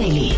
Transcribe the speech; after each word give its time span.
Daily. 0.00 0.29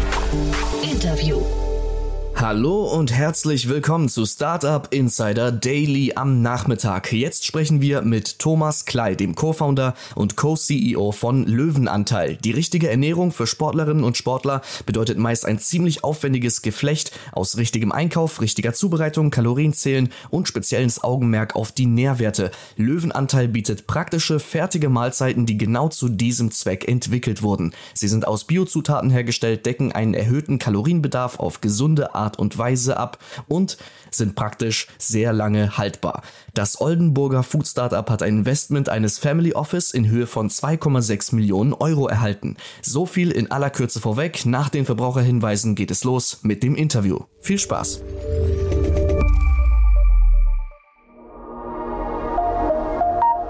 Hallo 2.55 2.85
und 2.85 3.11
herzlich 3.15 3.71
willkommen 3.71 4.11
zu 4.11 4.27
Startup 4.27 4.87
Insider 4.91 5.51
Daily 5.51 6.13
am 6.17 6.43
Nachmittag. 6.43 7.11
Jetzt 7.11 7.47
sprechen 7.47 7.81
wir 7.81 8.03
mit 8.03 8.39
Thomas 8.39 8.85
Klei, 8.85 9.15
dem 9.15 9.35
Co-Founder 9.35 9.95
und 10.17 10.37
Co-CEO 10.37 11.13
von 11.13 11.47
Löwenanteil. 11.47 12.37
Die 12.37 12.51
richtige 12.51 12.91
Ernährung 12.91 13.33
für 13.33 13.47
Sportlerinnen 13.47 14.05
und 14.05 14.19
Sportler 14.19 14.61
bedeutet 14.85 15.17
meist 15.17 15.47
ein 15.47 15.61
ziemlich 15.61 16.05
aufwendiges 16.05 16.61
Geflecht 16.61 17.13
aus 17.33 17.57
richtigem 17.57 17.91
Einkauf, 17.91 18.43
richtiger 18.43 18.75
Zubereitung, 18.75 19.31
Kalorienzählen 19.31 20.11
und 20.29 20.47
spezielles 20.47 21.03
Augenmerk 21.03 21.57
auf 21.57 21.73
die 21.73 21.87
Nährwerte. 21.87 22.51
Löwenanteil 22.77 23.49
bietet 23.49 23.87
praktische, 23.87 24.39
fertige 24.41 24.91
Mahlzeiten, 24.91 25.47
die 25.47 25.57
genau 25.57 25.89
zu 25.89 26.11
diesem 26.11 26.51
Zweck 26.51 26.87
entwickelt 26.87 27.41
wurden. 27.41 27.73
Sie 27.95 28.09
sind 28.09 28.27
aus 28.27 28.45
Biozutaten 28.45 29.09
hergestellt, 29.09 29.65
decken 29.65 29.93
einen 29.93 30.13
erhöhten 30.13 30.59
Kalorienbedarf 30.59 31.41
auf 31.41 31.63
gesunde 31.63 32.15
Art 32.15 32.42
und 32.43 32.59
Weise 32.59 32.99
ab 32.99 33.19
und 33.49 33.79
sind 34.11 34.35
praktisch 34.37 34.89
sehr 34.99 35.33
lange 35.33 35.79
haltbar. 35.79 36.23
Das 36.53 36.79
Oldenburger 36.81 37.43
Food 37.43 37.67
Startup 37.67 38.09
hat 38.11 38.23
ein 38.23 38.39
Investment 38.39 38.91
eines 38.91 39.19
Family 39.19 39.55
Office 39.55 39.93
in 39.93 40.11
Höhe 40.11 40.27
von 40.27 40.51
2,6 40.51 41.35
Millionen 41.35 41.73
Euro 41.73 42.09
erhalten. 42.09 42.57
So 42.83 43.07
viel 43.07 43.31
in 43.31 43.51
aller 43.51 43.71
Kürze 43.71 44.01
vorweg. 44.01 44.45
Nach 44.45 44.69
den 44.69 44.85
Verbraucherhinweisen 44.85 45.75
geht 45.75 45.91
es 45.91 46.05
los 46.05 46.41
mit 46.43 46.63
dem 46.63 46.75
Interview. 46.75 47.21
Viel 47.41 47.59
Spaß! 47.59 48.03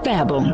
Werbung 0.05 0.53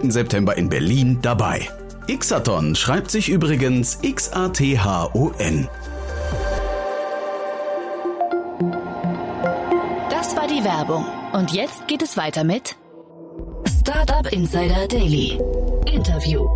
September 0.09 0.57
in 0.57 0.69
Berlin 0.69 1.19
dabei. 1.21 1.69
Xathon 2.07 2.75
schreibt 2.75 3.11
sich 3.11 3.29
übrigens 3.29 3.99
X-A-T-H-O-N. 4.01 5.69
Das 10.09 10.35
war 10.35 10.47
die 10.47 10.63
Werbung. 10.63 11.05
Und 11.33 11.51
jetzt 11.53 11.87
geht 11.87 12.01
es 12.01 12.17
weiter 12.17 12.43
mit 12.43 12.75
Startup 13.81 14.31
Insider 14.31 14.87
Daily. 14.87 15.39
Interview. 15.85 16.47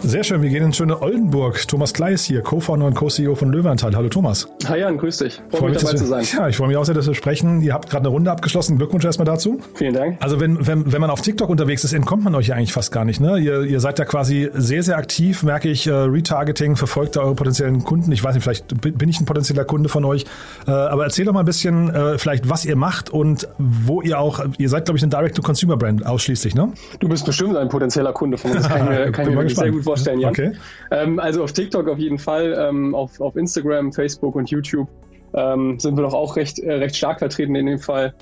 Sehr 0.00 0.22
schön, 0.22 0.42
wir 0.42 0.48
gehen 0.48 0.62
in 0.62 0.72
schöne 0.72 1.02
Oldenburg. 1.02 1.66
Thomas 1.66 1.92
Kleis 1.92 2.22
hier, 2.22 2.40
Co-Founder 2.40 2.86
und 2.86 2.94
Co-CEO 2.94 3.34
von 3.34 3.50
Löwenanteil. 3.50 3.96
Hallo 3.96 4.08
Thomas. 4.08 4.48
Hi 4.68 4.78
Jan, 4.78 4.96
grüß 4.96 5.18
dich. 5.18 5.40
Freue 5.50 5.60
Freu 5.60 5.68
mich 5.70 5.78
dabei 5.78 5.94
zu 5.94 6.06
sein. 6.06 6.24
Ja, 6.32 6.48
ich 6.48 6.56
freue 6.56 6.68
mich 6.68 6.76
auch 6.76 6.84
sehr, 6.84 6.94
dass 6.94 7.06
wir 7.08 7.14
sprechen. 7.14 7.60
Ihr 7.62 7.74
habt 7.74 7.90
gerade 7.90 8.02
eine 8.02 8.08
Runde 8.08 8.30
abgeschlossen. 8.30 8.78
Glückwunsch 8.78 9.04
erstmal 9.04 9.26
dazu. 9.26 9.58
Vielen 9.74 9.94
Dank. 9.94 10.16
Also 10.20 10.38
wenn, 10.40 10.66
wenn, 10.66 10.92
wenn 10.92 11.00
man 11.00 11.10
auf 11.10 11.20
TikTok 11.20 11.50
unterwegs 11.50 11.82
ist, 11.82 11.92
entkommt 11.92 12.22
man 12.22 12.34
euch 12.36 12.46
ja 12.46 12.54
eigentlich 12.54 12.72
fast 12.72 12.92
gar 12.92 13.04
nicht. 13.04 13.20
Ne? 13.20 13.38
Ihr, 13.38 13.62
ihr 13.62 13.80
seid 13.80 13.98
ja 13.98 14.04
quasi 14.04 14.48
sehr, 14.54 14.84
sehr 14.84 14.96
aktiv, 14.98 15.42
merke 15.42 15.68
ich. 15.68 15.86
Äh, 15.88 15.92
Retargeting, 15.92 16.76
verfolgt 16.76 17.16
da 17.16 17.22
eure 17.22 17.34
potenziellen 17.34 17.82
Kunden. 17.82 18.12
Ich 18.12 18.22
weiß 18.22 18.34
nicht, 18.34 18.44
vielleicht 18.44 18.80
bin 18.80 19.08
ich 19.08 19.20
ein 19.20 19.24
potenzieller 19.24 19.64
Kunde 19.64 19.88
von 19.88 20.04
euch. 20.04 20.24
Äh, 20.66 20.70
aber 20.70 21.04
erzähl 21.04 21.24
doch 21.24 21.32
mal 21.32 21.40
ein 21.40 21.46
bisschen 21.46 21.92
äh, 21.92 22.18
vielleicht, 22.18 22.48
was 22.48 22.64
ihr 22.64 22.76
macht 22.76 23.10
und 23.10 23.48
wo 23.58 24.00
ihr 24.00 24.20
auch, 24.20 24.44
ihr 24.58 24.68
seid, 24.68 24.84
glaube 24.84 24.98
ich, 24.98 25.02
ein 25.02 25.10
Direct-to-Consumer-Brand 25.10 26.06
ausschließlich, 26.06 26.54
ne? 26.54 26.72
Du 27.00 27.08
bist 27.08 27.26
bestimmt 27.26 27.56
ein 27.56 27.68
potenzieller 27.68 28.12
Kunde 28.12 28.38
von 28.38 28.52
uns. 28.52 28.68
Kann 28.68 28.84
ich 28.84 28.98
mir, 28.98 29.12
kann 29.12 29.28
ich 29.28 29.34
mir 29.34 29.50
sehr 29.50 29.70
gut 29.70 29.87
vorstellen, 29.88 30.20
Jan. 30.20 30.30
Okay. 30.30 30.52
Ähm, 30.90 31.18
also 31.18 31.42
auf 31.42 31.52
TikTok 31.52 31.88
auf 31.88 31.98
jeden 31.98 32.18
Fall, 32.18 32.54
ähm, 32.58 32.94
auf, 32.94 33.20
auf 33.20 33.36
Instagram, 33.36 33.92
Facebook 33.92 34.34
und 34.34 34.50
YouTube 34.50 34.88
ähm, 35.34 35.78
sind 35.78 35.96
wir 35.96 36.02
doch 36.02 36.14
auch 36.14 36.36
recht, 36.36 36.58
äh, 36.58 36.72
recht 36.72 36.96
stark 36.96 37.18
vertreten 37.18 37.54
in 37.54 37.66
dem 37.66 37.78
Fall. 37.78 38.14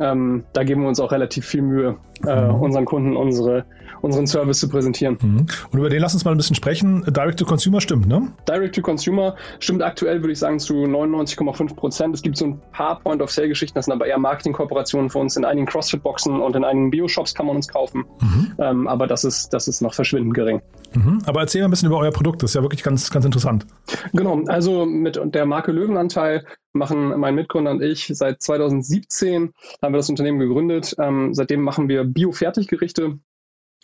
Ähm, 0.00 0.44
da 0.52 0.64
geben 0.64 0.82
wir 0.82 0.88
uns 0.88 1.00
auch 1.00 1.12
relativ 1.12 1.46
viel 1.46 1.62
Mühe, 1.62 1.96
äh, 2.26 2.48
mhm. 2.48 2.60
unseren 2.60 2.84
Kunden 2.84 3.16
unsere, 3.16 3.64
unseren 4.04 4.26
Service 4.26 4.60
zu 4.60 4.68
präsentieren. 4.68 5.18
Mhm. 5.20 5.46
Und 5.72 5.78
über 5.78 5.88
den 5.88 6.00
lass 6.00 6.14
uns 6.14 6.24
mal 6.24 6.30
ein 6.30 6.36
bisschen 6.36 6.56
sprechen. 6.56 7.04
Direct 7.08 7.38
to 7.38 7.44
Consumer 7.44 7.80
stimmt, 7.80 8.06
ne? 8.06 8.28
Direct 8.46 8.74
to 8.74 8.82
Consumer 8.82 9.34
stimmt 9.58 9.82
aktuell, 9.82 10.20
würde 10.20 10.32
ich 10.32 10.38
sagen, 10.38 10.58
zu 10.58 10.74
99,5 10.74 11.74
Prozent. 11.74 12.14
Es 12.14 12.22
gibt 12.22 12.36
so 12.36 12.46
ein 12.46 12.60
paar 12.72 13.00
Point-of-Sale-Geschichten, 13.00 13.74
das 13.74 13.86
sind 13.86 13.94
aber 13.94 14.06
eher 14.06 14.18
Marketing-Kooperationen 14.18 15.10
für 15.10 15.18
uns. 15.18 15.36
In 15.36 15.44
einigen 15.44 15.66
CrossFit-Boxen 15.66 16.40
und 16.40 16.54
in 16.54 16.64
einigen 16.64 16.90
Bio-Shops 16.90 17.34
kann 17.34 17.46
man 17.46 17.56
uns 17.56 17.68
kaufen. 17.68 18.04
Mhm. 18.20 18.52
Ähm, 18.58 18.88
aber 18.88 19.06
das 19.06 19.24
ist, 19.24 19.52
das 19.52 19.68
ist 19.68 19.80
noch 19.80 19.94
verschwindend 19.94 20.34
gering. 20.34 20.60
Mhm. 20.94 21.22
Aber 21.26 21.40
erzähl 21.40 21.62
mal 21.62 21.68
ein 21.68 21.70
bisschen 21.70 21.88
über 21.88 21.98
euer 21.98 22.12
Produkt. 22.12 22.42
Das 22.42 22.50
ist 22.50 22.54
ja 22.54 22.62
wirklich 22.62 22.82
ganz, 22.82 23.10
ganz 23.10 23.24
interessant. 23.24 23.66
Genau. 24.12 24.42
Also 24.46 24.84
mit 24.84 25.18
der 25.24 25.46
Marke 25.46 25.72
Löwenanteil 25.72 26.44
machen 26.74 27.18
mein 27.18 27.34
Mitgründer 27.34 27.70
und 27.70 27.82
ich 27.82 28.10
seit 28.12 28.42
2017 28.42 29.52
haben 29.80 29.94
wir 29.94 29.98
das 29.98 30.10
Unternehmen 30.10 30.40
gegründet. 30.40 30.94
Ähm, 30.98 31.32
seitdem 31.32 31.62
machen 31.62 31.88
wir 31.88 32.04
Bio-Fertiggerichte, 32.04 33.18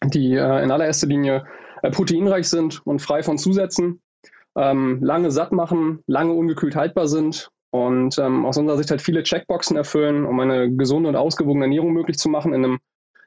die 0.04 0.34
äh, 0.34 0.62
in 0.62 0.70
allererster 0.70 1.06
Linie 1.06 1.44
äh, 1.82 1.90
proteinreich 1.90 2.48
sind 2.48 2.84
und 2.86 3.00
frei 3.00 3.22
von 3.22 3.38
Zusätzen, 3.38 4.00
ähm, 4.56 4.98
lange 5.02 5.30
satt 5.30 5.52
machen, 5.52 6.02
lange 6.06 6.32
ungekühlt 6.32 6.76
haltbar 6.76 7.06
sind 7.06 7.50
und 7.70 8.18
ähm, 8.18 8.44
aus 8.44 8.56
unserer 8.56 8.76
Sicht 8.76 8.90
halt 8.90 9.02
viele 9.02 9.22
Checkboxen 9.22 9.76
erfüllen, 9.76 10.24
um 10.24 10.40
eine 10.40 10.70
gesunde 10.74 11.08
und 11.08 11.16
ausgewogene 11.16 11.66
Ernährung 11.66 11.92
möglich 11.92 12.18
zu 12.18 12.28
machen 12.28 12.52
in 12.52 12.64
einem 12.64 12.78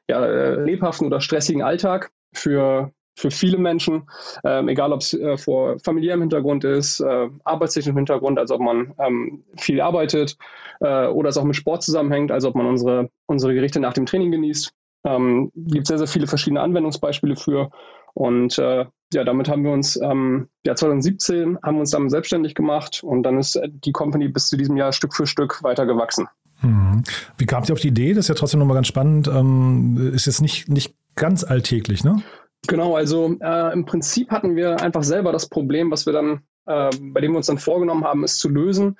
ja, 0.08 0.24
äh, 0.24 0.62
lebhaften 0.62 1.06
oder 1.06 1.20
stressigen 1.20 1.62
Alltag 1.62 2.10
für 2.34 2.92
für 3.16 3.30
viele 3.30 3.58
Menschen, 3.58 4.08
ähm, 4.44 4.68
egal 4.68 4.92
ob 4.92 5.00
es 5.00 5.14
äh, 5.14 5.36
vor 5.36 5.78
familiärem 5.78 6.20
Hintergrund 6.20 6.64
ist, 6.64 7.00
äh, 7.00 7.28
arbeitstechnischem 7.44 7.96
Hintergrund, 7.96 8.38
also 8.38 8.56
ob 8.56 8.60
man 8.60 8.92
ähm, 8.98 9.44
viel 9.56 9.80
arbeitet 9.80 10.36
äh, 10.80 11.06
oder 11.06 11.28
es 11.28 11.36
auch 11.36 11.44
mit 11.44 11.56
Sport 11.56 11.82
zusammenhängt, 11.84 12.32
also 12.32 12.48
ob 12.48 12.56
man 12.56 12.66
unsere, 12.66 13.10
unsere 13.26 13.54
Gerichte 13.54 13.78
nach 13.80 13.92
dem 13.92 14.06
Training 14.06 14.32
genießt. 14.32 14.72
Ähm, 15.04 15.52
gibt 15.54 15.86
sehr, 15.86 15.98
sehr 15.98 16.06
viele 16.06 16.26
verschiedene 16.26 16.62
Anwendungsbeispiele 16.62 17.36
für. 17.36 17.70
Und 18.14 18.58
äh, 18.58 18.86
ja, 19.12 19.24
damit 19.24 19.48
haben 19.48 19.64
wir 19.64 19.72
uns, 19.72 20.00
ähm, 20.00 20.48
ja, 20.64 20.74
2017 20.74 21.58
haben 21.62 21.76
wir 21.76 21.80
uns 21.80 21.90
dann 21.90 22.08
selbstständig 22.08 22.54
gemacht 22.54 23.02
und 23.02 23.22
dann 23.24 23.38
ist 23.38 23.60
die 23.66 23.92
Company 23.92 24.28
bis 24.28 24.48
zu 24.48 24.56
diesem 24.56 24.76
Jahr 24.76 24.92
Stück 24.92 25.14
für 25.14 25.26
Stück 25.26 25.62
weiter 25.62 25.84
gewachsen. 25.84 26.28
Hm. 26.60 27.02
Wie 27.36 27.46
kamt 27.46 27.68
ihr 27.68 27.74
auf 27.74 27.80
die 27.80 27.88
Idee? 27.88 28.14
Das 28.14 28.24
ist 28.24 28.28
ja 28.28 28.34
trotzdem 28.34 28.60
nochmal 28.60 28.76
ganz 28.76 28.86
spannend. 28.86 29.28
Ähm, 29.28 30.12
ist 30.14 30.26
jetzt 30.26 30.40
nicht, 30.40 30.68
nicht 30.68 30.94
ganz 31.16 31.44
alltäglich, 31.44 32.04
ne? 32.04 32.22
Genau, 32.66 32.96
also 32.96 33.36
äh, 33.40 33.72
im 33.72 33.84
Prinzip 33.84 34.30
hatten 34.30 34.56
wir 34.56 34.80
einfach 34.80 35.02
selber 35.02 35.32
das 35.32 35.48
Problem, 35.48 35.90
was 35.90 36.06
wir 36.06 36.12
dann, 36.12 36.40
äh, 36.66 36.90
bei 36.98 37.20
dem 37.20 37.32
wir 37.32 37.36
uns 37.36 37.46
dann 37.46 37.58
vorgenommen 37.58 38.04
haben, 38.04 38.24
es 38.24 38.38
zu 38.38 38.48
lösen. 38.48 38.96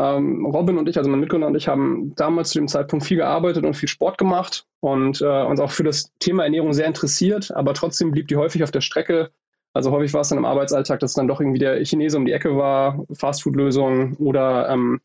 Ähm, 0.00 0.46
Robin 0.46 0.78
und 0.78 0.88
ich, 0.88 0.96
also 0.96 1.10
mein 1.10 1.20
Mitgründer 1.20 1.46
und 1.46 1.54
ich, 1.56 1.68
haben 1.68 2.14
damals 2.16 2.50
zu 2.50 2.58
dem 2.58 2.68
Zeitpunkt 2.68 3.04
viel 3.04 3.18
gearbeitet 3.18 3.66
und 3.66 3.74
viel 3.74 3.88
Sport 3.88 4.16
gemacht 4.16 4.66
und 4.80 5.20
äh, 5.20 5.42
uns 5.44 5.60
auch 5.60 5.72
für 5.72 5.84
das 5.84 6.10
Thema 6.20 6.44
Ernährung 6.44 6.72
sehr 6.72 6.86
interessiert, 6.86 7.54
aber 7.54 7.74
trotzdem 7.74 8.10
blieb 8.10 8.28
die 8.28 8.36
häufig 8.36 8.62
auf 8.62 8.70
der 8.70 8.80
Strecke. 8.80 9.30
Also 9.74 9.90
häufig 9.90 10.14
war 10.14 10.22
es 10.22 10.30
dann 10.30 10.38
im 10.38 10.46
Arbeitsalltag, 10.46 11.00
dass 11.00 11.12
dann 11.12 11.28
doch 11.28 11.40
irgendwie 11.40 11.58
der 11.58 11.84
Chinese 11.84 12.16
um 12.16 12.24
die 12.24 12.32
Ecke 12.32 12.56
war, 12.56 13.04
Fastfood-Lösungen 13.12 14.14
oder, 14.14 14.70
ähm, 14.70 15.02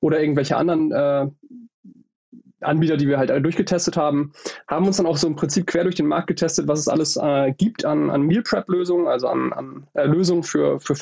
oder 0.00 0.18
irgendwelche 0.18 0.56
anderen 0.56 0.92
äh, 0.92 1.26
Anbieter, 2.62 2.96
die 2.96 3.06
wir 3.06 3.18
halt 3.18 3.30
alle 3.30 3.42
durchgetestet 3.42 3.98
haben, 3.98 4.32
haben 4.66 4.86
uns 4.86 4.96
dann 4.96 5.06
auch 5.06 5.18
so 5.18 5.26
im 5.26 5.36
Prinzip 5.36 5.66
quer 5.66 5.84
durch 5.84 5.94
den 5.94 6.06
Markt 6.06 6.26
getestet, 6.26 6.68
was 6.68 6.80
es 6.80 6.88
alles 6.88 7.16
äh, 7.16 7.52
gibt 7.52 7.84
an, 7.84 8.08
an 8.08 8.22
Meal 8.22 8.42
Prep-Lösungen, 8.42 9.08
also 9.08 9.28
an, 9.28 9.52
an 9.52 9.86
äh, 9.92 10.06
Lösungen 10.06 10.42
für, 10.42 10.80
für 10.80 10.94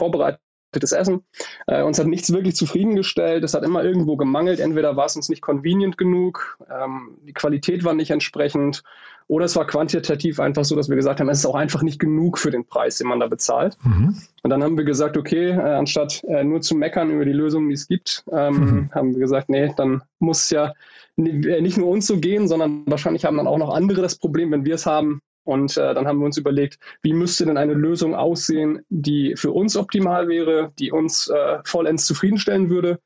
vorbereitetes 0.77 0.93
Essen. 0.93 1.23
Äh, 1.67 1.83
uns 1.83 1.99
hat 1.99 2.07
nichts 2.07 2.33
wirklich 2.33 2.57
zufriedengestellt. 2.57 3.45
Es 3.45 3.55
hat 3.55 3.65
immer 3.65 3.83
irgendwo 3.83 4.17
gemangelt. 4.17 4.61
Entweder 4.61 4.97
war 4.97 5.07
es 5.07 5.17
uns 5.17 5.29
nicht 5.29 5.43
convenient 5.43 5.99
genug, 5.99 6.59
ähm, 6.71 7.19
die 7.27 7.33
Qualität 7.33 7.85
war 7.85 7.95
nicht 7.95 8.11
entsprechend, 8.11 8.83
oder 9.29 9.45
es 9.45 9.57
war 9.57 9.67
quantitativ 9.67 10.39
einfach 10.39 10.65
so, 10.65 10.77
dass 10.77 10.89
wir 10.89 10.95
gesagt 10.95 11.19
haben, 11.19 11.29
es 11.29 11.41
ist 11.41 11.47
auch 11.47 11.57
einfach 11.57 11.83
nicht 11.83 11.99
genug 11.99 12.39
für 12.39 12.53
den 12.53 12.65
Preis, 12.65 12.99
den 12.99 13.09
man 13.09 13.19
da 13.19 13.27
bezahlt. 13.27 13.77
Mhm. 13.83 14.17
Und 14.45 14.51
dann 14.51 14.63
haben 14.63 14.77
wir 14.77 14.85
gesagt, 14.85 15.17
okay, 15.17 15.51
äh, 15.51 15.75
anstatt 15.75 16.23
äh, 16.29 16.45
nur 16.45 16.61
zu 16.61 16.77
meckern 16.77 17.11
über 17.11 17.25
die 17.25 17.33
Lösungen, 17.33 17.69
die 17.69 17.75
es 17.75 17.89
gibt, 17.89 18.25
ähm, 18.31 18.55
mhm. 18.55 18.91
haben 18.95 19.15
wir 19.15 19.19
gesagt, 19.19 19.49
nee, 19.49 19.73
dann 19.77 20.03
muss 20.21 20.45
es 20.45 20.51
ja 20.51 20.75
äh, 21.17 21.61
nicht 21.61 21.77
nur 21.77 21.89
uns 21.89 22.07
so 22.07 22.19
gehen, 22.19 22.47
sondern 22.47 22.85
wahrscheinlich 22.87 23.25
haben 23.25 23.37
dann 23.37 23.49
auch 23.49 23.59
noch 23.59 23.75
andere 23.75 24.01
das 24.01 24.15
Problem, 24.17 24.53
wenn 24.53 24.65
wir 24.65 24.77
es 24.77 24.87
haben. 24.87 25.21
Und 25.47 25.77
äh, 25.77 25.95
dann 25.95 26.07
haben 26.07 26.19
wir 26.19 26.27
uns 26.27 26.37
überlegt, 26.37 26.79
wie 27.03 27.15
müsste 27.15 27.47
denn 27.47 27.57
eine 27.57 27.73
Lösung 27.73 28.15
aussehen, 28.15 28.81
die 28.91 29.35
für 29.37 29.53
uns 29.53 29.77
optimal 29.77 30.29
wäre, 30.29 30.73
die 30.79 30.93
uns 30.93 31.29
äh, 31.29 31.59
vollends 31.65 32.05
zufriedenstellen 32.05 32.69
würde 32.69 32.99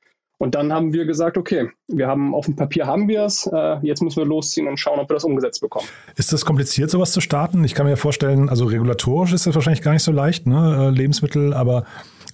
Und 0.43 0.55
dann 0.55 0.73
haben 0.73 0.95
wir 0.95 1.05
gesagt, 1.05 1.37
okay, 1.37 1.69
wir 1.87 2.09
haben 2.09 2.35
auf 2.35 2.47
dem 2.47 2.57
Papier 2.57 2.87
haben 2.87 3.09
wir 3.09 3.25
es, 3.25 3.47
äh, 3.53 3.77
jetzt 3.83 4.01
müssen 4.03 4.17
wir 4.17 4.25
losziehen 4.25 4.69
und 4.69 4.81
schauen, 4.81 4.99
ob 4.99 5.11
wir 5.11 5.15
das 5.15 5.25
umgesetzt 5.25 5.61
bekommen. 5.61 5.87
Ist 6.17 6.33
das 6.33 6.47
kompliziert, 6.47 6.89
sowas 6.89 7.13
zu 7.13 7.21
starten? 7.21 7.63
Ich 7.63 7.75
kann 7.75 7.85
mir 7.85 7.99
vorstellen, 7.99 8.49
also 8.49 8.65
regulatorisch 8.65 9.35
ist 9.35 9.47
das 9.47 9.55
wahrscheinlich 9.55 9.83
gar 9.83 9.93
nicht 9.93 10.03
so 10.03 10.13
leicht, 10.13 10.47
ne? 10.47 10.89
Äh, 10.89 10.97
Lebensmittel, 10.97 11.53
aber 11.53 11.85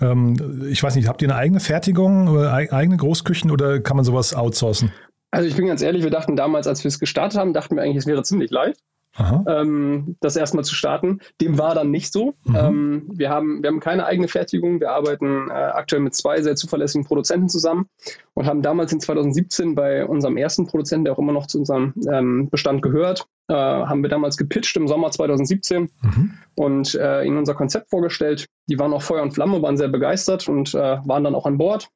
ähm, 0.00 0.68
ich 0.70 0.84
weiß 0.84 0.94
nicht, 0.94 1.08
habt 1.08 1.20
ihr 1.20 1.28
eine 1.28 1.36
eigene 1.36 1.58
Fertigung, 1.58 2.28
oder 2.28 2.52
eigene 2.52 2.96
Großküchen 2.96 3.50
oder 3.50 3.80
kann 3.80 3.96
man 3.96 4.04
sowas 4.04 4.36
outsourcen? 4.36 4.92
Also 5.32 5.48
ich 5.48 5.56
bin 5.56 5.66
ganz 5.66 5.82
ehrlich, 5.82 6.04
wir 6.04 6.10
dachten 6.10 6.36
damals, 6.36 6.68
als 6.68 6.84
wir 6.84 6.90
es 6.90 7.00
gestartet 7.00 7.40
haben, 7.40 7.52
dachten 7.54 7.74
wir 7.74 7.82
eigentlich, 7.82 7.96
es 7.96 8.06
wäre 8.06 8.22
ziemlich 8.22 8.52
leicht 8.52 8.78
ähm, 9.18 10.16
das 10.20 10.36
erstmal 10.36 10.64
zu 10.64 10.74
starten. 10.74 11.20
Dem 11.40 11.58
war 11.58 11.74
dann 11.74 11.90
nicht 11.90 12.12
so. 12.12 12.34
Mhm. 12.44 12.56
Ähm, 12.56 13.10
wir, 13.12 13.30
haben, 13.30 13.62
wir 13.62 13.68
haben 13.68 13.80
keine 13.80 14.06
eigene 14.06 14.28
Fertigung. 14.28 14.80
Wir 14.80 14.92
arbeiten 14.92 15.50
äh, 15.50 15.52
aktuell 15.52 16.02
mit 16.02 16.14
zwei 16.14 16.42
sehr 16.42 16.56
zuverlässigen 16.56 17.06
Produzenten 17.06 17.48
zusammen 17.48 17.88
und 18.34 18.46
haben 18.46 18.62
damals 18.62 18.92
in 18.92 19.00
2017 19.00 19.74
bei 19.74 20.06
unserem 20.06 20.36
ersten 20.36 20.66
Produzenten, 20.66 21.04
der 21.04 21.14
auch 21.14 21.18
immer 21.18 21.32
noch 21.32 21.46
zu 21.46 21.58
unserem 21.58 21.94
ähm, 22.10 22.50
Bestand 22.50 22.82
gehört, 22.82 23.26
äh, 23.48 23.54
haben 23.54 24.02
wir 24.02 24.10
damals 24.10 24.36
gepitcht 24.36 24.76
im 24.76 24.88
Sommer 24.88 25.10
2017 25.10 25.90
mhm. 26.02 26.34
und 26.54 26.94
äh, 26.94 27.24
ihnen 27.24 27.38
unser 27.38 27.54
Konzept 27.54 27.90
vorgestellt. 27.90 28.46
Die 28.68 28.78
waren 28.78 28.92
auch 28.92 29.02
Feuer 29.02 29.22
und 29.22 29.32
Flamme, 29.32 29.62
waren 29.62 29.76
sehr 29.76 29.88
begeistert 29.88 30.48
und 30.48 30.74
äh, 30.74 30.98
waren 31.04 31.24
dann 31.24 31.34
auch 31.34 31.46
an 31.46 31.58
Bord. 31.58 31.88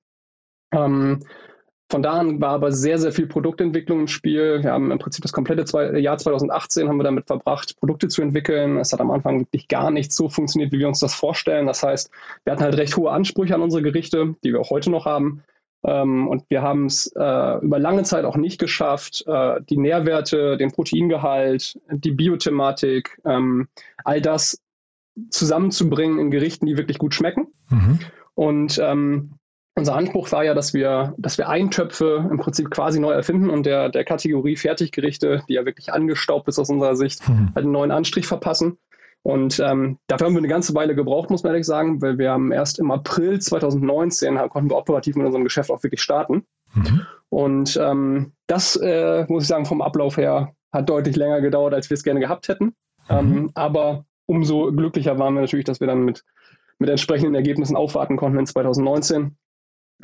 Ähm, 0.72 1.20
von 1.90 2.02
da 2.02 2.12
an 2.12 2.40
war 2.40 2.50
aber 2.50 2.70
sehr, 2.70 2.98
sehr 2.98 3.10
viel 3.10 3.26
Produktentwicklung 3.26 4.00
im 4.00 4.08
Spiel. 4.08 4.62
Wir 4.62 4.72
haben 4.72 4.92
im 4.92 4.98
Prinzip 4.98 5.22
das 5.22 5.32
komplette 5.32 5.64
zwei, 5.64 5.98
Jahr 5.98 6.16
2018 6.16 6.88
haben 6.88 6.98
wir 6.98 7.04
damit 7.04 7.26
verbracht, 7.26 7.76
Produkte 7.78 8.06
zu 8.06 8.22
entwickeln. 8.22 8.78
Es 8.78 8.92
hat 8.92 9.00
am 9.00 9.10
Anfang 9.10 9.40
wirklich 9.40 9.66
gar 9.66 9.90
nicht 9.90 10.12
so 10.12 10.28
funktioniert, 10.28 10.72
wie 10.72 10.78
wir 10.78 10.88
uns 10.88 11.00
das 11.00 11.14
vorstellen. 11.14 11.66
Das 11.66 11.82
heißt, 11.82 12.10
wir 12.44 12.52
hatten 12.52 12.62
halt 12.62 12.76
recht 12.76 12.96
hohe 12.96 13.10
Ansprüche 13.10 13.56
an 13.56 13.62
unsere 13.62 13.82
Gerichte, 13.82 14.36
die 14.44 14.52
wir 14.52 14.60
auch 14.60 14.70
heute 14.70 14.90
noch 14.90 15.04
haben. 15.04 15.42
Ähm, 15.82 16.28
und 16.28 16.44
wir 16.48 16.62
haben 16.62 16.86
es 16.86 17.10
äh, 17.16 17.58
über 17.58 17.80
lange 17.80 18.04
Zeit 18.04 18.24
auch 18.24 18.36
nicht 18.36 18.60
geschafft, 18.60 19.24
äh, 19.26 19.60
die 19.68 19.76
Nährwerte, 19.78 20.56
den 20.56 20.70
Proteingehalt, 20.70 21.80
die 21.90 22.12
Biothematik, 22.12 23.20
ähm, 23.24 23.66
all 24.04 24.20
das 24.20 24.62
zusammenzubringen 25.30 26.20
in 26.20 26.30
Gerichten, 26.30 26.66
die 26.66 26.76
wirklich 26.76 26.98
gut 26.98 27.14
schmecken. 27.14 27.48
Mhm. 27.68 27.98
Und 28.34 28.78
ähm, 28.82 29.32
unser 29.76 29.94
Anspruch 29.94 30.30
war 30.32 30.44
ja, 30.44 30.54
dass 30.54 30.74
wir, 30.74 31.14
dass 31.16 31.38
wir 31.38 31.48
Eintöpfe 31.48 32.26
im 32.30 32.38
Prinzip 32.38 32.70
quasi 32.70 33.00
neu 33.00 33.12
erfinden 33.12 33.50
und 33.50 33.64
der, 33.64 33.88
der 33.88 34.04
Kategorie 34.04 34.56
Fertiggerichte, 34.56 35.42
die 35.48 35.54
ja 35.54 35.64
wirklich 35.64 35.92
angestaubt 35.92 36.48
ist 36.48 36.58
aus 36.58 36.70
unserer 36.70 36.96
Sicht, 36.96 37.26
mhm. 37.28 37.52
halt 37.54 37.64
einen 37.64 37.72
neuen 37.72 37.90
Anstrich 37.90 38.26
verpassen. 38.26 38.78
Und 39.22 39.60
ähm, 39.60 39.98
dafür 40.06 40.26
haben 40.26 40.34
wir 40.34 40.38
eine 40.38 40.48
ganze 40.48 40.74
Weile 40.74 40.94
gebraucht, 40.94 41.30
muss 41.30 41.42
man 41.42 41.52
ehrlich 41.52 41.66
sagen, 41.66 42.00
weil 42.00 42.18
wir 42.18 42.30
haben 42.30 42.52
erst 42.52 42.78
im 42.78 42.90
April 42.90 43.38
2019 43.38 44.36
konnten 44.48 44.70
wir 44.70 44.76
operativ 44.76 45.14
mit 45.16 45.26
unserem 45.26 45.44
Geschäft 45.44 45.70
auch 45.70 45.82
wirklich 45.82 46.00
starten. 46.00 46.46
Mhm. 46.74 47.02
Und 47.28 47.78
ähm, 47.80 48.32
das, 48.46 48.76
äh, 48.76 49.26
muss 49.28 49.44
ich 49.44 49.48
sagen, 49.48 49.66
vom 49.66 49.82
Ablauf 49.82 50.16
her 50.16 50.54
hat 50.72 50.88
deutlich 50.88 51.16
länger 51.16 51.40
gedauert, 51.42 51.74
als 51.74 51.90
wir 51.90 51.94
es 51.94 52.02
gerne 52.02 52.20
gehabt 52.20 52.48
hätten. 52.48 52.64
Mhm. 52.64 52.74
Ähm, 53.10 53.50
aber 53.54 54.04
umso 54.26 54.72
glücklicher 54.72 55.18
waren 55.18 55.34
wir 55.34 55.42
natürlich, 55.42 55.66
dass 55.66 55.80
wir 55.80 55.86
dann 55.86 56.04
mit, 56.04 56.24
mit 56.78 56.88
entsprechenden 56.88 57.34
Ergebnissen 57.34 57.76
aufwarten 57.76 58.16
konnten 58.16 58.38
in 58.38 58.46
2019 58.46 59.36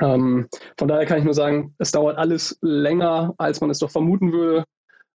ähm, 0.01 0.47
von 0.77 0.87
daher 0.87 1.05
kann 1.05 1.19
ich 1.19 1.23
nur 1.23 1.33
sagen, 1.33 1.75
es 1.77 1.91
dauert 1.91 2.17
alles 2.17 2.57
länger, 2.61 3.33
als 3.37 3.61
man 3.61 3.69
es 3.69 3.79
doch 3.79 3.91
vermuten 3.91 4.31
würde. 4.31 4.63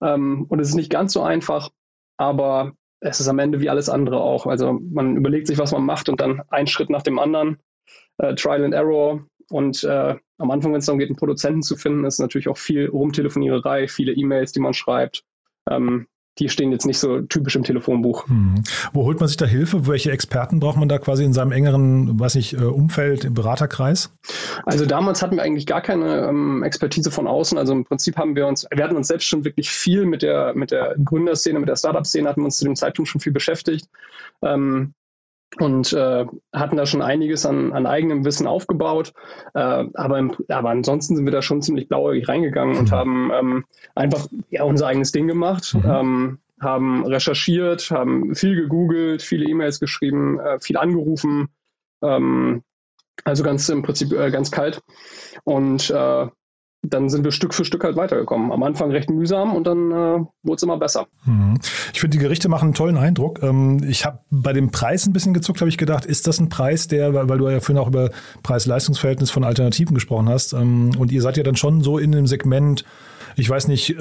Ähm, 0.02 0.46
und 0.50 0.60
es 0.60 0.70
ist 0.70 0.76
nicht 0.76 0.92
ganz 0.92 1.14
so 1.14 1.24
einfach, 1.24 1.70
aber 2.18 2.74
es 3.00 3.20
ist 3.20 3.28
am 3.28 3.40
Ende 3.40 3.60
wie 3.60 3.70
alles 3.70 3.90
andere 3.90 4.20
auch. 4.20 4.46
Also 4.48 4.74
man 4.74 5.16
überlegt 5.16 5.48
sich, 5.48 5.58
was 5.58 5.72
man 5.72 5.86
macht 5.86 6.10
und 6.10 6.20
dann 6.20 6.42
ein 6.50 6.68
Schritt 6.68 6.90
nach 6.90 7.04
dem 7.04 7.20
anderen, 7.20 7.58
äh, 8.18 8.36
Trial 8.36 8.64
and 8.64 8.74
Error. 8.74 9.26
Und 9.50 9.84
äh, 9.84 10.16
am 10.40 10.52
Anfang, 10.52 10.74
wenn 10.74 10.80
es 10.80 10.86
darum 10.86 11.00
geht, 11.00 11.10
einen 11.10 11.18
Produzenten 11.18 11.62
zu 11.62 11.76
finden, 11.76 12.06
ist 12.06 12.20
natürlich 12.20 12.50
auch 12.50 12.58
viel 12.58 12.88
Rumtelefoniererei, 12.88 13.88
viele 13.88 14.14
E-Mails, 14.14 14.52
die 14.52 14.60
man 14.60 14.74
schreibt. 14.74 15.24
Ähm, 15.70 16.08
die 16.40 16.50
stehen 16.50 16.72
jetzt 16.72 16.86
nicht 16.86 17.00
so 17.00 17.22
typisch 17.22 17.56
im 17.56 17.64
Telefonbuch. 17.64 18.28
Hm. 18.28 18.64
Wo 18.94 19.04
holt 19.04 19.20
man 19.20 19.28
sich 19.28 19.38
da 19.38 19.46
Hilfe? 19.46 19.88
Welche 19.88 20.12
Experten 20.12 20.60
braucht 20.60 20.78
man 20.78 20.90
da 20.90 20.98
quasi 21.00 21.24
in 21.24 21.34
seinem 21.34 21.52
engeren, 21.52 22.20
weiß 22.20 22.36
ich, 22.36 22.56
äh, 22.56 22.64
Umfeld, 22.64 23.26
im 23.26 23.34
Beraterkreis? 23.34 24.12
Also 24.66 24.86
damals 24.86 25.22
hatten 25.22 25.36
wir 25.36 25.44
eigentlich 25.44 25.66
gar 25.66 25.82
keine 25.82 26.28
ähm, 26.28 26.64
Expertise 26.64 27.12
von 27.12 27.28
außen. 27.28 27.58
Also 27.58 27.74
im 27.74 27.86
Prinzip 27.86 28.18
haben 28.18 28.36
wir 28.36 28.48
uns, 28.48 28.68
wir 28.74 28.84
hatten 28.84 28.96
uns 28.96 29.08
selbst 29.08 29.26
schon 29.26 29.46
wirklich 29.46 29.70
viel 29.70 30.06
mit 30.06 30.22
der, 30.22 30.54
mit 30.56 30.72
der 30.72 30.96
Gründerszene, 31.04 31.60
mit 31.60 31.70
der 31.70 31.76
Startup-Szene 31.76 32.30
hatten 32.30 32.42
wir 32.42 32.46
uns 32.46 32.58
zu 32.58 32.66
dem 32.66 32.76
Zeitpunkt 32.76 33.10
schon 33.10 33.22
viel 33.22 33.34
beschäftigt. 33.34 33.88
Ähm, 34.44 34.94
und 35.60 35.94
äh, 35.94 36.26
hatten 36.54 36.78
da 36.78 36.86
schon 36.86 37.02
einiges 37.02 37.46
an, 37.46 37.74
an 37.74 37.86
eigenem 37.86 38.26
Wissen 38.26 38.48
aufgebaut. 38.48 39.14
Äh, 39.54 39.86
aber, 39.94 40.20
im, 40.20 40.36
aber 40.50 40.70
ansonsten 40.70 41.16
sind 41.16 41.26
wir 41.26 41.32
da 41.32 41.42
schon 41.42 41.62
ziemlich 41.62 41.88
blauäugig 41.88 42.28
reingegangen 42.28 42.76
mhm. 42.76 42.80
und 42.80 42.92
haben 42.92 43.32
ähm, 43.34 43.66
einfach 43.96 44.28
ja, 44.50 44.64
unser 44.64 44.88
eigenes 44.88 45.12
Ding 45.12 45.28
gemacht, 45.28 45.74
mhm. 45.74 45.90
ähm, 45.90 46.40
haben 46.60 47.06
recherchiert, 47.06 47.92
haben 47.92 48.36
viel 48.36 48.56
gegoogelt, 48.56 49.22
viele 49.22 49.46
E-Mails 49.46 49.80
geschrieben, 49.80 50.40
äh, 50.40 50.60
viel 50.60 50.78
angerufen. 50.78 51.50
Ähm, 52.02 52.64
also 53.24 53.44
ganz 53.44 53.68
im 53.70 53.82
Prinzip 53.82 54.12
äh, 54.12 54.30
ganz 54.32 54.52
kalt. 54.52 54.82
Und 55.44 55.90
äh, 55.90 56.28
dann 56.90 57.10
sind 57.10 57.24
wir 57.24 57.32
Stück 57.32 57.54
für 57.54 57.66
Stück 57.66 57.84
halt 57.84 57.96
weitergekommen. 57.96 58.52
Am 58.52 58.64
Anfang 58.64 58.92
recht 58.92 59.10
mühsam 59.10 59.56
und 59.56 59.66
dann 59.66 59.92
äh, 59.92 60.20
wurde 60.44 60.56
es 60.56 60.64
immer 60.64 60.78
besser. 60.78 61.08
Mhm. 61.26 61.60
Ich 61.94 62.00
finde, 62.00 62.18
die 62.18 62.24
Gerichte 62.24 62.50
machen 62.50 62.66
einen 62.66 62.74
tollen 62.74 62.98
Eindruck. 62.98 63.42
Ähm, 63.44 63.82
ich 63.88 64.06
habe 64.06 64.20
bei 64.30 64.54
dem 64.54 64.72
Preis 64.72 65.06
ein 65.08 65.14
bisschen 65.14 65.34
gezuckt, 65.34 65.62
habe 65.62 65.70
ich 65.70 65.78
gedacht, 65.78 66.06
ist 66.06 66.28
das 66.28 66.40
ein 66.40 66.50
Preis, 66.50 66.88
der, 66.88 67.14
weil, 67.14 67.38
du 67.38 67.50
ja 67.50 67.60
vorhin 67.60 67.82
auch 67.82 67.88
über 67.88 68.10
Preis-Leistungs-Verhältnis 68.44 69.32
von 69.32 69.44
Alternativen 69.44 69.94
gesprochen 69.94 70.30
hast 70.30 70.54
ähm, 70.54 70.92
und 70.98 71.12
ihr 71.12 71.22
seid 71.22 71.38
ja 71.38 71.44
dann 71.44 71.56
schon 71.56 71.82
so 71.82 71.98
in 71.98 72.12
dem 72.12 72.28
Segment, 72.28 72.86
ich 73.36 73.50
weiß 73.50 73.68
nicht, 73.68 73.92
äh, 73.92 73.96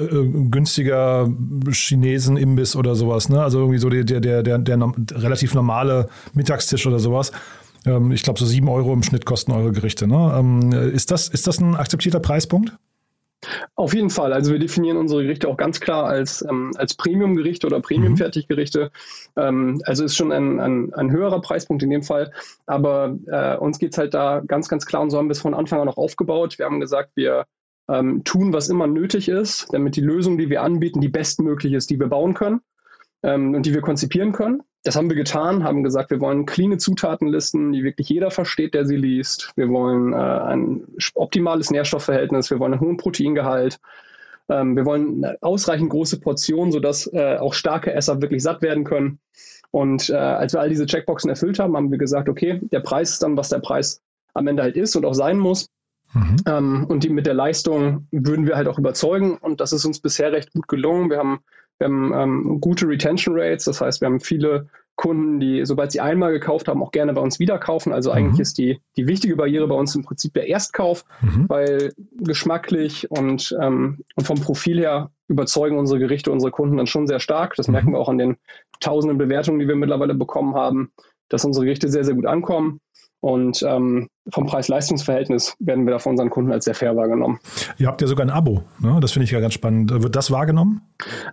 günstiger 0.49 1.29
Chinesen-Imbiss 1.69 2.75
oder 2.75 2.95
sowas, 2.95 3.29
ne? 3.29 3.41
Also 3.41 3.59
irgendwie 3.59 3.79
so 3.79 3.89
der, 3.89 4.03
der, 4.03 4.19
der, 4.19 4.43
der, 4.43 4.57
der 4.57 4.91
relativ 5.11 5.53
normale 5.53 6.09
Mittagstisch 6.33 6.87
oder 6.87 6.99
sowas. 6.99 7.31
Ähm, 7.87 8.11
ich 8.11 8.23
glaube, 8.23 8.39
so 8.39 8.45
sieben 8.45 8.69
Euro 8.69 8.93
im 8.93 9.03
Schnitt 9.03 9.25
kosten 9.25 9.51
eure 9.51 9.71
Gerichte. 9.71 10.07
Ne? 10.07 10.35
Ähm, 10.37 10.71
ist, 10.71 11.11
das, 11.11 11.27
ist 11.27 11.47
das 11.47 11.59
ein 11.59 11.75
akzeptierter 11.75 12.19
Preispunkt? 12.19 12.77
Auf 13.75 13.93
jeden 13.93 14.09
Fall. 14.09 14.33
Also 14.33 14.51
wir 14.51 14.59
definieren 14.59 14.97
unsere 14.97 15.21
Gerichte 15.21 15.47
auch 15.47 15.57
ganz 15.57 15.79
klar 15.79 16.05
als, 16.05 16.43
ähm, 16.47 16.71
als 16.75 16.95
Premium-Gerichte 16.95 17.67
oder 17.67 17.79
Premium-Fertiggerichte. 17.79 18.91
Ähm, 19.35 19.79
also 19.85 20.03
ist 20.03 20.15
schon 20.15 20.31
ein, 20.31 20.59
ein, 20.59 20.93
ein, 20.93 21.11
höherer 21.11 21.39
Preispunkt 21.39 21.83
in 21.83 21.91
dem 21.91 22.03
Fall. 22.03 22.31
Aber 22.65 23.15
äh, 23.27 23.55
uns 23.57 23.77
geht 23.77 23.93
es 23.93 23.97
halt 23.97 24.13
da 24.13 24.41
ganz, 24.45 24.67
ganz 24.69 24.85
klar 24.85 25.03
und 25.03 25.11
so 25.11 25.17
haben 25.17 25.27
wir 25.27 25.33
es 25.33 25.41
von 25.41 25.53
Anfang 25.53 25.79
an 25.79 25.87
auch 25.87 25.97
aufgebaut. 25.97 26.57
Wir 26.57 26.65
haben 26.65 26.79
gesagt, 26.79 27.11
wir 27.15 27.45
ähm, 27.89 28.23
tun, 28.23 28.53
was 28.53 28.69
immer 28.69 28.87
nötig 28.87 29.29
ist, 29.29 29.71
damit 29.71 29.95
die 29.95 30.01
Lösung, 30.01 30.37
die 30.37 30.49
wir 30.49 30.63
anbieten, 30.63 30.99
die 30.99 31.09
bestmöglich 31.09 31.73
ist, 31.73 31.89
die 31.91 31.99
wir 31.99 32.07
bauen 32.07 32.33
können 32.33 32.61
ähm, 33.23 33.53
und 33.55 33.65
die 33.65 33.73
wir 33.73 33.81
konzipieren 33.81 34.31
können. 34.31 34.61
Das 34.83 34.95
haben 34.95 35.09
wir 35.09 35.17
getan, 35.17 35.63
haben 35.63 35.83
gesagt, 35.83 36.11
wir 36.11 36.21
wollen 36.21 36.45
cleane 36.45 36.77
Zutatenlisten, 36.77 37.73
die 37.73 37.83
wirklich 37.83 38.07
jeder 38.09 38.31
versteht, 38.31 38.73
der 38.73 38.85
sie 38.85 38.95
liest. 38.95 39.51
Wir 39.55 39.69
wollen 39.69 40.13
äh, 40.13 40.15
ein 40.15 40.83
optimales 41.15 41.71
Nährstoffverhältnis, 41.71 42.49
wir 42.51 42.59
wollen 42.59 42.73
einen 42.73 42.81
hohen 42.81 42.97
Proteingehalt. 42.97 43.79
Ähm, 44.49 44.75
wir 44.75 44.85
wollen 44.85 45.25
eine 45.25 45.37
ausreichend 45.41 45.89
große 45.89 46.19
Portionen, 46.19 46.71
sodass 46.71 47.11
äh, 47.11 47.37
auch 47.37 47.53
starke 47.53 47.93
Esser 47.93 48.21
wirklich 48.21 48.43
satt 48.43 48.61
werden 48.61 48.83
können. 48.85 49.19
Und 49.71 50.09
äh, 50.09 50.15
als 50.15 50.53
wir 50.53 50.61
all 50.61 50.69
diese 50.69 50.85
Checkboxen 50.85 51.29
erfüllt 51.29 51.59
haben, 51.59 51.75
haben 51.75 51.91
wir 51.91 51.97
gesagt, 51.97 52.29
okay, 52.29 52.61
der 52.71 52.79
Preis 52.79 53.11
ist 53.11 53.23
dann, 53.23 53.35
was 53.35 53.49
der 53.49 53.59
Preis 53.59 54.01
am 54.33 54.47
Ende 54.47 54.63
halt 54.63 54.77
ist 54.77 54.95
und 54.95 55.05
auch 55.05 55.13
sein 55.13 55.37
muss. 55.37 55.67
Mhm. 56.13 56.35
Ähm, 56.45 56.85
und 56.85 57.03
die, 57.03 57.09
mit 57.09 57.25
der 57.25 57.33
Leistung 57.33 58.07
würden 58.11 58.47
wir 58.47 58.55
halt 58.55 58.67
auch 58.67 58.79
überzeugen. 58.79 59.37
Und 59.37 59.59
das 59.59 59.73
ist 59.73 59.85
uns 59.85 59.99
bisher 59.99 60.31
recht 60.31 60.53
gut 60.53 60.67
gelungen. 60.67 61.09
Wir 61.09 61.17
haben 61.17 61.39
wir 61.79 61.87
haben 61.87 62.13
ähm, 62.13 62.57
gute 62.61 62.87
Retention 62.87 63.35
Rates, 63.37 63.65
das 63.65 63.81
heißt, 63.81 64.01
wir 64.01 64.07
haben 64.07 64.19
viele 64.19 64.67
Kunden, 64.97 65.39
die, 65.39 65.63
sobald 65.63 65.91
sie 65.91 66.01
einmal 66.01 66.31
gekauft 66.31 66.67
haben, 66.67 66.81
auch 66.81 66.91
gerne 66.91 67.13
bei 67.13 67.21
uns 67.21 67.39
wieder 67.39 67.59
kaufen. 67.59 67.93
Also 67.93 68.09
eigentlich 68.11 68.37
mhm. 68.37 68.41
ist 68.41 68.57
die, 68.57 68.81
die 68.97 69.07
wichtige 69.07 69.35
Barriere 69.35 69.67
bei 69.67 69.75
uns 69.75 69.95
im 69.95 70.03
Prinzip 70.03 70.33
der 70.33 70.47
Erstkauf, 70.47 71.05
mhm. 71.21 71.45
weil 71.47 71.93
geschmacklich 72.17 73.09
und, 73.11 73.55
ähm, 73.61 73.99
und 74.15 74.25
vom 74.25 74.41
Profil 74.41 74.79
her 74.79 75.11
überzeugen 75.27 75.77
unsere 75.77 75.99
Gerichte 75.99 76.31
unsere 76.31 76.51
Kunden 76.51 76.77
dann 76.77 76.87
schon 76.87 77.05
sehr 77.05 77.19
stark. 77.19 77.53
Das 77.55 77.67
mhm. 77.67 77.73
merken 77.73 77.91
wir 77.91 77.99
auch 77.99 78.09
an 78.09 78.17
den 78.17 78.37
tausenden 78.79 79.19
Bewertungen, 79.19 79.59
die 79.59 79.67
wir 79.67 79.75
mittlerweile 79.75 80.15
bekommen 80.15 80.55
haben, 80.55 80.91
dass 81.29 81.45
unsere 81.45 81.65
Gerichte 81.65 81.89
sehr, 81.89 82.03
sehr 82.03 82.15
gut 82.15 82.25
ankommen. 82.25 82.79
Und 83.27 83.61
ähm, 83.61 84.07
vom 84.29 84.45
Preis-Leistungs-Verhältnis 84.45 85.57
werden 85.59 85.85
wir 85.85 85.91
da 85.91 85.99
von 85.99 86.11
unseren 86.11 86.29
Kunden 86.29 86.49
als 86.53 86.63
sehr 86.63 86.75
fair 86.75 86.95
wahrgenommen. 86.95 87.39
Ihr 87.77 87.87
habt 87.87 87.99
ja 87.99 88.07
sogar 88.07 88.25
ein 88.25 88.29
Abo, 88.29 88.63
ne? 88.79 88.99
das 89.01 89.11
finde 89.11 89.25
ich 89.25 89.31
ja 89.31 89.41
ganz 89.41 89.53
spannend. 89.53 89.91
Wird 90.01 90.15
das 90.15 90.31
wahrgenommen? 90.31 90.79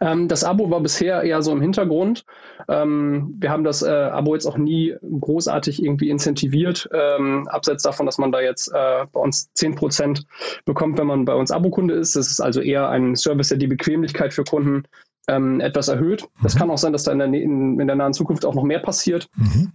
Ähm, 0.00 0.26
das 0.26 0.42
Abo 0.42 0.72
war 0.72 0.80
bisher 0.80 1.22
eher 1.22 1.40
so 1.40 1.52
im 1.52 1.60
Hintergrund. 1.60 2.24
Ähm, 2.68 3.36
wir 3.38 3.50
haben 3.50 3.62
das 3.62 3.82
äh, 3.82 3.90
Abo 3.90 4.34
jetzt 4.34 4.44
auch 4.46 4.58
nie 4.58 4.96
großartig 5.20 5.84
irgendwie 5.84 6.10
incentiviert, 6.10 6.88
ähm, 6.92 7.46
abseits 7.46 7.84
davon, 7.84 8.06
dass 8.06 8.18
man 8.18 8.32
da 8.32 8.40
jetzt 8.40 8.72
äh, 8.74 9.06
bei 9.12 9.20
uns 9.20 9.52
10% 9.56 10.24
bekommt, 10.64 10.98
wenn 10.98 11.06
man 11.06 11.24
bei 11.24 11.34
uns 11.36 11.52
Abokunde 11.52 11.94
ist. 11.94 12.16
Das 12.16 12.28
ist 12.28 12.40
also 12.40 12.60
eher 12.60 12.88
ein 12.88 13.14
Service, 13.14 13.50
der 13.50 13.58
die 13.58 13.68
Bequemlichkeit 13.68 14.34
für 14.34 14.42
Kunden 14.42 14.82
ähm, 15.28 15.60
etwas 15.60 15.86
erhöht. 15.86 16.26
Das 16.42 16.56
mhm. 16.56 16.58
kann 16.58 16.70
auch 16.72 16.78
sein, 16.78 16.92
dass 16.92 17.04
da 17.04 17.12
in 17.12 17.18
der, 17.20 17.28
in, 17.28 17.78
in 17.78 17.86
der 17.86 17.94
nahen 17.94 18.14
Zukunft 18.14 18.44
auch 18.44 18.56
noch 18.56 18.64
mehr 18.64 18.80
passiert. 18.80 19.28
Mhm. 19.36 19.70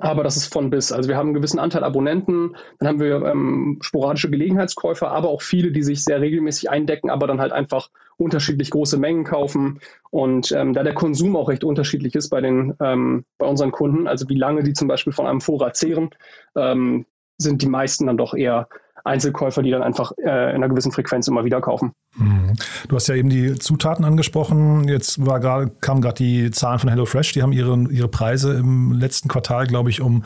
Aber 0.00 0.24
das 0.24 0.36
ist 0.36 0.52
von 0.52 0.70
bis. 0.70 0.92
Also 0.92 1.08
wir 1.08 1.16
haben 1.16 1.28
einen 1.28 1.34
gewissen 1.34 1.58
Anteil 1.58 1.84
Abonnenten, 1.84 2.56
dann 2.78 2.88
haben 2.88 3.00
wir 3.00 3.22
ähm, 3.24 3.78
sporadische 3.80 4.30
Gelegenheitskäufer, 4.30 5.10
aber 5.10 5.28
auch 5.28 5.42
viele, 5.42 5.70
die 5.70 5.82
sich 5.82 6.04
sehr 6.04 6.20
regelmäßig 6.20 6.70
eindecken, 6.70 7.10
aber 7.10 7.26
dann 7.26 7.40
halt 7.40 7.52
einfach 7.52 7.90
unterschiedlich 8.16 8.70
große 8.70 8.98
Mengen 8.98 9.24
kaufen. 9.24 9.80
Und 10.10 10.52
ähm, 10.52 10.72
da 10.72 10.82
der 10.82 10.94
Konsum 10.94 11.36
auch 11.36 11.48
recht 11.48 11.64
unterschiedlich 11.64 12.14
ist 12.14 12.30
bei 12.30 12.40
den 12.40 12.74
ähm, 12.80 13.24
bei 13.38 13.46
unseren 13.46 13.72
Kunden, 13.72 14.06
also 14.06 14.28
wie 14.28 14.38
lange 14.38 14.62
die 14.62 14.72
zum 14.72 14.88
Beispiel 14.88 15.12
von 15.12 15.26
einem 15.26 15.40
Vorrat 15.40 15.76
zehren, 15.76 16.10
ähm, 16.56 17.06
sind 17.38 17.62
die 17.62 17.68
meisten 17.68 18.06
dann 18.06 18.16
doch 18.16 18.34
eher 18.34 18.68
Einzelkäufer, 19.06 19.62
die 19.62 19.70
dann 19.70 19.82
einfach 19.82 20.12
äh, 20.18 20.22
in 20.22 20.56
einer 20.56 20.68
gewissen 20.68 20.92
Frequenz 20.92 21.28
immer 21.28 21.44
wieder 21.44 21.60
kaufen. 21.60 21.92
Mhm. 22.16 22.54
Du 22.88 22.96
hast 22.96 23.08
ja 23.08 23.14
eben 23.14 23.30
die 23.30 23.54
Zutaten 23.54 24.04
angesprochen. 24.04 24.88
Jetzt 24.88 25.24
war 25.24 25.40
grad, 25.40 25.80
kamen 25.80 26.00
gerade 26.00 26.16
die 26.16 26.50
Zahlen 26.50 26.78
von 26.78 26.88
HelloFresh. 26.88 27.32
Die 27.32 27.42
haben 27.42 27.52
ihre, 27.52 27.76
ihre 27.90 28.08
Preise 28.08 28.54
im 28.54 28.92
letzten 28.92 29.28
Quartal, 29.28 29.66
glaube 29.66 29.90
ich, 29.90 30.00
um 30.00 30.24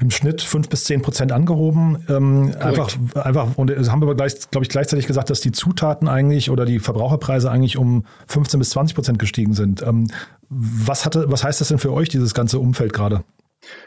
im 0.00 0.10
Schnitt 0.10 0.42
fünf 0.42 0.68
bis 0.68 0.84
zehn 0.84 1.02
Prozent 1.02 1.32
angehoben. 1.32 2.04
Ähm, 2.08 2.54
einfach, 2.58 2.90
einfach, 3.14 3.56
und 3.56 3.70
haben 3.70 4.02
aber 4.02 4.14
gleich, 4.14 4.34
glaube 4.50 4.64
ich, 4.64 4.68
gleichzeitig 4.68 5.06
gesagt, 5.06 5.30
dass 5.30 5.40
die 5.40 5.52
Zutaten 5.52 6.08
eigentlich 6.08 6.50
oder 6.50 6.64
die 6.64 6.80
Verbraucherpreise 6.80 7.50
eigentlich 7.50 7.76
um 7.76 8.04
15 8.26 8.58
bis 8.58 8.70
20 8.70 8.94
Prozent 8.94 9.18
gestiegen 9.18 9.54
sind. 9.54 9.82
Ähm, 9.82 10.08
was, 10.48 11.04
hatte, 11.04 11.30
was 11.30 11.44
heißt 11.44 11.60
das 11.60 11.68
denn 11.68 11.78
für 11.78 11.92
euch, 11.92 12.08
dieses 12.08 12.34
ganze 12.34 12.58
Umfeld 12.58 12.92
gerade? 12.92 13.24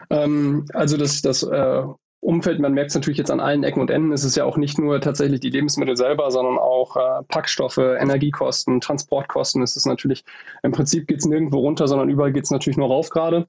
Ähm, 0.09 0.65
also 0.73 0.97
das, 0.97 1.21
das 1.21 1.43
äh, 1.43 1.83
Umfeld, 2.19 2.59
man 2.59 2.73
merkt 2.73 2.89
es 2.89 2.95
natürlich 2.95 3.19
jetzt 3.19 3.29
an 3.29 3.39
allen 3.39 3.63
Ecken 3.63 3.79
und 3.79 3.91
Enden, 3.91 4.11
es 4.11 4.23
ist 4.23 4.35
ja 4.35 4.43
auch 4.43 4.57
nicht 4.57 4.79
nur 4.79 4.99
tatsächlich 4.99 5.39
die 5.39 5.51
Lebensmittel 5.51 5.95
selber, 5.95 6.31
sondern 6.31 6.57
auch 6.57 6.97
äh, 6.97 7.23
Packstoffe, 7.27 7.77
Energiekosten, 7.77 8.81
Transportkosten. 8.81 9.61
Es 9.61 9.75
ist 9.75 9.85
natürlich, 9.85 10.25
im 10.63 10.71
Prinzip 10.71 11.07
geht 11.07 11.19
es 11.19 11.25
nirgendwo 11.25 11.59
runter, 11.59 11.87
sondern 11.87 12.09
überall 12.09 12.33
geht 12.33 12.45
es 12.45 12.51
natürlich 12.51 12.77
nur 12.77 12.87
rauf 12.87 13.09
gerade. 13.11 13.47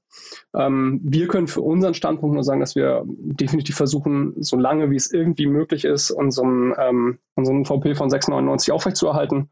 Ähm, 0.55 0.99
wir 1.03 1.27
können 1.27 1.47
für 1.47 1.61
unseren 1.61 1.95
Standpunkt 1.95 2.35
nur 2.35 2.43
sagen, 2.43 2.59
dass 2.59 2.75
wir 2.75 3.03
definitiv 3.07 3.75
versuchen, 3.75 4.35
so 4.37 4.55
lange 4.55 4.91
wie 4.91 4.97
es 4.97 5.11
irgendwie 5.11 5.47
möglich 5.47 5.83
ist, 5.83 6.11
unseren, 6.11 6.75
ähm, 6.77 7.17
unseren 7.35 7.65
VP 7.65 7.95
von 7.95 8.09
6,99 8.09 8.71
aufrechtzuerhalten. 8.71 9.49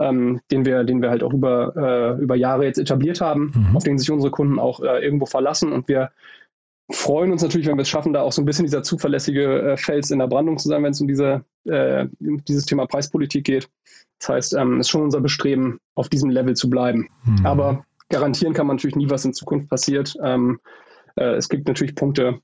Ähm, 0.00 0.40
den 0.52 0.64
wir, 0.64 0.84
den 0.84 1.02
wir 1.02 1.10
halt 1.10 1.24
auch 1.24 1.32
über, 1.32 1.74
äh, 1.76 2.22
über 2.22 2.36
Jahre 2.36 2.64
jetzt 2.64 2.78
etabliert 2.78 3.20
haben, 3.20 3.50
mhm. 3.52 3.76
auf 3.76 3.82
den 3.82 3.98
sich 3.98 4.08
unsere 4.12 4.30
Kunden 4.30 4.60
auch 4.60 4.78
äh, 4.78 5.04
irgendwo 5.04 5.26
verlassen. 5.26 5.72
Und 5.72 5.88
wir 5.88 6.10
freuen 6.90 7.32
uns 7.32 7.42
natürlich, 7.42 7.66
wenn 7.66 7.76
wir 7.76 7.82
es 7.82 7.88
schaffen, 7.88 8.12
da 8.12 8.22
auch 8.22 8.32
so 8.32 8.40
ein 8.40 8.46
bisschen 8.46 8.64
dieser 8.64 8.82
zuverlässige 8.82 9.72
äh, 9.72 9.76
Fels 9.76 10.10
in 10.10 10.18
der 10.18 10.26
Brandung 10.26 10.58
zu 10.58 10.68
sein, 10.68 10.82
wenn 10.82 10.92
es 10.92 11.00
um 11.00 11.08
diese, 11.08 11.44
äh, 11.64 12.06
dieses 12.20 12.64
Thema 12.64 12.86
Preispolitik 12.86 13.44
geht. 13.44 13.68
Das 14.20 14.28
heißt, 14.30 14.52
es 14.54 14.58
ähm, 14.58 14.80
ist 14.80 14.88
schon 14.88 15.02
unser 15.02 15.20
Bestreben, 15.20 15.80
auf 15.94 16.08
diesem 16.08 16.30
Level 16.30 16.56
zu 16.56 16.70
bleiben. 16.70 17.08
Mhm. 17.24 17.46
Aber 17.46 17.84
garantieren 18.08 18.54
kann 18.54 18.66
man 18.66 18.76
natürlich 18.76 18.96
nie, 18.96 19.10
was 19.10 19.24
in 19.24 19.34
Zukunft 19.34 19.68
passiert. 19.68 20.16
Ähm, 20.24 20.60
äh, 21.16 21.34
es 21.34 21.48
gibt 21.48 21.68
natürlich 21.68 21.94
Punkte 21.94 22.40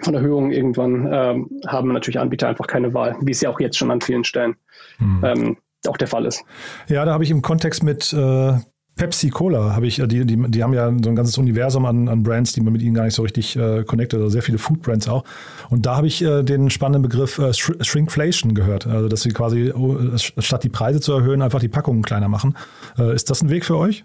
von 0.00 0.14
Erhöhungen. 0.14 0.52
Irgendwann 0.52 1.08
ähm, 1.12 1.50
haben 1.66 1.92
natürlich 1.92 2.20
Anbieter 2.20 2.48
einfach 2.48 2.66
keine 2.66 2.94
Wahl, 2.94 3.16
wie 3.20 3.32
es 3.32 3.40
ja 3.40 3.50
auch 3.50 3.60
jetzt 3.60 3.76
schon 3.76 3.90
an 3.90 4.00
vielen 4.00 4.24
Stellen 4.24 4.56
mhm. 4.98 5.24
Ähm, 5.24 5.56
auch 5.88 5.96
der 5.96 6.06
Fall 6.06 6.26
ist. 6.26 6.44
Ja, 6.86 7.04
da 7.04 7.12
habe 7.12 7.24
ich 7.24 7.30
im 7.32 7.42
Kontext 7.42 7.82
mit 7.82 8.12
äh, 8.12 8.52
Pepsi 8.96 9.30
Cola 9.30 9.74
habe 9.74 9.86
ich, 9.86 9.98
äh, 9.98 10.06
die, 10.06 10.24
die, 10.24 10.36
die 10.36 10.62
haben 10.62 10.74
ja 10.74 10.86
so 11.02 11.10
ein 11.10 11.16
ganzes 11.16 11.38
Universum 11.38 11.86
an, 11.86 12.08
an 12.08 12.22
Brands, 12.22 12.52
die 12.52 12.60
man 12.60 12.72
mit 12.72 12.82
ihnen 12.82 12.94
gar 12.94 13.04
nicht 13.04 13.14
so 13.14 13.22
richtig 13.22 13.56
äh, 13.56 13.84
connectet, 13.84 14.20
also 14.20 14.30
sehr 14.30 14.42
viele 14.42 14.58
Food 14.58 14.82
Brands 14.82 15.08
auch. 15.08 15.24
Und 15.70 15.86
da 15.86 15.96
habe 15.96 16.06
ich 16.06 16.22
äh, 16.22 16.42
den 16.42 16.70
spannenden 16.70 17.02
Begriff 17.02 17.38
äh, 17.38 17.52
Shrinkflation 17.52 18.54
gehört, 18.54 18.86
also 18.86 19.08
dass 19.08 19.22
sie 19.22 19.30
quasi 19.30 19.72
oh, 19.74 19.98
statt 20.16 20.64
die 20.64 20.68
Preise 20.68 21.00
zu 21.00 21.12
erhöhen, 21.12 21.42
einfach 21.42 21.60
die 21.60 21.68
Packungen 21.68 22.02
kleiner 22.02 22.28
machen. 22.28 22.56
Äh, 22.98 23.14
ist 23.14 23.30
das 23.30 23.42
ein 23.42 23.50
Weg 23.50 23.64
für 23.64 23.76
euch? 23.76 24.04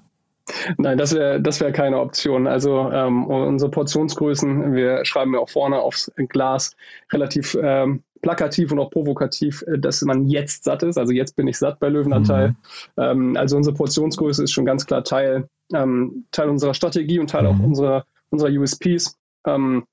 Nein, 0.78 0.98
das 0.98 1.14
wäre 1.14 1.42
das 1.42 1.60
wär 1.60 1.72
keine 1.72 2.00
Option. 2.00 2.48
Also 2.48 2.90
ähm, 2.92 3.26
unsere 3.28 3.70
Portionsgrößen, 3.72 4.74
wir 4.74 5.04
schreiben 5.06 5.34
ja 5.34 5.40
auch 5.40 5.50
vorne 5.50 5.80
aufs 5.80 6.12
Glas 6.30 6.76
relativ 7.12 7.58
ähm, 7.62 8.04
plakativ 8.22 8.72
und 8.72 8.80
auch 8.80 8.90
provokativ, 8.90 9.64
äh, 9.68 9.78
dass 9.78 10.02
man 10.02 10.28
jetzt 10.28 10.64
satt 10.64 10.84
ist. 10.84 10.98
Also 10.98 11.14
jetzt 11.14 11.36
bin 11.36 11.48
ich 11.48 11.58
satt 11.58 11.80
bei 11.80 11.90
Löwenanteil. 11.90 12.50
Mhm. 12.50 12.56
Ähm, 12.98 13.38
also 13.38 13.58
unsere 13.58 13.76
Portionsgröße 13.76 14.44
ist 14.44 14.52
schon 14.52 14.66
ganz 14.66 14.86
klar 14.86 15.04
Teil, 15.04 15.50
ähm, 15.74 16.26
Teil 16.32 16.50
unserer 16.50 16.74
Strategie 16.74 17.20
und 17.20 17.30
Teil 17.30 17.44
mhm. 17.44 17.50
auch 17.50 17.64
unserer, 17.64 18.06
unserer 18.30 18.50
USPs. 18.50 19.18
Ähm, 19.46 19.86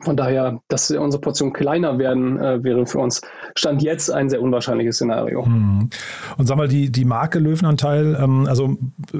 von 0.00 0.16
daher, 0.16 0.60
dass 0.68 0.90
unsere 0.90 1.20
Portionen 1.20 1.54
kleiner 1.54 1.98
werden, 1.98 2.38
äh, 2.38 2.62
wäre 2.62 2.86
für 2.86 2.98
uns 2.98 3.22
Stand 3.54 3.82
jetzt 3.82 4.10
ein 4.10 4.28
sehr 4.28 4.42
unwahrscheinliches 4.42 4.96
Szenario. 4.96 5.46
Mhm. 5.46 5.88
Und 6.36 6.46
sag 6.46 6.56
mal, 6.56 6.68
die, 6.68 6.90
die 6.90 7.04
Marke 7.04 7.38
Löwenanteil, 7.38 8.16
ähm, 8.20 8.46
also 8.46 8.76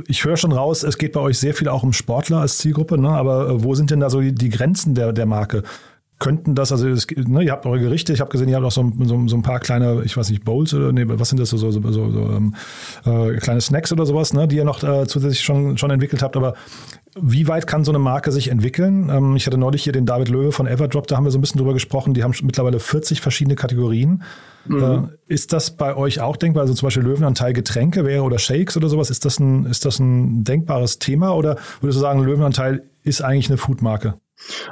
ich 0.06 0.24
höre 0.24 0.36
schon 0.36 0.52
raus, 0.52 0.82
es 0.82 0.98
geht 0.98 1.12
bei 1.12 1.20
euch 1.20 1.38
sehr 1.38 1.54
viel 1.54 1.68
auch 1.68 1.82
um 1.82 1.92
Sportler 1.92 2.38
als 2.38 2.58
Zielgruppe, 2.58 2.98
ne? 2.98 3.08
aber 3.08 3.48
äh, 3.48 3.64
wo 3.64 3.74
sind 3.74 3.90
denn 3.90 4.00
da 4.00 4.10
so 4.10 4.20
die, 4.20 4.34
die 4.34 4.50
Grenzen 4.50 4.94
der, 4.94 5.12
der 5.12 5.26
Marke? 5.26 5.62
Könnten 6.18 6.54
das, 6.54 6.72
also 6.72 6.88
es, 6.88 7.06
ne, 7.14 7.42
ihr 7.42 7.52
habt 7.52 7.66
eure 7.66 7.78
Gerichte, 7.78 8.12
ich 8.12 8.20
habe 8.20 8.30
gesehen, 8.30 8.48
ihr 8.48 8.56
habt 8.56 8.64
auch 8.64 8.72
so, 8.72 8.90
so, 9.04 9.28
so, 9.28 9.36
ein 9.36 9.42
paar 9.42 9.60
kleine, 9.60 10.02
ich 10.04 10.16
weiß 10.16 10.30
nicht, 10.30 10.44
Bowls 10.44 10.72
oder 10.72 10.92
nee, 10.92 11.04
was 11.06 11.28
sind 11.28 11.38
das 11.38 11.50
so, 11.50 11.58
so, 11.58 11.70
so, 11.70 11.82
so 11.90 12.00
ähm, 12.00 12.54
äh, 13.04 13.36
kleine 13.36 13.60
Snacks 13.60 13.92
oder 13.92 14.06
sowas, 14.06 14.32
ne, 14.32 14.48
die 14.48 14.56
ihr 14.56 14.64
noch 14.64 14.82
äh, 14.82 15.06
zusätzlich 15.06 15.42
schon, 15.42 15.76
schon 15.76 15.90
entwickelt 15.90 16.22
habt, 16.22 16.36
aber 16.36 16.54
wie 17.20 17.48
weit 17.48 17.66
kann 17.66 17.84
so 17.84 17.92
eine 17.92 17.98
Marke 17.98 18.32
sich 18.32 18.48
entwickeln? 18.48 19.10
Ähm, 19.10 19.36
ich 19.36 19.46
hatte 19.46 19.58
neulich 19.58 19.84
hier 19.84 19.92
den 19.92 20.06
David 20.06 20.28
Löwe 20.28 20.52
von 20.52 20.66
Everdrop, 20.66 21.06
da 21.06 21.16
haben 21.16 21.24
wir 21.24 21.30
so 21.30 21.38
ein 21.38 21.42
bisschen 21.42 21.58
drüber 21.58 21.74
gesprochen, 21.74 22.14
die 22.14 22.24
haben 22.24 22.34
mittlerweile 22.42 22.80
40 22.80 23.20
verschiedene 23.20 23.56
Kategorien. 23.56 24.22
Mhm. 24.66 24.82
Äh, 24.82 25.32
ist 25.32 25.52
das 25.52 25.76
bei 25.76 25.96
euch 25.96 26.20
auch 26.20 26.36
denkbar? 26.36 26.62
Also 26.62 26.74
zum 26.74 26.86
Beispiel 26.86 27.02
Löwenanteil 27.04 27.52
Getränke 27.52 28.04
wäre 28.04 28.22
oder 28.22 28.38
Shakes 28.38 28.76
oder 28.76 28.88
sowas, 28.88 29.10
ist 29.10 29.24
das 29.24 29.38
ein, 29.38 29.66
ist 29.66 29.84
das 29.84 29.98
ein 29.98 30.44
denkbares 30.44 30.98
Thema 30.98 31.34
oder 31.34 31.56
würdest 31.80 31.98
du 31.98 32.00
sagen, 32.00 32.22
Löwenanteil 32.22 32.84
ist 33.02 33.22
eigentlich 33.22 33.48
eine 33.48 33.58
Foodmarke? 33.58 34.14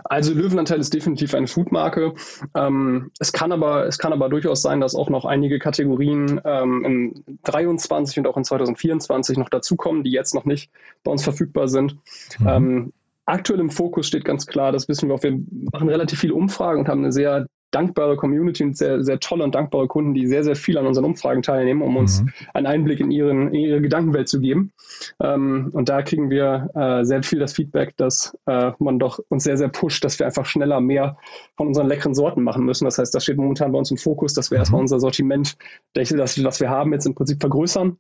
Also 0.05 0.35
Löwenanteil 0.35 0.81
ist 0.81 0.93
definitiv 0.95 1.35
eine 1.35 1.47
Foodmarke. 1.47 2.15
Ähm, 2.55 3.11
es, 3.19 3.33
kann 3.33 3.53
aber, 3.53 3.87
es 3.87 3.99
kann 3.99 4.13
aber 4.13 4.29
durchaus 4.29 4.63
sein, 4.63 4.81
dass 4.81 4.95
auch 4.95 5.11
noch 5.11 5.25
einige 5.25 5.59
Kategorien 5.59 6.41
ähm, 6.45 6.85
in 6.85 7.39
23 7.45 8.19
und 8.19 8.27
auch 8.27 8.37
in 8.37 8.45
2024 8.45 9.39
noch 9.39 9.49
dazukommen, 9.49 10.05
die 10.05 10.11
jetzt 10.11 10.35
noch 10.35 10.45
nicht 10.45 10.71
bei 11.03 11.11
uns 11.11 11.25
verfügbar 11.25 11.69
sind. 11.69 11.97
Mhm. 12.39 12.49
Ähm, 12.49 12.93
aktuell 13.27 13.61
im 13.61 13.71
Fokus 13.71 14.07
steht 14.07 14.25
ganz 14.25 14.47
klar, 14.47 14.73
das 14.73 14.89
wissen 14.89 15.09
wir 15.09 15.15
auch, 15.15 15.23
wir 15.23 15.39
machen 15.73 15.89
relativ 15.89 16.21
viele 16.21 16.35
Umfragen 16.35 16.81
und 16.81 16.89
haben 16.89 17.01
eine 17.01 17.13
sehr 17.13 17.47
dankbare 17.75 18.17
Community 18.17 18.65
und 18.65 18.77
sehr, 18.77 19.03
sehr 19.03 19.21
tolle 19.21 19.45
und 19.45 19.55
dankbare 19.55 19.89
Kunden, 19.89 20.15
die 20.15 20.27
sehr, 20.27 20.45
sehr 20.45 20.57
viel 20.57 20.79
an 20.79 20.87
unseren 20.87 21.05
Umfragen 21.05 21.43
teilnehmen, 21.43 21.83
um 21.83 21.93
mhm. 21.93 21.97
uns 21.97 22.23
einen 22.53 22.67
Einblick 22.67 23.01
in, 23.01 23.11
ihren, 23.11 23.49
in 23.49 23.61
ihre 23.61 23.81
Gedankenwelt 23.81 24.29
zu 24.29 24.41
geben. 24.41 24.73
Ähm, 25.21 25.71
und 25.73 25.89
da 25.89 26.03
kriegen 26.03 26.31
wir 26.31 26.71
äh, 26.75 27.05
sehr 27.05 27.23
viel 27.23 27.39
das 27.39 27.55
Feedback, 27.55 27.97
dass 27.97 28.37
äh, 28.47 28.73
man 28.79 28.99
doch 28.99 29.19
uns 29.29 29.45
sehr, 29.45 29.57
sehr 29.57 29.69
pusht, 29.69 30.05
dass 30.05 30.19
wir 30.19 30.27
einfach 30.27 30.47
schneller 30.47 30.81
mehr 30.81 31.17
von 31.57 31.69
unseren 31.69 31.89
leckeren 31.89 32.15
Sorten 32.15 32.43
machen 32.43 32.65
müssen. 32.65 32.85
Das 32.85 32.99
heißt, 32.99 33.15
das 33.15 33.25
steht 33.25 33.37
momentan 33.37 33.73
bei 33.73 33.79
uns 33.79 33.91
im 33.91 33.97
Fokus, 33.97 34.35
dass 34.35 34.51
wir 34.51 34.59
mhm. 34.59 34.61
erstmal 34.61 34.81
unser 34.81 35.01
Sortiment, 35.01 35.57
das, 35.95 36.09
das 36.11 36.61
wir 36.61 36.71
haben, 36.71 36.93
jetzt 36.93 37.07
im 37.07 37.15
Prinzip 37.15 37.41
vergrößern. 37.41 37.99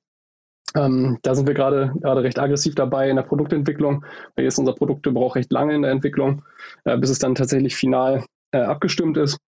Ähm, 0.77 1.19
da 1.23 1.35
sind 1.35 1.47
wir 1.47 1.55
gerade 1.55 1.93
gerade 2.01 2.23
recht 2.23 2.39
aggressiv 2.39 2.75
dabei 2.75 3.09
in 3.09 3.17
der 3.17 3.23
Produktentwicklung. 3.23 4.05
Weil 4.35 4.45
jetzt 4.45 4.59
unser 4.59 4.73
Produkt 4.73 5.03
braucht 5.03 5.37
recht 5.37 5.53
lange 5.53 5.75
in 5.75 5.83
der 5.83 5.91
Entwicklung, 5.91 6.43
äh, 6.85 6.97
bis 6.97 7.11
es 7.11 7.19
dann 7.19 7.35
tatsächlich 7.35 7.77
final 7.77 8.25
äh, 8.53 8.59
abgestimmt 8.59 9.17
ist. 9.17 9.39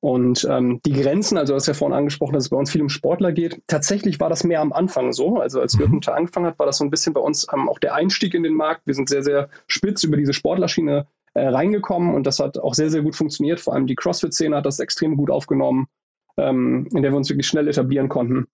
Und 0.00 0.46
ähm, 0.48 0.80
die 0.86 0.92
Grenzen, 0.92 1.38
also 1.38 1.52
du 1.52 1.56
hast 1.56 1.66
ja 1.66 1.74
vorhin 1.74 1.96
angesprochen, 1.96 2.34
dass 2.34 2.44
es 2.44 2.50
bei 2.50 2.56
uns 2.56 2.70
viel 2.70 2.82
um 2.82 2.88
Sportler 2.88 3.32
geht. 3.32 3.60
Tatsächlich 3.66 4.20
war 4.20 4.28
das 4.28 4.44
mehr 4.44 4.60
am 4.60 4.72
Anfang 4.72 5.12
so. 5.12 5.40
Also 5.40 5.60
als 5.60 5.76
mhm. 5.76 6.00
wir 6.04 6.14
angefangen 6.14 6.46
hat, 6.46 6.58
war 6.58 6.66
das 6.66 6.78
so 6.78 6.84
ein 6.84 6.90
bisschen 6.90 7.14
bei 7.14 7.20
uns 7.20 7.46
ähm, 7.52 7.68
auch 7.68 7.80
der 7.80 7.94
Einstieg 7.94 8.34
in 8.34 8.44
den 8.44 8.54
Markt. 8.54 8.82
Wir 8.86 8.94
sind 8.94 9.08
sehr, 9.08 9.24
sehr 9.24 9.48
spitz 9.66 10.04
über 10.04 10.16
diese 10.16 10.32
Sportlerschiene 10.32 11.06
äh, 11.34 11.48
reingekommen 11.48 12.14
und 12.14 12.26
das 12.26 12.38
hat 12.38 12.58
auch 12.58 12.74
sehr, 12.74 12.90
sehr 12.90 13.02
gut 13.02 13.16
funktioniert. 13.16 13.58
Vor 13.58 13.74
allem 13.74 13.88
die 13.88 13.96
CrossFit-Szene 13.96 14.56
hat 14.56 14.66
das 14.66 14.78
extrem 14.78 15.16
gut 15.16 15.30
aufgenommen, 15.30 15.88
ähm, 16.36 16.88
in 16.92 17.02
der 17.02 17.10
wir 17.10 17.16
uns 17.16 17.28
wirklich 17.28 17.48
schnell 17.48 17.66
etablieren 17.66 18.08
konnten. 18.08 18.46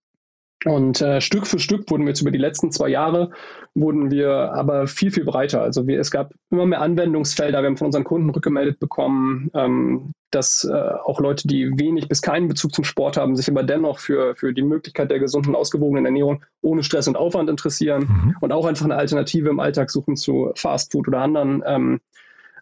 Und 0.65 1.01
äh, 1.01 1.21
Stück 1.21 1.47
für 1.47 1.59
Stück 1.59 1.91
wurden 1.91 2.05
wir 2.05 2.11
jetzt 2.11 2.23
über 2.23 2.31
die 2.31 2.39
letzten 2.39 2.71
zwei 2.71 2.89
Jahre, 2.89 3.31
wurden 3.75 4.11
wir 4.11 4.53
aber 4.55 4.87
viel, 4.87 5.11
viel 5.11 5.25
breiter. 5.25 5.63
Also 5.63 5.87
wir, 5.87 6.01
es 6.01 6.11
gab 6.11 6.33
immer 6.51 6.67
mehr 6.67 6.81
Anwendungsfelder. 6.81 7.61
Wir 7.61 7.67
haben 7.67 7.77
von 7.77 7.87
unseren 7.87 8.05
Kunden 8.05 8.31
rückgemeldet 8.31 8.81
bekommen, 8.81 9.51
ähm, 9.55 10.13
dass 10.31 10.65
äh, 10.65 10.73
auch 10.73 11.21
Leute, 11.21 11.47
die 11.47 11.71
wenig 11.79 12.09
bis 12.09 12.23
keinen 12.23 12.49
Bezug 12.49 12.75
zum 12.75 12.85
Sport 12.85 13.17
haben, 13.17 13.37
sich 13.37 13.49
aber 13.51 13.63
dennoch 13.63 13.99
für, 13.99 14.35
für 14.37 14.53
die 14.53 14.63
Möglichkeit 14.63 15.11
der 15.11 15.19
gesunden, 15.19 15.55
ausgewogenen 15.55 16.07
Ernährung 16.07 16.45
ohne 16.63 16.83
Stress 16.83 17.09
und 17.09 17.17
Aufwand 17.17 17.51
interessieren 17.51 18.09
mhm. 18.09 18.37
und 18.41 18.53
auch 18.53 18.67
einfach 18.67 18.85
eine 18.85 18.97
Alternative 18.97 19.49
im 19.49 19.61
Alltag 19.61 19.91
suchen 19.91 20.17
zu 20.17 20.51
Fast 20.57 20.93
Food 20.93 21.09
oder 21.09 21.21
anderen, 21.21 21.63
ähm, 21.67 22.01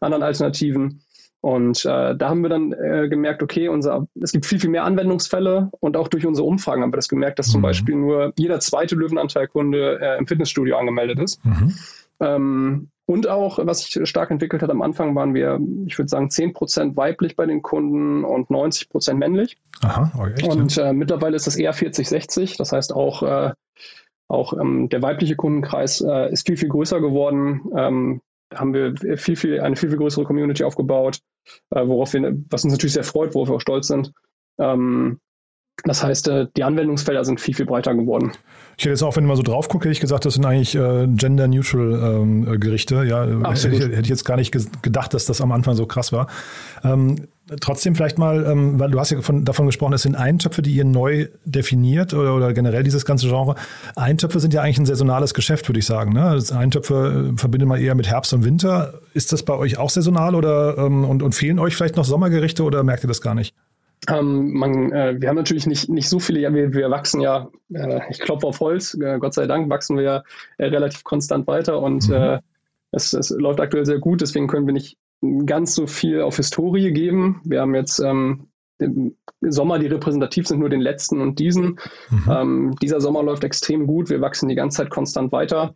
anderen 0.00 0.22
Alternativen. 0.22 1.02
Und 1.42 1.84
äh, 1.84 2.16
da 2.16 2.28
haben 2.28 2.42
wir 2.42 2.48
dann 2.48 2.72
äh, 2.72 3.08
gemerkt, 3.08 3.42
okay, 3.42 3.66
unser, 3.66 4.06
es 4.20 4.30
gibt 4.30 4.46
viel, 4.46 4.60
viel 4.60 4.70
mehr 4.70 4.84
Anwendungsfälle 4.84 5.70
und 5.80 5.96
auch 5.96 6.06
durch 6.06 6.24
unsere 6.24 6.46
Umfragen 6.46 6.82
haben 6.82 6.92
wir 6.92 6.98
das 6.98 7.08
gemerkt, 7.08 7.40
dass 7.40 7.48
mhm. 7.48 7.52
zum 7.52 7.62
Beispiel 7.62 7.96
nur 7.96 8.32
jeder 8.38 8.60
zweite 8.60 8.94
Löwenanteilkunde 8.94 9.98
äh, 10.00 10.18
im 10.18 10.28
Fitnessstudio 10.28 10.76
angemeldet 10.76 11.18
ist. 11.18 11.44
Mhm. 11.44 11.74
Ähm, 12.20 12.88
und 13.06 13.28
auch, 13.28 13.58
was 13.60 13.82
sich 13.82 14.08
stark 14.08 14.30
entwickelt 14.30 14.62
hat, 14.62 14.70
am 14.70 14.82
Anfang 14.82 15.16
waren 15.16 15.34
wir, 15.34 15.58
ich 15.86 15.98
würde 15.98 16.08
sagen, 16.08 16.28
10% 16.28 16.96
weiblich 16.96 17.34
bei 17.34 17.44
den 17.44 17.60
Kunden 17.60 18.22
und 18.24 18.48
90% 18.48 19.14
männlich. 19.14 19.58
Aha, 19.82 20.12
okay, 20.16 20.44
oh, 20.46 20.52
und 20.52 20.78
äh, 20.78 20.92
mittlerweile 20.92 21.34
ist 21.34 21.48
das 21.48 21.56
eher 21.56 21.74
40-60. 21.74 22.56
Das 22.56 22.70
heißt 22.70 22.94
auch, 22.94 23.24
äh, 23.24 23.52
auch 24.28 24.52
ähm, 24.52 24.88
der 24.90 25.02
weibliche 25.02 25.34
Kundenkreis 25.34 26.00
äh, 26.00 26.32
ist 26.32 26.46
viel, 26.46 26.56
viel 26.56 26.68
größer 26.68 27.00
geworden. 27.00 27.62
Ähm, 27.76 28.20
haben 28.54 28.74
wir 28.74 28.94
viel, 29.18 29.36
viel, 29.36 29.60
eine 29.60 29.76
viel, 29.76 29.88
viel 29.88 29.98
größere 29.98 30.24
Community 30.24 30.62
aufgebaut, 30.62 31.18
äh, 31.70 31.86
worauf 31.86 32.12
wir, 32.12 32.36
was 32.50 32.64
uns 32.64 32.72
natürlich 32.72 32.94
sehr 32.94 33.04
freut, 33.04 33.34
worauf 33.34 33.48
wir 33.48 33.56
auch 33.56 33.60
stolz 33.60 33.88
sind. 33.88 34.12
Ähm, 34.58 35.20
das 35.84 36.04
heißt, 36.04 36.28
äh, 36.28 36.46
die 36.56 36.64
Anwendungsfelder 36.64 37.24
sind 37.24 37.40
viel, 37.40 37.54
viel 37.54 37.66
breiter 37.66 37.94
geworden. 37.94 38.32
Ich 38.76 38.84
hätte 38.84 38.90
jetzt 38.90 39.02
auch, 39.02 39.16
wenn 39.16 39.24
ich 39.24 39.28
mal 39.28 39.36
so 39.36 39.42
drauf 39.42 39.68
gucke, 39.68 39.84
hätte 39.84 39.92
ich 39.92 40.00
gesagt, 40.00 40.24
das 40.24 40.34
sind 40.34 40.44
eigentlich 40.44 40.74
äh, 40.74 41.06
gender-neutral 41.06 42.20
ähm, 42.20 42.60
Gerichte. 42.60 43.04
Ja, 43.04 43.22
Absolut. 43.42 43.80
Hätte, 43.80 43.90
hätte 43.90 44.02
ich 44.02 44.08
jetzt 44.08 44.24
gar 44.24 44.36
nicht 44.36 44.52
gedacht, 44.82 45.12
dass 45.12 45.26
das 45.26 45.40
am 45.40 45.52
Anfang 45.52 45.74
so 45.74 45.86
krass 45.86 46.12
war. 46.12 46.28
Ähm, 46.84 47.26
trotzdem 47.60 47.94
vielleicht 47.94 48.18
mal, 48.18 48.46
ähm, 48.46 48.78
weil 48.78 48.90
du 48.90 48.98
hast 48.98 49.10
ja 49.10 49.20
von, 49.20 49.44
davon 49.44 49.66
gesprochen, 49.66 49.92
es 49.92 50.02
sind 50.02 50.14
Eintöpfe, 50.14 50.62
die 50.62 50.72
ihr 50.72 50.84
neu 50.84 51.28
definiert 51.44 52.14
oder, 52.14 52.34
oder, 52.34 52.52
generell 52.54 52.82
dieses 52.82 53.04
ganze 53.04 53.28
Genre. 53.28 53.56
Eintöpfe 53.96 54.40
sind 54.40 54.54
ja 54.54 54.62
eigentlich 54.62 54.78
ein 54.78 54.86
saisonales 54.86 55.34
Geschäft, 55.34 55.68
würde 55.68 55.80
ich 55.80 55.86
sagen. 55.86 56.12
Ne? 56.12 56.32
Das 56.34 56.52
Eintöpfe 56.52 57.32
äh, 57.34 57.38
verbindet 57.38 57.68
man 57.68 57.80
eher 57.80 57.94
mit 57.94 58.06
Herbst 58.06 58.32
und 58.32 58.44
Winter. 58.44 58.94
Ist 59.14 59.32
das 59.32 59.42
bei 59.42 59.54
euch 59.54 59.78
auch 59.78 59.90
saisonal 59.90 60.34
oder 60.34 60.78
und, 60.78 61.22
und 61.22 61.34
fehlen 61.34 61.58
euch 61.58 61.76
vielleicht 61.76 61.96
noch 61.96 62.04
Sommergerichte 62.04 62.62
oder 62.62 62.82
merkt 62.82 63.04
ihr 63.04 63.08
das 63.08 63.20
gar 63.20 63.34
nicht? 63.34 63.54
Ähm, 64.08 64.52
man, 64.52 64.90
äh, 64.90 65.20
wir 65.20 65.28
haben 65.28 65.36
natürlich 65.36 65.66
nicht, 65.66 65.88
nicht 65.88 66.08
so 66.08 66.18
viele, 66.18 66.40
ja, 66.40 66.52
wir, 66.52 66.74
wir 66.74 66.90
wachsen 66.90 67.20
ja, 67.20 67.48
äh, 67.72 68.00
ich 68.10 68.18
klopfe 68.18 68.48
auf 68.48 68.58
Holz, 68.58 68.94
äh, 68.94 69.18
Gott 69.20 69.34
sei 69.34 69.46
Dank 69.46 69.70
wachsen 69.70 69.96
wir 69.96 70.02
ja 70.02 70.24
äh, 70.58 70.66
relativ 70.66 71.04
konstant 71.04 71.46
weiter 71.46 71.80
und 71.80 72.08
mhm. 72.08 72.14
Äh, 72.14 72.40
es, 72.94 73.14
es 73.14 73.30
läuft 73.30 73.60
aktuell 73.60 73.86
sehr 73.86 73.98
gut, 73.98 74.20
deswegen 74.20 74.48
können 74.48 74.66
wir 74.66 74.74
nicht 74.74 74.98
ganz 75.46 75.74
so 75.74 75.86
viel 75.86 76.20
auf 76.20 76.36
Historie 76.36 76.92
geben. 76.92 77.40
Wir 77.44 77.62
haben 77.62 77.74
jetzt 77.74 78.00
ähm, 78.00 78.48
im 78.78 79.16
Sommer, 79.40 79.78
die 79.78 79.86
repräsentativ 79.86 80.46
sind, 80.46 80.58
nur 80.58 80.68
den 80.68 80.80
letzten 80.80 81.20
und 81.20 81.38
diesen. 81.38 81.78
Mhm. 82.10 82.30
Ähm, 82.30 82.74
dieser 82.82 83.00
Sommer 83.00 83.22
läuft 83.22 83.44
extrem 83.44 83.86
gut, 83.86 84.10
wir 84.10 84.20
wachsen 84.20 84.48
die 84.48 84.54
ganze 84.54 84.78
Zeit 84.78 84.90
konstant 84.90 85.32
weiter. 85.32 85.74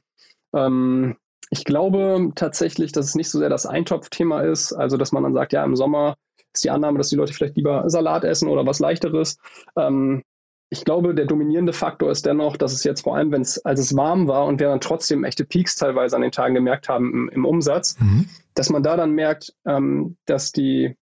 Ähm, 0.55 1.17
ich 1.51 1.65
glaube 1.65 2.33
tatsächlich, 2.35 2.93
dass 2.93 3.07
es 3.07 3.15
nicht 3.15 3.31
so 3.31 3.39
sehr 3.39 3.49
das 3.49 3.67
Eintopfthema 3.67 4.43
ist, 4.43 4.73
also 4.73 4.97
dass 4.97 5.13
man 5.13 5.23
dann 5.23 5.33
sagt, 5.33 5.53
ja, 5.53 5.65
im 5.65 5.77
Sommer 5.77 6.17
ist 6.57 6.65
die 6.65 6.71
Annahme, 6.71 6.99
dass 6.99 7.09
die 7.09 7.17
Leute 7.17 7.33
vielleicht 7.33 7.57
lieber 7.57 7.89
Salat 7.89 8.25
essen 8.25 8.49
oder 8.49 8.67
was 8.67 8.81
leichteres. 8.81 9.39
Ähm, 9.77 10.23
ich 10.69 10.85
glaube, 10.85 11.15
der 11.15 11.27
dominierende 11.27 11.73
Faktor 11.73 12.11
ist 12.11 12.27
dennoch, 12.27 12.57
dass 12.57 12.73
es 12.73 12.83
jetzt 12.83 13.03
vor 13.03 13.17
allem, 13.17 13.31
wenn 13.31 13.43
es, 13.43 13.65
als 13.65 13.79
es 13.79 13.97
warm 13.97 14.27
war 14.27 14.47
und 14.47 14.59
wir 14.59 14.69
dann 14.69 14.81
trotzdem 14.81 15.23
echte 15.23 15.45
Peaks 15.45 15.77
teilweise 15.77 16.17
an 16.17 16.23
den 16.23 16.33
Tagen 16.33 16.55
gemerkt 16.55 16.89
haben 16.89 17.13
im, 17.13 17.29
im 17.29 17.45
Umsatz, 17.45 17.99
mhm. 18.01 18.29
dass 18.55 18.71
man 18.71 18.83
da 18.83 18.97
dann 18.97 19.13
merkt, 19.13 19.55
ähm, 19.65 20.17
dass 20.27 20.51
die 20.51 20.97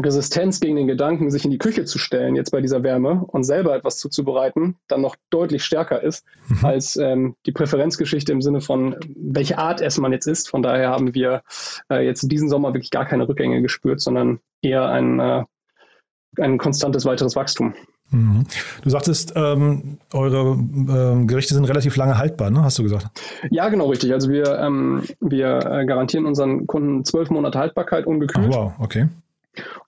Resistenz 0.00 0.58
gegen 0.58 0.76
den 0.76 0.88
Gedanken, 0.88 1.30
sich 1.30 1.44
in 1.44 1.52
die 1.52 1.58
Küche 1.58 1.84
zu 1.84 1.98
stellen, 1.98 2.34
jetzt 2.34 2.50
bei 2.50 2.60
dieser 2.60 2.82
Wärme 2.82 3.24
und 3.26 3.44
selber 3.44 3.76
etwas 3.76 3.98
zuzubereiten, 3.98 4.76
dann 4.88 5.00
noch 5.00 5.14
deutlich 5.30 5.64
stärker 5.64 6.02
ist 6.02 6.24
mhm. 6.48 6.64
als 6.64 6.96
ähm, 6.96 7.36
die 7.46 7.52
Präferenzgeschichte 7.52 8.32
im 8.32 8.42
Sinne 8.42 8.60
von, 8.60 8.96
welche 9.14 9.58
Art 9.58 9.80
Essen 9.80 10.02
man 10.02 10.12
jetzt 10.12 10.26
isst. 10.26 10.48
Von 10.48 10.62
daher 10.62 10.90
haben 10.90 11.14
wir 11.14 11.42
äh, 11.90 12.04
jetzt 12.04 12.22
diesen 12.30 12.48
Sommer 12.48 12.74
wirklich 12.74 12.90
gar 12.90 13.06
keine 13.06 13.28
Rückgänge 13.28 13.62
gespürt, 13.62 14.00
sondern 14.00 14.40
eher 14.62 14.88
ein, 14.88 15.20
äh, 15.20 15.44
ein 16.38 16.58
konstantes 16.58 17.04
weiteres 17.04 17.36
Wachstum. 17.36 17.74
Mhm. 18.10 18.46
Du 18.82 18.90
sagtest, 18.90 19.32
ähm, 19.36 19.98
eure 20.12 20.58
ähm, 20.58 21.26
Gerichte 21.28 21.54
sind 21.54 21.64
relativ 21.64 21.96
lange 21.96 22.18
haltbar, 22.18 22.50
ne? 22.50 22.62
hast 22.62 22.78
du 22.78 22.82
gesagt? 22.82 23.06
Ja, 23.50 23.68
genau, 23.68 23.86
richtig. 23.86 24.12
Also 24.12 24.28
wir, 24.28 24.58
ähm, 24.58 25.04
wir 25.20 25.58
äh, 25.58 25.86
garantieren 25.86 26.26
unseren 26.26 26.66
Kunden 26.66 27.04
zwölf 27.04 27.30
Monate 27.30 27.58
Haltbarkeit 27.60 28.06
ungekühlt. 28.06 28.48
Oh, 28.50 28.54
wow, 28.54 28.72
okay. 28.78 29.08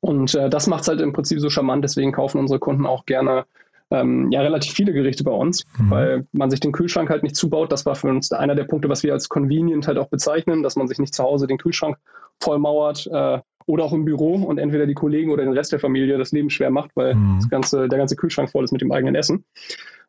Und 0.01 0.35
äh, 0.35 0.49
das 0.49 0.67
macht 0.67 0.83
es 0.83 0.89
halt 0.89 1.01
im 1.01 1.13
Prinzip 1.13 1.41
so 1.41 1.51
charmant, 1.51 1.85
deswegen 1.85 2.13
kaufen 2.13 2.39
unsere 2.39 2.59
Kunden 2.59 2.87
auch 2.87 3.07
gerne 3.07 3.45
ähm, 3.91 4.31
ja 4.33 4.41
relativ 4.41 4.75
viele 4.75 4.93
Gerichte 4.93 5.25
bei 5.25 5.31
uns, 5.31 5.65
mhm. 5.79 5.91
weil 5.91 6.27
man 6.33 6.51
sich 6.51 6.61
den 6.61 6.73
Kühlschrank 6.73 7.09
halt 7.11 7.23
nicht 7.23 7.37
zubaut. 7.37 7.71
Das 7.71 7.87
war 7.87 7.95
für 7.95 8.09
uns 8.09 8.33
einer 8.33 8.55
der 8.55 8.65
Punkte, 8.65 8.89
was 8.89 9.03
wir 9.03 9.13
als 9.13 9.29
convenient 9.29 9.87
halt 9.87 9.99
auch 9.99 10.09
bezeichnen, 10.09 10.63
dass 10.63 10.77
man 10.77 10.89
sich 10.89 10.99
nicht 10.99 11.15
zu 11.15 11.23
Hause 11.23 11.47
den 11.47 11.59
Kühlschrank 11.59 11.97
vollmauert 12.41 13.07
äh, 13.07 13.41
oder 13.67 13.85
auch 13.85 13.93
im 13.93 14.05
Büro 14.05 14.35
und 14.35 14.59
entweder 14.59 14.87
die 14.87 14.95
Kollegen 14.95 15.31
oder 15.31 15.45
den 15.45 15.53
Rest 15.53 15.73
der 15.73 15.81
Familie 15.81 16.19
das 16.19 16.33
Leben 16.33 16.51
schwer 16.51 16.71
macht, 16.71 16.91
weil 16.95 17.15
mhm. 17.15 17.37
das 17.37 17.49
ganze, 17.49 17.89
der 17.89 17.99
ganze 17.99 18.17
Kühlschrank 18.17 18.51
voll 18.51 18.65
ist 18.65 18.73
mit 18.73 18.81
dem 18.81 18.93
eigenen 18.93 19.15
Essen. 19.15 19.45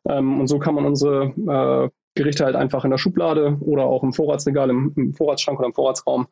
Ähm, 0.08 0.40
und 0.40 0.46
so 0.46 0.58
kann 0.58 0.74
man 0.74 0.84
unsere 0.84 1.32
äh, 1.46 1.90
Gerichte 2.14 2.44
halt 2.44 2.56
einfach 2.56 2.84
in 2.84 2.90
der 2.90 2.98
Schublade 2.98 3.56
oder 3.60 3.84
auch 3.84 4.02
im 4.02 4.12
Vorratsregal, 4.12 4.70
im, 4.70 4.92
im 4.96 5.14
Vorratsschrank 5.14 5.58
oder 5.58 5.68
im 5.68 5.74
Vorratsraum 5.74 6.26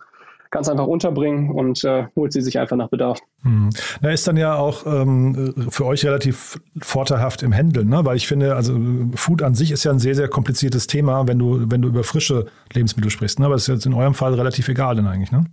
ganz 0.57 0.71
einfach 0.71 0.87
unterbringen 0.87 1.51
und 1.51 1.85
äh, 1.85 2.07
holt 2.17 2.33
sie 2.33 2.41
sich 2.41 2.59
einfach 2.59 2.79
nach 2.79 2.89
Bedarf. 2.89 3.19
Hm. 3.43 3.69
Na, 4.01 4.11
ist 4.11 4.27
dann 4.27 4.39
ja 4.39 4.55
auch 4.55 4.87
ähm, 4.87 5.69
für 5.69 5.85
euch 5.85 6.07
relativ 6.07 6.59
vorteilhaft 6.81 7.43
im 7.43 7.53
Handeln, 7.53 7.91
ne? 7.91 8.07
weil 8.07 8.17
ich 8.17 8.27
finde, 8.27 8.57
also 8.57 8.81
Food 9.17 9.43
an 9.43 9.55
sich 9.55 9.71
ist 9.71 9.85
ja 9.85 9.91
ein 9.91 9.99
sehr, 9.99 10.15
sehr 10.15 10.29
kompliziertes 10.29 10.87
Thema, 10.87 11.29
wenn 11.29 11.39
du, 11.39 11.71
wenn 11.71 11.83
du 11.83 11.89
über 11.89 12.05
frische 12.05 12.47
Lebensmittel 12.73 13.11
sprichst. 13.11 13.39
Ne? 13.39 13.45
Aber 13.45 13.55
das 13.55 13.69
ist 13.69 13.75
jetzt 13.75 13.85
in 13.85 13.93
eurem 13.93 14.15
Fall 14.15 14.33
relativ 14.33 14.67
egal 14.69 14.97
dann 14.97 15.07
eigentlich, 15.07 15.31
ne? 15.31 15.45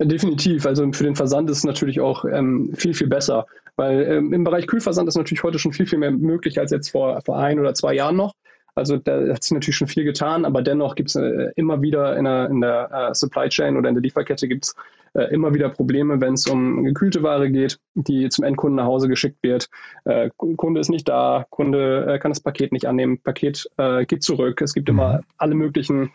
Definitiv. 0.00 0.64
Also 0.64 0.92
für 0.92 1.04
den 1.04 1.16
Versand 1.16 1.50
ist 1.50 1.58
es 1.58 1.64
natürlich 1.64 1.98
auch 1.98 2.24
ähm, 2.24 2.70
viel, 2.74 2.94
viel 2.94 3.08
besser, 3.08 3.46
weil 3.74 4.02
ähm, 4.02 4.32
im 4.32 4.44
Bereich 4.44 4.68
Kühlversand 4.68 5.08
ist 5.08 5.16
natürlich 5.16 5.42
heute 5.42 5.58
schon 5.58 5.72
viel, 5.72 5.86
viel 5.86 5.98
mehr 5.98 6.12
möglich 6.12 6.60
als 6.60 6.70
jetzt 6.70 6.90
vor, 6.90 7.20
vor 7.24 7.38
ein 7.38 7.58
oder 7.58 7.74
zwei 7.74 7.94
Jahren 7.94 8.14
noch. 8.14 8.34
Also 8.74 8.96
da 8.96 9.32
hat 9.32 9.42
sich 9.44 9.52
natürlich 9.52 9.76
schon 9.76 9.88
viel 9.88 10.04
getan, 10.04 10.44
aber 10.44 10.62
dennoch 10.62 10.94
gibt 10.94 11.10
es 11.10 11.16
äh, 11.16 11.50
immer 11.56 11.80
wieder 11.82 12.16
in 12.16 12.24
der, 12.24 12.50
in 12.50 12.60
der 12.60 13.10
uh, 13.10 13.14
Supply 13.14 13.48
Chain 13.48 13.76
oder 13.76 13.88
in 13.88 13.94
der 13.94 14.02
Lieferkette 14.02 14.48
gibt 14.48 14.64
es 14.64 14.74
äh, 15.14 15.32
immer 15.32 15.54
wieder 15.54 15.68
Probleme, 15.68 16.20
wenn 16.20 16.34
es 16.34 16.46
um 16.46 16.82
gekühlte 16.82 17.22
Ware 17.22 17.50
geht, 17.50 17.78
die 17.94 18.28
zum 18.28 18.44
Endkunden 18.44 18.76
nach 18.76 18.86
Hause 18.86 19.08
geschickt 19.08 19.38
wird. 19.42 19.68
Äh, 20.04 20.30
Kunde 20.36 20.80
ist 20.80 20.90
nicht 20.90 21.08
da, 21.08 21.46
Kunde 21.50 22.14
äh, 22.14 22.18
kann 22.18 22.32
das 22.32 22.40
Paket 22.40 22.72
nicht 22.72 22.86
annehmen, 22.86 23.18
Paket 23.18 23.70
äh, 23.76 24.04
geht 24.06 24.22
zurück. 24.24 24.60
Es 24.60 24.74
gibt 24.74 24.88
immer 24.88 25.18
mhm. 25.18 25.24
alle 25.38 25.54
möglichen 25.54 26.10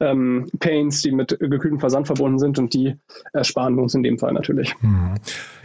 ähm, 0.00 0.48
Pains, 0.60 1.02
die 1.02 1.12
mit 1.12 1.38
gekühltem 1.38 1.80
Versand 1.80 2.06
verbunden 2.06 2.38
sind 2.38 2.58
und 2.58 2.72
die 2.72 2.96
ersparen 3.32 3.74
wir 3.74 3.82
uns 3.82 3.94
in 3.94 4.02
dem 4.02 4.18
Fall 4.18 4.32
natürlich. 4.32 4.74
Mhm. 4.80 5.14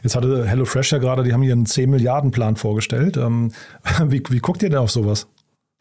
Jetzt 0.01 0.15
hatte 0.15 0.45
HelloFresh 0.45 0.91
ja 0.91 0.97
gerade, 0.97 1.23
die 1.23 1.33
haben 1.33 1.43
ihren 1.43 1.65
10 1.65 1.89
Milliarden 1.89 2.31
Plan 2.31 2.55
vorgestellt. 2.55 3.15
Ähm, 3.15 3.51
wie, 4.05 4.21
wie 4.29 4.39
guckt 4.39 4.63
ihr 4.63 4.69
denn 4.69 4.79
auf 4.79 4.91
sowas? 4.91 5.27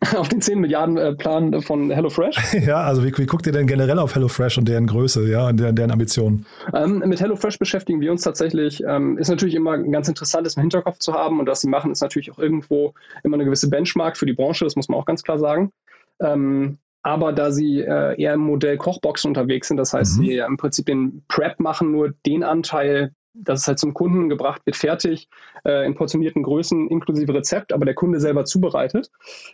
auf 0.16 0.28
den 0.28 0.40
10 0.40 0.58
Milliarden 0.58 0.96
äh, 0.96 1.14
Plan 1.14 1.62
von 1.62 1.90
HelloFresh. 1.90 2.36
Ja, 2.62 2.82
also 2.82 3.04
wie, 3.04 3.16
wie 3.16 3.26
guckt 3.26 3.46
ihr 3.46 3.52
denn 3.52 3.66
generell 3.66 3.98
auf 3.98 4.14
HelloFresh 4.14 4.58
und 4.58 4.68
deren 4.68 4.86
Größe, 4.86 5.28
ja, 5.28 5.48
und 5.48 5.58
deren, 5.58 5.76
deren 5.76 5.90
Ambitionen? 5.90 6.46
Ähm, 6.74 7.02
mit 7.06 7.20
HelloFresh 7.20 7.58
beschäftigen 7.58 8.00
wir 8.00 8.10
uns 8.10 8.22
tatsächlich. 8.22 8.82
Ähm, 8.86 9.18
ist 9.18 9.28
natürlich 9.28 9.54
immer 9.54 9.78
ganz 9.78 10.08
interessant, 10.08 10.46
das 10.46 10.56
im 10.56 10.62
Hinterkopf 10.62 10.98
zu 10.98 11.12
haben 11.14 11.40
und 11.40 11.48
was 11.48 11.60
sie 11.60 11.68
machen, 11.68 11.92
ist 11.92 12.00
natürlich 12.00 12.32
auch 12.32 12.38
irgendwo 12.38 12.94
immer 13.22 13.36
eine 13.36 13.44
gewisse 13.44 13.68
Benchmark 13.68 14.16
für 14.16 14.26
die 14.26 14.32
Branche, 14.32 14.64
das 14.64 14.76
muss 14.76 14.88
man 14.88 14.98
auch 14.98 15.06
ganz 15.06 15.22
klar 15.22 15.38
sagen. 15.38 15.72
Ähm, 16.20 16.78
aber 17.02 17.32
da 17.32 17.50
sie 17.50 17.80
äh, 17.80 18.20
eher 18.20 18.34
im 18.34 18.40
Modell 18.40 18.76
Kochboxen 18.76 19.28
unterwegs 19.28 19.68
sind, 19.68 19.76
das 19.76 19.92
heißt, 19.92 20.18
mhm. 20.18 20.24
sie 20.24 20.36
im 20.36 20.56
Prinzip 20.56 20.86
den 20.86 21.24
Prep 21.28 21.58
machen, 21.58 21.90
nur 21.90 22.12
den 22.26 22.44
Anteil 22.44 23.12
dass 23.34 23.60
es 23.62 23.68
halt 23.68 23.78
zum 23.78 23.94
Kunden 23.94 24.28
gebracht 24.28 24.62
wird, 24.64 24.76
fertig, 24.76 25.28
äh, 25.64 25.86
in 25.86 25.94
portionierten 25.94 26.42
Größen 26.42 26.88
inklusive 26.88 27.34
Rezept, 27.34 27.72
aber 27.72 27.84
der 27.84 27.94
Kunde 27.94 28.20
selber 28.20 28.44
zubereitet, 28.44 29.10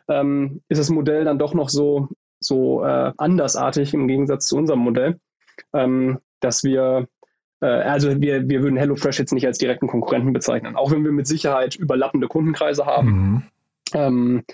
ähm, 0.09 0.62
ist 0.69 0.79
das 0.79 0.91
Modell 0.91 1.25
dann 1.25 1.38
doch 1.38 1.55
noch 1.55 1.69
so, 1.69 2.09
so 2.41 2.85
äh, 2.85 3.12
andersartig 3.17 3.95
im 3.95 4.09
Gegensatz 4.09 4.47
zu 4.47 4.57
unserem 4.57 4.81
Modell, 4.81 5.21
ähm, 5.73 6.19
dass 6.41 6.64
wir 6.64 7.09
äh, 7.61 7.67
also 7.67 8.21
wir, 8.21 8.49
wir 8.49 8.62
würden 8.62 8.77
HelloFresh 8.77 9.19
jetzt 9.19 9.33
nicht 9.33 9.47
als 9.47 9.59
direkten 9.59 9.87
Konkurrenten 9.87 10.33
bezeichnen, 10.33 10.77
auch 10.77 10.91
wenn 10.91 11.05
wir 11.05 11.12
mit 11.12 11.27
Sicherheit 11.27 11.77
überlappende 11.77 12.29
Kundenkreise 12.29 12.87
haben. 12.87 13.11
Mhm. 13.11 13.43
Ähm, 13.95 14.45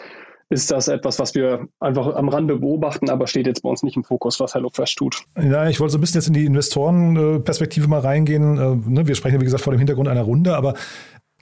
ist 0.50 0.70
das 0.70 0.88
etwas, 0.88 1.18
was 1.18 1.34
wir 1.34 1.68
einfach 1.80 2.14
am 2.14 2.28
Rande 2.28 2.56
beobachten, 2.56 3.10
aber 3.10 3.26
steht 3.26 3.46
jetzt 3.46 3.62
bei 3.62 3.68
uns 3.68 3.82
nicht 3.82 3.96
im 3.96 4.04
Fokus, 4.04 4.40
was 4.40 4.54
HelloFresh 4.54 4.94
tut. 4.94 5.22
Ja, 5.40 5.68
ich 5.68 5.80
wollte 5.80 5.92
so 5.92 5.98
ein 5.98 6.00
bisschen 6.00 6.20
jetzt 6.20 6.28
in 6.28 6.34
die 6.34 6.44
Investorenperspektive 6.44 7.88
mal 7.88 8.00
reingehen. 8.00 8.58
Äh, 8.58 8.90
ne, 8.90 9.06
wir 9.06 9.14
sprechen, 9.14 9.40
wie 9.40 9.44
gesagt, 9.44 9.62
vor 9.62 9.72
dem 9.72 9.78
Hintergrund 9.78 10.08
einer 10.08 10.22
Runde, 10.22 10.56
aber 10.56 10.74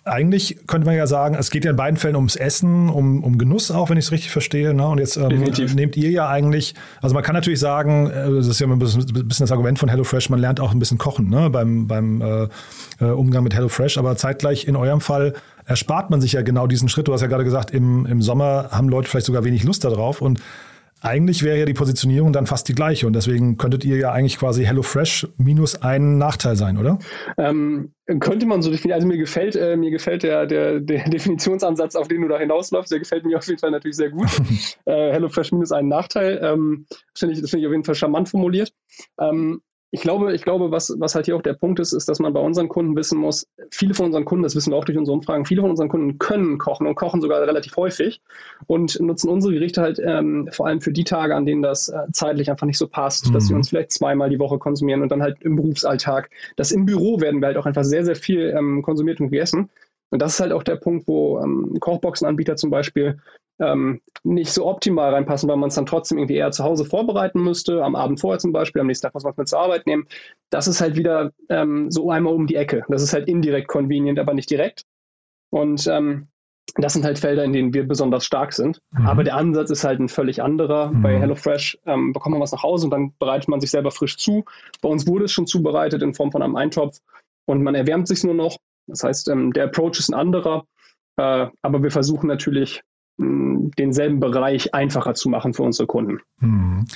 eigentlich 0.04 0.58
könnte 0.66 0.86
man 0.86 0.96
ja 0.96 1.06
sagen, 1.06 1.36
es 1.36 1.50
geht 1.50 1.64
ja 1.64 1.70
in 1.70 1.76
beiden 1.76 1.96
Fällen 1.96 2.16
ums 2.16 2.34
Essen, 2.34 2.88
um, 2.88 3.22
um 3.22 3.38
Genuss 3.38 3.70
auch, 3.70 3.88
wenn 3.88 3.98
ich 3.98 4.06
es 4.06 4.12
richtig 4.12 4.32
verstehe. 4.32 4.74
Ne? 4.74 4.86
Und 4.86 4.98
jetzt 4.98 5.16
ähm, 5.16 5.44
nehmt 5.74 5.96
ihr 5.96 6.10
ja 6.10 6.28
eigentlich, 6.28 6.74
also 7.00 7.14
man 7.14 7.22
kann 7.22 7.34
natürlich 7.34 7.60
sagen, 7.60 8.10
äh, 8.10 8.30
das 8.30 8.48
ist 8.48 8.60
ja 8.60 8.66
ein 8.66 8.78
bisschen, 8.78 9.04
das 9.28 9.52
Argument 9.52 9.78
von 9.78 9.88
HelloFresh, 9.88 10.28
man 10.28 10.40
lernt 10.40 10.58
auch 10.58 10.72
ein 10.72 10.78
bisschen 10.80 10.98
kochen 10.98 11.28
ne? 11.28 11.50
beim, 11.50 11.86
beim 11.86 12.20
äh, 12.20 12.48
äh, 13.00 13.04
Umgang 13.04 13.44
mit 13.44 13.54
HelloFresh, 13.54 13.96
aber 13.98 14.16
zeitgleich 14.16 14.66
in 14.66 14.74
eurem 14.74 15.00
Fall 15.00 15.34
erspart 15.64 16.10
man 16.10 16.20
sich 16.20 16.32
ja 16.32 16.42
genau 16.42 16.66
diesen 16.66 16.88
Schritt. 16.88 17.08
Du 17.08 17.12
hast 17.12 17.20
ja 17.20 17.26
gerade 17.26 17.44
gesagt, 17.44 17.70
im, 17.70 18.06
im 18.06 18.22
Sommer 18.22 18.68
haben 18.70 18.88
Leute 18.88 19.08
vielleicht 19.08 19.26
sogar 19.26 19.44
wenig 19.44 19.64
Lust 19.64 19.84
darauf 19.84 20.20
und 20.20 20.40
eigentlich 21.02 21.42
wäre 21.42 21.58
ja 21.58 21.64
die 21.64 21.74
Positionierung 21.74 22.32
dann 22.32 22.46
fast 22.46 22.68
die 22.68 22.74
gleiche 22.74 23.08
und 23.08 23.12
deswegen 23.14 23.56
könntet 23.56 23.84
ihr 23.84 23.96
ja 23.96 24.12
eigentlich 24.12 24.38
quasi 24.38 24.64
HelloFresh 24.64 25.26
minus 25.36 25.82
ein 25.82 26.16
Nachteil 26.16 26.54
sein, 26.54 26.78
oder? 26.78 26.98
Ähm, 27.38 27.92
könnte 28.20 28.46
man 28.46 28.62
so 28.62 28.70
definieren. 28.70 28.96
Also 28.96 29.08
mir 29.08 29.18
gefällt, 29.18 29.56
äh, 29.56 29.76
mir 29.76 29.90
gefällt 29.90 30.22
der, 30.22 30.46
der, 30.46 30.78
der 30.80 31.04
Definitionsansatz, 31.08 31.96
auf 31.96 32.06
den 32.06 32.22
du 32.22 32.28
da 32.28 32.38
hinausläufst, 32.38 32.92
der 32.92 33.00
gefällt 33.00 33.24
mir 33.24 33.38
auf 33.38 33.46
jeden 33.46 33.58
Fall 33.58 33.72
natürlich 33.72 33.96
sehr 33.96 34.10
gut. 34.10 34.28
äh, 34.84 35.12
HelloFresh 35.12 35.50
minus 35.50 35.72
einen 35.72 35.88
Nachteil. 35.88 36.40
Ähm, 36.40 36.86
das 36.88 37.18
finde 37.18 37.34
ich, 37.34 37.40
das 37.40 37.50
find 37.50 37.62
ich 37.62 37.66
auf 37.66 37.72
jeden 37.72 37.84
Fall 37.84 37.96
charmant 37.96 38.28
formuliert. 38.28 38.72
Ähm, 39.20 39.60
ich 39.94 40.00
glaube, 40.00 40.32
ich 40.32 40.42
glaube, 40.42 40.70
was, 40.70 40.94
was 40.98 41.14
halt 41.14 41.26
hier 41.26 41.36
auch 41.36 41.42
der 41.42 41.52
Punkt 41.52 41.78
ist, 41.78 41.92
ist, 41.92 42.08
dass 42.08 42.18
man 42.18 42.32
bei 42.32 42.40
unseren 42.40 42.68
Kunden 42.68 42.96
wissen 42.96 43.18
muss, 43.18 43.46
viele 43.70 43.92
von 43.92 44.06
unseren 44.06 44.24
Kunden, 44.24 44.42
das 44.42 44.56
wissen 44.56 44.72
wir 44.72 44.78
auch 44.78 44.86
durch 44.86 44.96
unsere 44.96 45.14
Umfragen, 45.14 45.44
viele 45.44 45.60
von 45.60 45.70
unseren 45.70 45.90
Kunden 45.90 46.18
können 46.18 46.56
kochen 46.56 46.86
und 46.86 46.94
kochen 46.94 47.20
sogar 47.20 47.42
relativ 47.42 47.76
häufig 47.76 48.22
und 48.66 48.98
nutzen 49.00 49.28
unsere 49.28 49.52
Gerichte 49.52 49.82
halt 49.82 50.00
ähm, 50.02 50.48
vor 50.50 50.66
allem 50.66 50.80
für 50.80 50.92
die 50.92 51.04
Tage, 51.04 51.36
an 51.36 51.44
denen 51.44 51.60
das 51.60 51.90
äh, 51.90 52.10
zeitlich 52.10 52.50
einfach 52.50 52.66
nicht 52.66 52.78
so 52.78 52.88
passt, 52.88 53.28
mhm. 53.28 53.34
dass 53.34 53.48
sie 53.48 53.54
uns 53.54 53.68
vielleicht 53.68 53.92
zweimal 53.92 54.30
die 54.30 54.38
Woche 54.38 54.58
konsumieren 54.58 55.02
und 55.02 55.12
dann 55.12 55.22
halt 55.22 55.42
im 55.42 55.56
Berufsalltag. 55.56 56.30
Das 56.56 56.72
im 56.72 56.86
Büro 56.86 57.20
werden 57.20 57.42
wir 57.42 57.48
halt 57.48 57.58
auch 57.58 57.66
einfach 57.66 57.84
sehr, 57.84 58.06
sehr 58.06 58.16
viel 58.16 58.54
ähm, 58.56 58.80
konsumiert 58.80 59.20
und 59.20 59.28
gegessen. 59.28 59.68
Und 60.08 60.22
das 60.22 60.34
ist 60.34 60.40
halt 60.40 60.52
auch 60.52 60.62
der 60.62 60.76
Punkt, 60.76 61.06
wo 61.06 61.38
ähm, 61.38 61.76
Kochboxenanbieter 61.80 62.56
zum 62.56 62.70
Beispiel 62.70 63.18
ähm, 63.58 64.00
nicht 64.24 64.52
so 64.52 64.66
optimal 64.66 65.14
reinpassen, 65.14 65.48
weil 65.48 65.56
man 65.56 65.68
es 65.68 65.74
dann 65.74 65.86
trotzdem 65.86 66.18
irgendwie 66.18 66.36
eher 66.36 66.50
zu 66.50 66.64
Hause 66.64 66.84
vorbereiten 66.84 67.42
müsste, 67.42 67.82
am 67.84 67.96
Abend 67.96 68.20
vorher 68.20 68.38
zum 68.38 68.52
Beispiel, 68.52 68.80
am 68.80 68.86
nächsten 68.86 69.06
Tag 69.06 69.14
muss 69.14 69.24
man 69.24 69.32
es 69.32 69.36
mit 69.36 69.48
zur 69.48 69.60
Arbeit 69.60 69.86
nehmen. 69.86 70.06
Das 70.50 70.68
ist 70.68 70.80
halt 70.80 70.96
wieder 70.96 71.32
ähm, 71.48 71.90
so 71.90 72.10
einmal 72.10 72.34
um 72.34 72.46
die 72.46 72.56
Ecke. 72.56 72.84
Das 72.88 73.02
ist 73.02 73.12
halt 73.12 73.28
indirekt 73.28 73.68
convenient, 73.68 74.18
aber 74.18 74.34
nicht 74.34 74.50
direkt. 74.50 74.84
Und 75.50 75.86
ähm, 75.86 76.28
das 76.76 76.94
sind 76.94 77.04
halt 77.04 77.18
Felder, 77.18 77.44
in 77.44 77.52
denen 77.52 77.74
wir 77.74 77.86
besonders 77.86 78.24
stark 78.24 78.52
sind. 78.52 78.80
Mhm. 78.92 79.06
Aber 79.06 79.24
der 79.24 79.36
Ansatz 79.36 79.70
ist 79.70 79.84
halt 79.84 80.00
ein 80.00 80.08
völlig 80.08 80.42
anderer. 80.42 80.90
Mhm. 80.90 81.02
Bei 81.02 81.18
HelloFresh 81.18 81.78
ähm, 81.86 82.12
bekommt 82.12 82.32
man 82.32 82.40
was 82.40 82.52
nach 82.52 82.62
Hause 82.62 82.86
und 82.86 82.90
dann 82.90 83.12
bereitet 83.18 83.48
man 83.48 83.60
sich 83.60 83.70
selber 83.70 83.90
frisch 83.90 84.16
zu. 84.16 84.44
Bei 84.80 84.88
uns 84.88 85.06
wurde 85.06 85.26
es 85.26 85.32
schon 85.32 85.46
zubereitet 85.46 86.02
in 86.02 86.14
Form 86.14 86.32
von 86.32 86.42
einem 86.42 86.56
Eintopf 86.56 86.98
und 87.46 87.62
man 87.62 87.74
erwärmt 87.74 88.08
sich 88.08 88.24
nur 88.24 88.34
noch. 88.34 88.56
Das 88.86 89.04
heißt, 89.04 89.28
ähm, 89.28 89.52
der 89.52 89.64
Approach 89.64 89.98
ist 89.98 90.08
ein 90.08 90.14
anderer. 90.14 90.64
Äh, 91.16 91.48
aber 91.60 91.82
wir 91.82 91.90
versuchen 91.90 92.26
natürlich 92.26 92.82
denselben 93.18 94.20
Bereich 94.20 94.74
einfacher 94.74 95.14
zu 95.14 95.28
machen 95.28 95.54
für 95.54 95.62
unsere 95.62 95.86
Kunden. 95.86 96.18
Hm. 96.40 96.86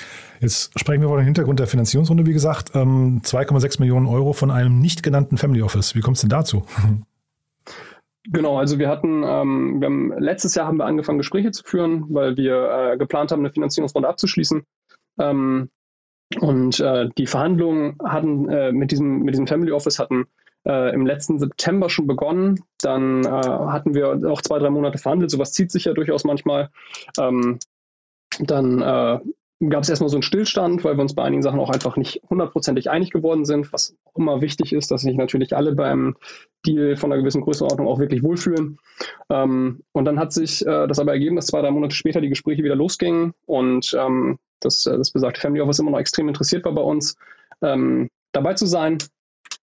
Jetzt 0.41 0.79
sprechen 0.79 1.01
wir 1.01 1.09
über 1.09 1.19
den 1.19 1.25
Hintergrund 1.25 1.61
der 1.61 1.67
Finanzierungsrunde, 1.67 2.27
wie 2.27 2.33
gesagt. 2.33 2.75
2,6 2.75 3.65
ähm, 3.65 3.81
Millionen 3.81 4.07
Euro 4.07 4.33
von 4.33 4.51
einem 4.51 4.81
nicht 4.81 5.03
genannten 5.03 5.37
Family 5.37 5.63
Office. 5.63 5.95
Wie 5.95 6.01
kommt 6.01 6.17
es 6.17 6.23
denn 6.23 6.31
dazu? 6.31 6.65
Genau, 8.29 8.59
also 8.59 8.81
wir 8.81 8.89
hatten, 8.89 9.23
ähm, 9.25 9.81
wir 9.81 9.87
haben, 9.87 10.13
letztes 10.19 10.57
Jahr 10.57 10.67
haben 10.67 10.79
wir 10.79 10.85
angefangen, 10.85 11.19
Gespräche 11.19 11.53
zu 11.53 11.63
führen, 11.63 12.07
weil 12.09 12.37
wir 12.37 12.95
äh, 12.95 12.97
geplant 12.97 13.31
haben, 13.31 13.39
eine 13.39 13.53
Finanzierungsrunde 13.53 14.09
abzuschließen. 14.09 14.65
Ähm, 15.21 15.71
und 16.41 16.81
äh, 16.81 17.09
die 17.17 17.29
Verhandlungen 17.29 17.97
hatten 18.03 18.49
äh, 18.49 18.73
mit 18.73 18.91
diesem, 18.91 19.21
mit 19.21 19.35
diesem 19.35 19.47
Family 19.47 19.71
Office 19.71 20.01
hatten 20.01 20.27
äh, 20.67 20.93
im 20.93 21.07
letzten 21.07 21.39
September 21.39 21.89
schon 21.89 22.07
begonnen. 22.07 22.63
Dann 22.81 23.25
äh, 23.25 23.29
hatten 23.29 23.95
wir 23.95 24.17
noch 24.17 24.43
zwei, 24.43 24.59
drei 24.59 24.71
Monate 24.71 24.99
verhandelt. 24.99 25.31
Sowas 25.31 25.53
zieht 25.53 25.71
sich 25.71 25.85
ja 25.85 25.95
durchaus 25.95 26.25
manchmal. 26.25 26.71
Ähm, 27.19 27.59
dann 28.41 28.83
äh, 28.83 29.19
gab 29.69 29.83
es 29.83 29.89
erstmal 29.89 30.11
so 30.11 30.17
einen 30.17 30.23
Stillstand, 30.23 30.85
weil 30.85 30.97
wir 30.97 31.03
uns 31.03 31.15
bei 31.15 31.23
einigen 31.23 31.43
Sachen 31.43 31.61
auch 31.61 31.71
einfach 31.71 31.97
nicht 31.97 32.21
hundertprozentig 32.29 32.91
einig 32.91 33.11
geworden 33.11 33.45
sind, 33.47 33.73
was 33.73 33.97
auch 34.05 34.17
immer 34.17 34.43
wichtig 34.43 34.73
ist, 34.73 34.91
dass 34.91 35.01
sich 35.01 35.17
natürlich 35.17 35.57
alle 35.57 35.75
beim 35.75 36.17
Deal 36.67 36.97
von 36.97 37.11
einer 37.11 37.21
gewissen 37.21 37.41
Größenordnung 37.41 37.89
auch 37.89 37.99
wirklich 37.99 38.23
wohlfühlen. 38.23 38.79
Ähm, 39.31 39.83
und 39.93 40.05
dann 40.05 40.19
hat 40.19 40.33
sich 40.33 40.67
äh, 40.67 40.87
das 40.87 40.99
aber 40.99 41.13
ergeben, 41.13 41.37
dass 41.37 41.47
zwei, 41.47 41.63
drei 41.63 41.71
Monate 41.71 41.95
später 41.95 42.21
die 42.21 42.29
Gespräche 42.29 42.65
wieder 42.65 42.77
losgingen 42.77 43.33
und 43.47 43.97
ähm, 43.99 44.39
das, 44.61 44.85
äh, 44.85 44.99
das 44.99 45.13
besagte 45.13 45.41
Family 45.41 45.63
Office 45.63 45.79
immer 45.79 45.93
noch 45.93 46.01
extrem 46.01 46.29
interessiert 46.29 46.65
war 46.65 46.75
bei 46.75 46.83
uns, 46.83 47.17
ähm, 47.63 48.11
dabei 48.33 48.55
zu 48.55 48.67
sein. 48.67 48.99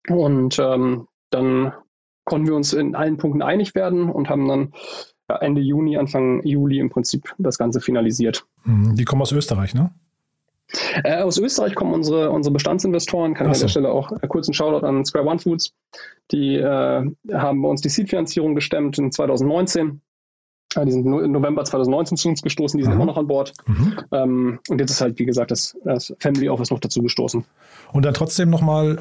Und 0.09 0.59
ähm, 0.59 1.07
dann 1.29 1.73
konnten 2.25 2.47
wir 2.47 2.55
uns 2.55 2.73
in 2.73 2.95
allen 2.95 3.17
Punkten 3.17 3.41
einig 3.41 3.75
werden 3.75 4.09
und 4.09 4.29
haben 4.29 4.47
dann 4.47 4.73
Ende 5.27 5.61
Juni, 5.61 5.97
Anfang 5.97 6.43
Juli 6.43 6.79
im 6.79 6.89
Prinzip 6.89 7.33
das 7.37 7.57
Ganze 7.57 7.81
finalisiert. 7.81 8.45
Mhm, 8.65 8.95
die 8.95 9.05
kommen 9.05 9.21
aus 9.21 9.31
Österreich, 9.31 9.73
ne? 9.73 9.91
Äh, 11.03 11.21
aus 11.21 11.37
Österreich 11.37 11.75
kommen 11.75 11.93
unsere, 11.93 12.31
unsere 12.31 12.53
Bestandsinvestoren, 12.53 13.33
kann 13.33 13.49
ich 13.49 13.57
so. 13.57 13.61
an 13.61 13.65
der 13.65 13.69
Stelle 13.69 13.91
auch 13.91 14.11
äh, 14.11 14.27
kurz 14.27 14.47
einen 14.47 14.53
Shoutout 14.53 14.85
an 14.85 15.05
Square 15.05 15.25
One 15.25 15.39
Foods. 15.39 15.73
Die 16.31 16.55
äh, 16.55 17.05
haben 17.31 17.61
bei 17.61 17.67
uns 17.67 17.81
die 17.81 17.89
Seed-Finanzierung 17.89 18.55
gestemmt 18.55 18.97
in 18.97 19.11
2019 19.11 20.01
die 20.75 20.91
sind 20.91 21.05
im 21.05 21.31
November 21.31 21.63
2019 21.63 22.17
zu 22.17 22.29
uns 22.29 22.41
gestoßen, 22.41 22.77
die 22.77 22.83
sind 22.83 22.93
mhm. 22.93 23.01
immer 23.01 23.05
noch 23.05 23.17
an 23.17 23.27
Bord. 23.27 23.53
Mhm. 23.65 23.97
Ähm, 24.11 24.59
und 24.69 24.79
jetzt 24.79 24.91
ist 24.91 25.01
halt, 25.01 25.19
wie 25.19 25.25
gesagt, 25.25 25.51
das, 25.51 25.75
das 25.83 26.13
Family 26.19 26.49
Office 26.49 26.71
noch 26.71 26.79
dazu 26.79 27.01
gestoßen. 27.01 27.43
Und 27.91 28.05
dann 28.05 28.13
trotzdem 28.13 28.49
nochmal 28.49 28.99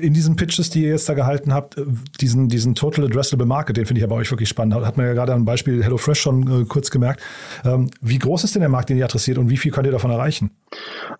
in 0.00 0.12
diesen 0.12 0.36
Pitches, 0.36 0.70
die 0.70 0.82
ihr 0.82 0.90
jetzt 0.90 1.08
da 1.08 1.14
gehalten 1.14 1.54
habt, 1.54 1.78
äh, 1.78 1.84
diesen, 2.20 2.48
diesen 2.48 2.74
Total 2.74 3.06
Addressable 3.06 3.46
Market, 3.46 3.76
den 3.76 3.86
finde 3.86 4.00
ich 4.00 4.04
aber 4.04 4.16
euch 4.16 4.30
wirklich 4.30 4.48
spannend. 4.48 4.74
Hat 4.74 4.96
man 4.96 5.06
ja 5.06 5.12
gerade 5.12 5.32
am 5.32 5.44
Beispiel 5.44 5.82
HelloFresh 5.82 6.20
schon 6.20 6.62
äh, 6.62 6.64
kurz 6.64 6.90
gemerkt. 6.90 7.20
Ähm, 7.64 7.90
wie 8.00 8.18
groß 8.18 8.44
ist 8.44 8.54
denn 8.54 8.60
der 8.60 8.68
Markt, 8.68 8.90
den 8.90 8.98
ihr 8.98 9.04
adressiert 9.04 9.38
und 9.38 9.50
wie 9.50 9.56
viel 9.56 9.72
könnt 9.72 9.86
ihr 9.86 9.92
davon 9.92 10.10
erreichen? 10.10 10.50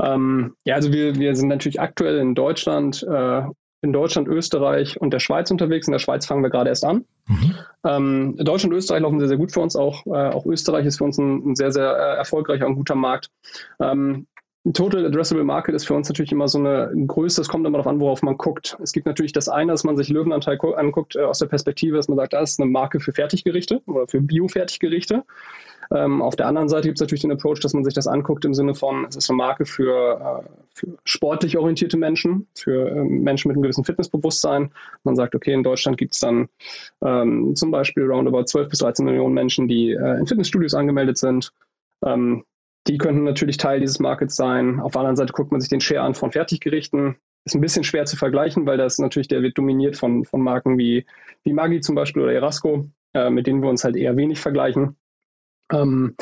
Ähm, 0.00 0.54
ja, 0.64 0.74
also 0.74 0.92
wir, 0.92 1.14
wir 1.16 1.34
sind 1.36 1.48
natürlich 1.48 1.80
aktuell 1.80 2.18
in 2.18 2.34
Deutschland 2.34 3.02
äh, 3.08 3.42
in 3.84 3.92
Deutschland, 3.92 4.26
Österreich 4.26 5.00
und 5.00 5.12
der 5.12 5.20
Schweiz 5.20 5.50
unterwegs. 5.50 5.86
In 5.86 5.92
der 5.92 5.98
Schweiz 5.98 6.26
fangen 6.26 6.42
wir 6.42 6.50
gerade 6.50 6.70
erst 6.70 6.84
an. 6.84 7.04
Mhm. 7.26 7.54
Ähm, 7.84 8.36
Deutschland 8.38 8.72
und 8.72 8.78
Österreich 8.78 9.02
laufen 9.02 9.20
sehr, 9.20 9.28
sehr 9.28 9.36
gut 9.36 9.52
für 9.52 9.60
uns. 9.60 9.76
Auch, 9.76 10.06
äh, 10.06 10.10
auch 10.10 10.46
Österreich 10.46 10.86
ist 10.86 10.98
für 10.98 11.04
uns 11.04 11.18
ein, 11.18 11.50
ein 11.50 11.54
sehr, 11.54 11.70
sehr 11.70 11.92
äh, 11.94 12.16
erfolgreicher 12.16 12.66
und 12.66 12.76
guter 12.76 12.94
Markt. 12.94 13.30
Ähm, 13.78 14.26
Total 14.72 15.04
Addressable 15.04 15.44
Market 15.44 15.74
ist 15.74 15.86
für 15.86 15.92
uns 15.92 16.08
natürlich 16.08 16.32
immer 16.32 16.48
so 16.48 16.58
eine 16.58 16.90
Größe, 17.06 17.42
es 17.42 17.48
kommt 17.48 17.66
immer 17.66 17.76
darauf 17.76 17.86
an, 17.86 18.00
worauf 18.00 18.22
man 18.22 18.38
guckt. 18.38 18.78
Es 18.82 18.92
gibt 18.92 19.04
natürlich 19.04 19.32
das 19.32 19.50
eine, 19.50 19.72
dass 19.72 19.84
man 19.84 19.98
sich 19.98 20.08
Löwenanteil 20.08 20.58
anguckt 20.76 21.16
äh, 21.16 21.20
aus 21.20 21.38
der 21.38 21.46
Perspektive, 21.46 21.96
dass 21.96 22.08
man 22.08 22.16
sagt, 22.16 22.32
das 22.32 22.52
ist 22.52 22.60
eine 22.60 22.70
Marke 22.70 22.98
für 22.98 23.12
Fertiggerichte 23.12 23.82
oder 23.84 24.08
für 24.08 24.22
Bio-Fertiggerichte. 24.22 25.24
Ähm, 25.90 26.22
auf 26.22 26.34
der 26.34 26.46
anderen 26.46 26.70
Seite 26.70 26.88
gibt 26.88 26.96
es 26.96 27.02
natürlich 27.02 27.20
den 27.20 27.32
Approach, 27.32 27.60
dass 27.60 27.74
man 27.74 27.84
sich 27.84 27.92
das 27.92 28.06
anguckt 28.06 28.46
im 28.46 28.54
Sinne 28.54 28.74
von, 28.74 29.04
es 29.04 29.16
ist 29.16 29.28
eine 29.28 29.36
Marke 29.36 29.66
für, 29.66 30.42
äh, 30.44 30.48
für 30.72 30.96
sportlich 31.04 31.58
orientierte 31.58 31.98
Menschen, 31.98 32.46
für 32.54 32.88
äh, 32.88 33.04
Menschen 33.04 33.48
mit 33.48 33.56
einem 33.56 33.62
gewissen 33.64 33.84
Fitnessbewusstsein. 33.84 34.72
Man 35.02 35.14
sagt, 35.14 35.34
okay, 35.34 35.52
in 35.52 35.62
Deutschland 35.62 35.98
gibt 35.98 36.14
es 36.14 36.20
dann 36.20 36.48
ähm, 37.02 37.54
zum 37.54 37.70
Beispiel 37.70 38.04
roundabout 38.04 38.44
12 38.44 38.70
bis 38.70 38.78
13 38.78 39.04
Millionen 39.04 39.34
Menschen, 39.34 39.68
die 39.68 39.90
äh, 39.90 40.18
in 40.18 40.26
Fitnessstudios 40.26 40.72
angemeldet 40.72 41.18
sind. 41.18 41.52
Ähm, 42.02 42.44
die 42.86 42.98
könnten 42.98 43.24
natürlich 43.24 43.56
Teil 43.56 43.80
dieses 43.80 43.98
Markets 43.98 44.36
sein. 44.36 44.80
Auf 44.80 44.92
der 44.92 45.00
anderen 45.00 45.16
Seite 45.16 45.32
guckt 45.32 45.52
man 45.52 45.60
sich 45.60 45.70
den 45.70 45.80
Share 45.80 46.02
an 46.02 46.14
von 46.14 46.32
Fertiggerichten. 46.32 47.16
Ist 47.44 47.54
ein 47.54 47.60
bisschen 47.60 47.84
schwer 47.84 48.04
zu 48.04 48.16
vergleichen, 48.16 48.66
weil 48.66 48.78
das 48.78 48.98
natürlich, 48.98 49.28
der 49.28 49.42
wird 49.42 49.58
dominiert 49.58 49.96
von, 49.96 50.24
von 50.24 50.40
Marken 50.40 50.78
wie, 50.78 51.06
wie 51.44 51.52
Maggi 51.52 51.80
zum 51.80 51.94
Beispiel 51.94 52.22
oder 52.22 52.32
Erasco, 52.32 52.88
äh, 53.14 53.30
mit 53.30 53.46
denen 53.46 53.62
wir 53.62 53.70
uns 53.70 53.84
halt 53.84 53.96
eher 53.96 54.16
wenig 54.16 54.40
vergleichen. 54.40 54.96
Ähm, 55.72 56.14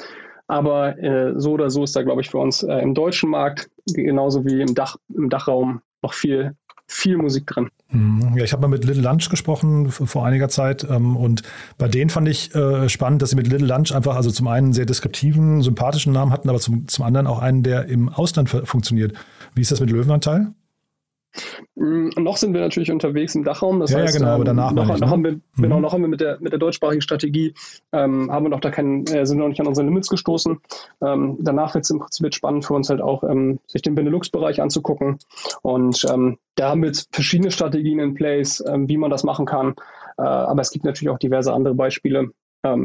aber 0.46 0.98
äh, 0.98 1.32
so 1.36 1.52
oder 1.52 1.70
so 1.70 1.84
ist 1.84 1.96
da, 1.96 2.02
glaube 2.02 2.20
ich, 2.20 2.30
für 2.30 2.38
uns 2.38 2.62
äh, 2.62 2.78
im 2.78 2.94
deutschen 2.94 3.30
Markt 3.30 3.70
genauso 3.86 4.44
wie 4.44 4.60
im, 4.60 4.74
Dach, 4.74 4.96
im 5.14 5.30
Dachraum 5.30 5.82
noch 6.02 6.12
viel, 6.12 6.56
viel 6.92 7.16
Musik 7.16 7.46
drin. 7.46 7.68
Mhm. 7.90 8.36
Ja, 8.36 8.44
ich 8.44 8.52
habe 8.52 8.62
mal 8.62 8.68
mit 8.68 8.84
Little 8.84 9.02
Lunch 9.02 9.28
gesprochen 9.30 9.90
vor 9.90 10.26
einiger 10.26 10.48
Zeit 10.48 10.86
ähm, 10.88 11.16
und 11.16 11.42
bei 11.78 11.88
denen 11.88 12.10
fand 12.10 12.28
ich 12.28 12.54
äh, 12.54 12.88
spannend, 12.88 13.22
dass 13.22 13.30
sie 13.30 13.36
mit 13.36 13.48
Little 13.48 13.66
Lunch 13.66 13.94
einfach 13.94 14.16
also 14.16 14.30
zum 14.30 14.46
einen 14.48 14.72
sehr 14.72 14.86
deskriptiven, 14.86 15.62
sympathischen 15.62 16.12
Namen 16.12 16.32
hatten, 16.32 16.48
aber 16.48 16.60
zum, 16.60 16.86
zum 16.88 17.04
anderen 17.04 17.26
auch 17.26 17.38
einen, 17.38 17.62
der 17.62 17.86
im 17.86 18.08
Ausland 18.08 18.50
funktioniert. 18.50 19.14
Wie 19.54 19.62
ist 19.62 19.72
das 19.72 19.80
mit 19.80 19.90
Löwenanteil? 19.90 20.52
Mm, 21.74 22.10
noch 22.18 22.36
sind 22.36 22.52
wir 22.54 22.60
natürlich 22.60 22.90
unterwegs 22.90 23.34
im 23.34 23.44
Dachraum. 23.44 23.80
Das 23.80 23.90
ja, 23.90 23.98
heißt, 23.98 24.14
ja, 24.14 24.20
genau, 24.20 24.34
aber 24.34 24.44
danach 24.44 24.70
ähm, 24.70 24.76
noch, 24.76 24.94
ich, 24.94 25.00
ne? 25.00 25.10
haben 25.10 25.24
wir, 25.24 25.30
genau, 25.32 25.44
mhm. 25.56 25.62
genau, 25.62 25.80
noch 25.80 25.92
haben 25.92 26.02
wir 26.02 26.08
mit 26.08 26.20
der, 26.20 26.38
mit 26.40 26.52
der 26.52 26.58
deutschsprachigen 26.58 27.02
Strategie, 27.02 27.54
ähm, 27.92 28.30
haben 28.30 28.44
wir 28.44 28.50
noch 28.50 28.60
da 28.60 28.70
keinen, 28.70 29.06
äh, 29.06 29.26
sind 29.26 29.38
wir 29.38 29.42
noch 29.42 29.48
nicht 29.48 29.60
an 29.60 29.66
unsere 29.66 29.86
Limits 29.86 30.08
gestoßen. 30.08 30.60
Ähm, 31.02 31.38
danach 31.40 31.74
wird 31.74 31.84
es 31.84 31.90
im 31.90 32.00
Prinzip 32.00 32.34
spannend 32.34 32.64
für 32.64 32.74
uns 32.74 32.90
halt 32.90 33.00
auch, 33.00 33.24
ähm, 33.24 33.58
sich 33.66 33.82
den 33.82 33.94
Benelux-Bereich 33.94 34.60
anzugucken. 34.60 35.18
Und 35.62 36.04
ähm, 36.10 36.38
da 36.56 36.70
haben 36.70 36.82
wir 36.82 36.88
jetzt 36.88 37.14
verschiedene 37.14 37.50
Strategien 37.50 37.98
in 37.98 38.14
place, 38.14 38.62
ähm, 38.66 38.88
wie 38.88 38.96
man 38.96 39.10
das 39.10 39.24
machen 39.24 39.46
kann. 39.46 39.74
Äh, 40.18 40.22
aber 40.22 40.60
es 40.60 40.70
gibt 40.70 40.84
natürlich 40.84 41.10
auch 41.10 41.18
diverse 41.18 41.52
andere 41.52 41.74
Beispiele 41.74 42.30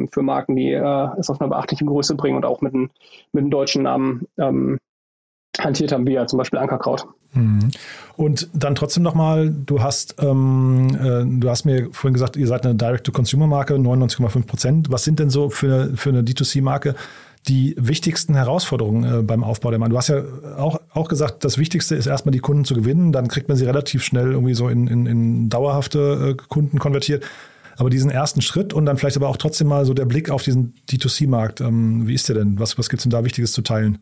für 0.10 0.24
Marken, 0.24 0.56
die 0.56 0.72
äh, 0.72 1.08
es 1.20 1.30
auf 1.30 1.40
eine 1.40 1.50
beachtliche 1.52 1.86
Größe 1.86 2.16
bringen 2.16 2.36
und 2.36 2.46
auch 2.46 2.62
mit, 2.62 2.74
ein, 2.74 2.90
mit 3.32 3.42
einem 3.44 3.52
deutschen 3.52 3.84
Namen 3.84 4.26
hantiert 5.60 5.92
haben, 5.92 6.06
wie 6.08 6.14
ja 6.14 6.28
zum 6.28 6.38
Beispiel 6.38 6.60
Ankerkraut. 6.60 7.06
Mhm. 7.34 7.72
Und 8.16 8.50
dann 8.54 8.76
trotzdem 8.76 9.04
nochmal, 9.04 9.50
du 9.50 9.82
hast, 9.82 10.16
ähm, 10.20 10.90
äh, 11.00 11.40
du 11.40 11.50
hast 11.50 11.66
mir 11.66 11.90
vorhin 11.92 12.14
gesagt, 12.14 12.36
ihr 12.36 12.48
seid 12.48 12.66
eine 12.66 12.76
Direct-to-Consumer-Marke, 12.76 13.76
99,5 13.76 14.46
Prozent. 14.46 14.92
Was 14.92 15.04
sind 15.04 15.20
denn 15.20 15.30
so 15.30 15.50
für, 15.50 15.96
für 15.96 16.10
eine 16.10 16.24
D2C-Marke 16.24 16.96
die 17.48 17.76
wichtigsten 17.78 18.34
Herausforderungen 18.34 19.20
äh, 19.20 19.22
beim 19.22 19.44
Aufbau 19.44 19.70
der 19.70 19.80
Marke? 19.80 19.92
Du 19.92 19.98
hast 19.98 20.08
ja 20.10 20.24
auch, 20.58 20.80
auch 20.94 21.08
gesagt, 21.08 21.46
das 21.46 21.58
Wichtigste 21.58 21.96
ist 21.96 22.08
erstmal 22.08 22.32
die 22.32 22.40
Kunden 22.40 22.66
zu 22.66 22.74
gewinnen, 22.74 23.12
dann 23.12 23.28
kriegt 23.28 23.48
man 23.50 23.58
sie 23.58 23.66
relativ 23.66 24.04
schnell 24.04 24.32
irgendwie 24.32 24.56
so 24.56 24.68
in, 24.68 24.88
in, 24.88 25.06
in 25.06 25.50
dauerhafte 25.50 26.36
äh, 26.38 26.44
Kunden 26.48 26.80
konvertiert. 26.80 27.24
Aber 27.78 27.92
diesen 27.92 28.10
ersten 28.10 28.42
Schritt 28.42 28.74
und 28.74 28.88
dann 28.88 28.98
vielleicht 28.98 29.18
aber 29.18 29.30
auch 29.30 29.38
trotzdem 29.38 29.68
mal 29.68 29.86
so 29.86 29.94
der 29.94 30.06
Blick 30.06 30.32
auf 30.32 30.42
diesen 30.42 30.74
D2C-Markt, 30.90 31.62
ähm, 31.62 32.08
wie 32.08 32.16
ist 32.16 32.28
der 32.28 32.36
denn? 32.36 32.60
Was, 32.60 32.80
was 32.80 32.90
gibt 32.90 33.02
es 33.02 33.04
denn 33.04 33.12
da 33.12 33.24
Wichtiges 33.24 33.52
zu 33.52 33.62
teilen? 33.62 34.00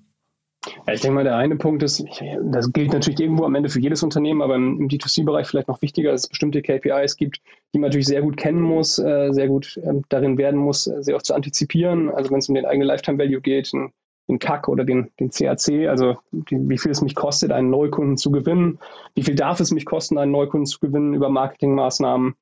Ich 0.91 1.01
denke 1.01 1.15
mal, 1.15 1.23
der 1.23 1.36
eine 1.36 1.56
Punkt 1.56 1.84
ist, 1.84 2.04
das 2.43 2.73
gilt 2.73 2.93
natürlich 2.93 3.19
irgendwo 3.19 3.45
am 3.45 3.56
Ende 3.56 3.69
für 3.69 3.80
jedes 3.80 4.04
Unternehmen, 4.04 4.41
aber 4.41 4.56
im 4.56 4.88
D2C-Bereich 4.88 5.47
vielleicht 5.47 5.67
noch 5.67 5.82
wichtiger, 5.82 6.12
dass 6.12 6.23
es 6.23 6.30
bestimmte 6.30 6.62
KPIs 6.62 7.17
gibt, 7.17 7.39
die 7.73 7.80
man 7.80 7.89
natürlich 7.89 8.08
sehr 8.08 8.21
gut 8.21 8.38
kennen 8.38 8.62
muss, 8.62 8.97
äh, 8.97 9.32
sehr 9.32 9.47
gut 9.47 9.80
ähm, 9.84 10.04
darin 10.10 10.38
werden 10.38 10.60
muss, 10.60 10.86
sehr 10.86 11.15
oft 11.15 11.25
zu 11.25 11.36
antizipieren. 11.36 12.10
Also 12.10 12.32
wenn 12.32 12.39
es 12.39 12.49
um 12.49 12.56
den 12.56 12.65
eigenen 12.65 12.88
Lifetime 12.88 13.19
Value 13.19 13.41
geht, 13.41 13.73
ein 13.73 13.91
den 14.28 14.39
CAC 14.39 14.67
oder 14.67 14.84
den, 14.84 15.12
den 15.19 15.30
CAC, 15.30 15.88
also 15.88 16.17
die, 16.32 16.58
wie 16.69 16.78
viel 16.78 16.91
es 16.91 17.01
mich 17.01 17.15
kostet, 17.15 17.51
einen 17.51 17.69
Neukunden 17.69 18.17
zu 18.17 18.32
gewinnen, 18.32 18.80
wie 19.13 19.23
viel 19.23 19.36
darf 19.36 19.60
es 19.60 19.71
mich 19.71 19.86
kosten, 19.86 20.17
einen 20.17 20.32
Neukunden 20.32 20.65
zu 20.65 20.80
gewinnen 20.80 21.13
über 21.13 21.30
Marketingmaßnahmen. 21.30 22.36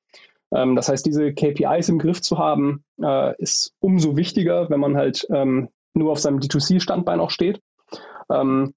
Ähm, 0.54 0.76
das 0.76 0.90
heißt, 0.90 1.06
diese 1.06 1.34
KPIs 1.34 1.90
im 1.90 2.00
Griff 2.00 2.22
zu 2.22 2.38
haben, 2.38 2.84
äh, 3.02 3.36
ist 3.42 3.74
umso 3.80 4.16
wichtiger, 4.16 4.70
wenn 4.70 4.80
man 4.80 4.96
halt 4.96 5.28
ähm, 5.30 5.70
nur 5.94 6.12
auf 6.12 6.20
seinem 6.20 6.40
D2C-Standbein 6.40 7.20
auch 7.20 7.30
steht. 7.30 7.60
Ähm, 8.34 8.74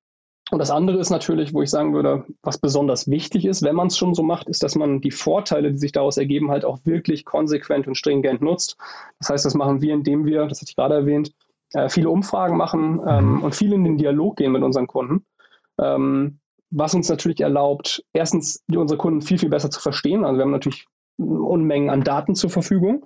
und 0.52 0.60
das 0.60 0.70
andere 0.70 0.98
ist 0.98 1.10
natürlich, 1.10 1.52
wo 1.52 1.62
ich 1.62 1.70
sagen 1.70 1.92
würde, 1.92 2.24
was 2.42 2.58
besonders 2.58 3.08
wichtig 3.08 3.46
ist, 3.46 3.62
wenn 3.62 3.74
man 3.74 3.88
es 3.88 3.98
schon 3.98 4.14
so 4.14 4.22
macht, 4.22 4.48
ist, 4.48 4.62
dass 4.62 4.76
man 4.76 5.00
die 5.00 5.10
Vorteile, 5.10 5.72
die 5.72 5.78
sich 5.78 5.90
daraus 5.90 6.18
ergeben, 6.18 6.52
halt 6.52 6.64
auch 6.64 6.78
wirklich 6.84 7.24
konsequent 7.24 7.88
und 7.88 7.96
stringent 7.96 8.42
nutzt. 8.42 8.76
Das 9.18 9.30
heißt, 9.30 9.44
das 9.44 9.54
machen 9.54 9.82
wir, 9.82 9.92
indem 9.92 10.24
wir, 10.24 10.46
das 10.46 10.60
hatte 10.60 10.70
ich 10.70 10.76
gerade 10.76 10.94
erwähnt, 10.94 11.32
äh, 11.72 11.88
viele 11.88 12.10
Umfragen 12.10 12.56
machen 12.56 13.00
ähm, 13.08 13.32
mhm. 13.32 13.42
und 13.42 13.56
viel 13.56 13.72
in 13.72 13.82
den 13.82 13.98
Dialog 13.98 14.36
gehen 14.36 14.52
mit 14.52 14.62
unseren 14.62 14.86
Kunden. 14.86 15.26
Ähm, 15.80 16.38
was 16.70 16.94
uns 16.94 17.08
natürlich 17.08 17.40
erlaubt, 17.40 18.04
erstens 18.12 18.62
unsere 18.72 18.98
Kunden 18.98 19.22
viel, 19.22 19.38
viel 19.38 19.48
besser 19.48 19.70
zu 19.70 19.80
verstehen. 19.80 20.24
Also 20.24 20.38
wir 20.38 20.44
haben 20.44 20.52
natürlich 20.52 20.86
Unmengen 21.18 21.90
an 21.90 22.02
Daten 22.02 22.34
zur 22.34 22.50
Verfügung 22.50 23.04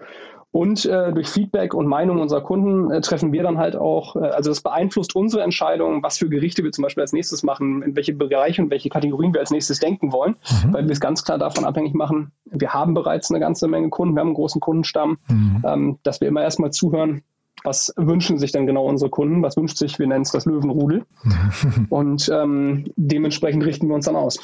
und 0.53 0.85
äh, 0.85 1.13
durch 1.13 1.29
Feedback 1.29 1.75
und 1.75 1.87
Meinung 1.87 2.19
unserer 2.19 2.41
Kunden 2.41 2.91
äh, 2.91 3.01
treffen 3.01 3.33
wir 3.33 3.45
dann 3.45 3.59
halt 3.59 3.77
auch, 3.77 4.17
äh, 4.17 4.21
also 4.31 4.51
das 4.51 4.61
beeinflusst 4.63 5.15
unsere 5.15 5.45
Entscheidung, 5.45 6.03
was 6.03 6.19
für 6.19 6.29
Gerichte 6.29 6.65
wir 6.65 6.73
zum 6.73 6.83
Beispiel 6.83 7.03
als 7.03 7.13
nächstes 7.13 7.45
machen, 7.45 7.83
in 7.83 7.95
welche 7.95 8.15
Bereiche 8.15 8.61
und 8.63 8.71
welche 8.71 8.89
Kategorien 8.89 9.33
wir 9.33 9.41
als 9.41 9.53
nächstes 9.53 9.79
denken 9.79 10.13
wollen, 10.13 10.35
mhm. 10.65 10.73
weil 10.73 10.85
wir 10.87 10.93
es 10.93 11.01
ganz 11.01 11.23
klar 11.23 11.39
davon 11.39 11.65
abhängig 11.65 11.95
machen, 11.95 12.33
wir 12.47 12.75
haben 12.75 12.95
bereits 12.95 13.31
eine 13.31 13.39
ganze 13.39 13.69
Menge 13.69 13.91
Kunden, 13.91 14.17
wir 14.17 14.21
haben 14.21 14.29
einen 14.29 14.35
großen 14.35 14.61
Kundenstamm, 14.61 15.19
mhm. 15.29 15.63
ähm, 15.65 15.99
dass 16.03 16.21
wir 16.21 16.27
immer 16.27 16.43
erstmal 16.43 16.73
zuhören, 16.73 17.23
was 17.63 17.93
wünschen 17.97 18.39
sich 18.39 18.51
denn 18.51 18.67
genau 18.67 18.87
unsere 18.87 19.11
Kunden, 19.11 19.43
was 19.43 19.57
wünscht 19.57 19.77
sich, 19.77 19.99
wir 19.99 20.07
nennen 20.07 20.23
es 20.23 20.33
das 20.33 20.47
Löwenrudel. 20.47 21.05
und 21.91 22.29
ähm, 22.33 22.91
dementsprechend 22.97 23.65
richten 23.65 23.87
wir 23.87 23.95
uns 23.95 24.07
dann 24.07 24.17
aus. 24.17 24.41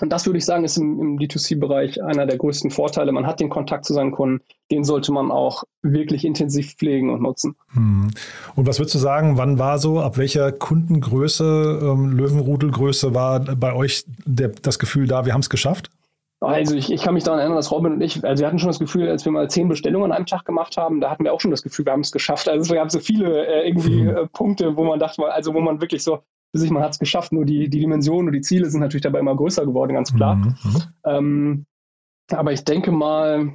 Und 0.00 0.10
das 0.10 0.26
würde 0.26 0.38
ich 0.38 0.44
sagen, 0.44 0.64
ist 0.64 0.76
im, 0.76 1.00
im 1.00 1.18
D2C-Bereich 1.18 2.02
einer 2.02 2.26
der 2.26 2.38
größten 2.38 2.70
Vorteile. 2.70 3.12
Man 3.12 3.26
hat 3.26 3.40
den 3.40 3.48
Kontakt 3.48 3.84
zu 3.84 3.94
seinen 3.94 4.12
Kunden, 4.12 4.44
den 4.70 4.84
sollte 4.84 5.12
man 5.12 5.30
auch 5.30 5.64
wirklich 5.82 6.24
intensiv 6.24 6.76
pflegen 6.76 7.10
und 7.10 7.22
nutzen. 7.22 7.56
Hm. 7.72 8.10
Und 8.54 8.66
was 8.66 8.78
würdest 8.78 8.94
du 8.94 8.98
sagen, 8.98 9.36
wann 9.38 9.58
war 9.58 9.78
so, 9.78 10.00
ab 10.00 10.16
welcher 10.18 10.52
Kundengröße, 10.52 11.80
ähm, 11.82 12.16
Löwenrudelgröße 12.16 13.14
war 13.14 13.40
bei 13.40 13.74
euch 13.74 14.04
der, 14.24 14.48
das 14.48 14.78
Gefühl 14.78 15.06
da, 15.06 15.26
wir 15.26 15.32
haben 15.32 15.40
es 15.40 15.50
geschafft? 15.50 15.90
Also 16.40 16.76
ich, 16.76 16.92
ich 16.92 17.02
kann 17.02 17.14
mich 17.14 17.24
daran 17.24 17.40
erinnern, 17.40 17.56
dass 17.56 17.72
Robin 17.72 17.94
und 17.94 18.00
ich, 18.00 18.24
also 18.24 18.40
wir 18.40 18.46
hatten 18.46 18.60
schon 18.60 18.68
das 18.68 18.78
Gefühl, 18.78 19.08
als 19.08 19.24
wir 19.24 19.32
mal 19.32 19.50
zehn 19.50 19.68
Bestellungen 19.68 20.12
an 20.12 20.16
einem 20.16 20.26
Tag 20.26 20.44
gemacht 20.44 20.76
haben, 20.76 21.00
da 21.00 21.10
hatten 21.10 21.24
wir 21.24 21.32
auch 21.32 21.40
schon 21.40 21.50
das 21.50 21.64
Gefühl, 21.64 21.86
wir 21.86 21.92
haben 21.92 22.02
es 22.02 22.12
geschafft. 22.12 22.48
Also 22.48 22.62
es 22.62 22.78
gab 22.78 22.92
so 22.92 23.00
viele 23.00 23.44
äh, 23.44 23.66
irgendwie 23.66 24.02
hm. 24.02 24.16
äh, 24.16 24.26
Punkte, 24.28 24.76
wo 24.76 24.84
man 24.84 25.00
dachte, 25.00 25.24
also 25.24 25.52
wo 25.52 25.60
man 25.60 25.80
wirklich 25.80 26.04
so 26.04 26.20
für 26.52 26.58
sich, 26.58 26.70
man 26.70 26.82
hat 26.82 26.92
es 26.92 26.98
geschafft, 26.98 27.32
nur 27.32 27.44
die, 27.44 27.68
die 27.68 27.80
Dimensionen 27.80 28.28
und 28.28 28.32
die 28.32 28.40
Ziele 28.40 28.70
sind 28.70 28.80
natürlich 28.80 29.02
dabei 29.02 29.18
immer 29.18 29.36
größer 29.36 29.66
geworden, 29.66 29.94
ganz 29.94 30.14
klar. 30.14 30.36
Mhm. 30.36 30.54
mhm. 30.64 30.82
Ähm, 31.04 31.66
aber 32.30 32.52
ich 32.52 32.64
denke 32.64 32.92
mal, 32.92 33.54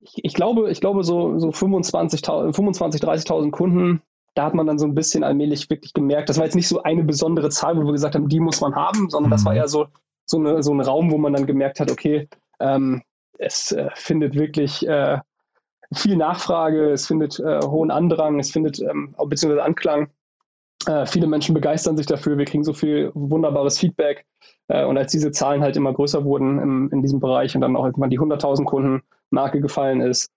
ich, 0.00 0.24
ich, 0.24 0.34
glaube, 0.34 0.70
ich 0.70 0.80
glaube, 0.80 1.04
so, 1.04 1.38
so 1.38 1.52
25, 1.52 2.24
25 2.24 3.02
30.000 3.02 3.50
Kunden, 3.50 4.02
da 4.34 4.44
hat 4.44 4.54
man 4.54 4.66
dann 4.66 4.78
so 4.78 4.86
ein 4.86 4.94
bisschen 4.94 5.24
allmählich 5.24 5.68
wirklich 5.70 5.92
gemerkt, 5.92 6.28
das 6.28 6.38
war 6.38 6.44
jetzt 6.44 6.54
nicht 6.54 6.68
so 6.68 6.82
eine 6.82 7.02
besondere 7.02 7.50
Zahl, 7.50 7.76
wo 7.76 7.84
wir 7.84 7.92
gesagt 7.92 8.14
haben, 8.14 8.28
die 8.28 8.40
muss 8.40 8.60
man 8.60 8.74
haben, 8.74 9.10
sondern 9.10 9.30
mhm. 9.30 9.32
das 9.32 9.44
war 9.44 9.52
mhm. 9.52 9.58
eher 9.58 9.68
so, 9.68 9.86
so, 10.24 10.38
eine, 10.38 10.62
so 10.62 10.72
ein 10.72 10.80
Raum, 10.80 11.10
wo 11.10 11.18
man 11.18 11.32
dann 11.32 11.46
gemerkt 11.46 11.80
hat, 11.80 11.90
okay, 11.90 12.28
ähm, 12.60 13.02
es 13.38 13.72
äh, 13.72 13.88
findet 13.94 14.34
wirklich 14.34 14.86
äh, 14.86 15.18
viel 15.92 16.16
Nachfrage, 16.16 16.90
es 16.90 17.06
findet 17.06 17.40
äh, 17.40 17.60
hohen 17.62 17.90
Andrang, 17.90 18.38
es 18.38 18.50
findet 18.50 18.80
ähm, 18.80 19.14
beziehungsweise 19.26 19.64
Anklang. 19.64 20.08
Äh, 20.86 21.06
viele 21.06 21.26
Menschen 21.26 21.54
begeistern 21.54 21.96
sich 21.96 22.06
dafür, 22.06 22.38
wir 22.38 22.44
kriegen 22.44 22.64
so 22.64 22.72
viel 22.72 23.10
wunderbares 23.14 23.78
Feedback. 23.78 24.26
Äh, 24.68 24.84
und 24.84 24.98
als 24.98 25.12
diese 25.12 25.32
Zahlen 25.32 25.62
halt 25.62 25.76
immer 25.76 25.92
größer 25.92 26.24
wurden 26.24 26.58
im, 26.58 26.90
in 26.92 27.02
diesem 27.02 27.20
Bereich 27.20 27.54
und 27.54 27.62
dann 27.62 27.76
auch 27.76 27.84
irgendwann 27.84 28.10
die 28.10 28.20
100.000 28.20 28.64
Kunden 28.64 29.02
Marke 29.30 29.60
gefallen 29.60 30.00
ist 30.00 30.30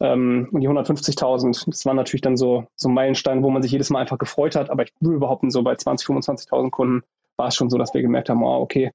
ähm, 0.00 0.48
und 0.52 0.60
die 0.60 0.68
150.000, 0.68 1.70
das 1.70 1.86
war 1.86 1.94
natürlich 1.94 2.20
dann 2.20 2.36
so, 2.36 2.66
so 2.74 2.88
ein 2.88 2.94
Meilenstein, 2.94 3.42
wo 3.42 3.50
man 3.50 3.62
sich 3.62 3.72
jedes 3.72 3.90
Mal 3.90 4.00
einfach 4.00 4.18
gefreut 4.18 4.56
hat. 4.56 4.70
Aber 4.70 4.82
ich 4.82 4.92
würde 5.00 5.20
behaupten, 5.20 5.50
so 5.50 5.62
bei 5.62 5.72
20.000, 5.72 6.48
25.000 6.48 6.70
Kunden 6.70 7.02
war 7.36 7.48
es 7.48 7.54
schon 7.54 7.70
so, 7.70 7.78
dass 7.78 7.94
wir 7.94 8.02
gemerkt 8.02 8.28
haben, 8.28 8.42
oh, 8.42 8.60
okay, 8.60 8.92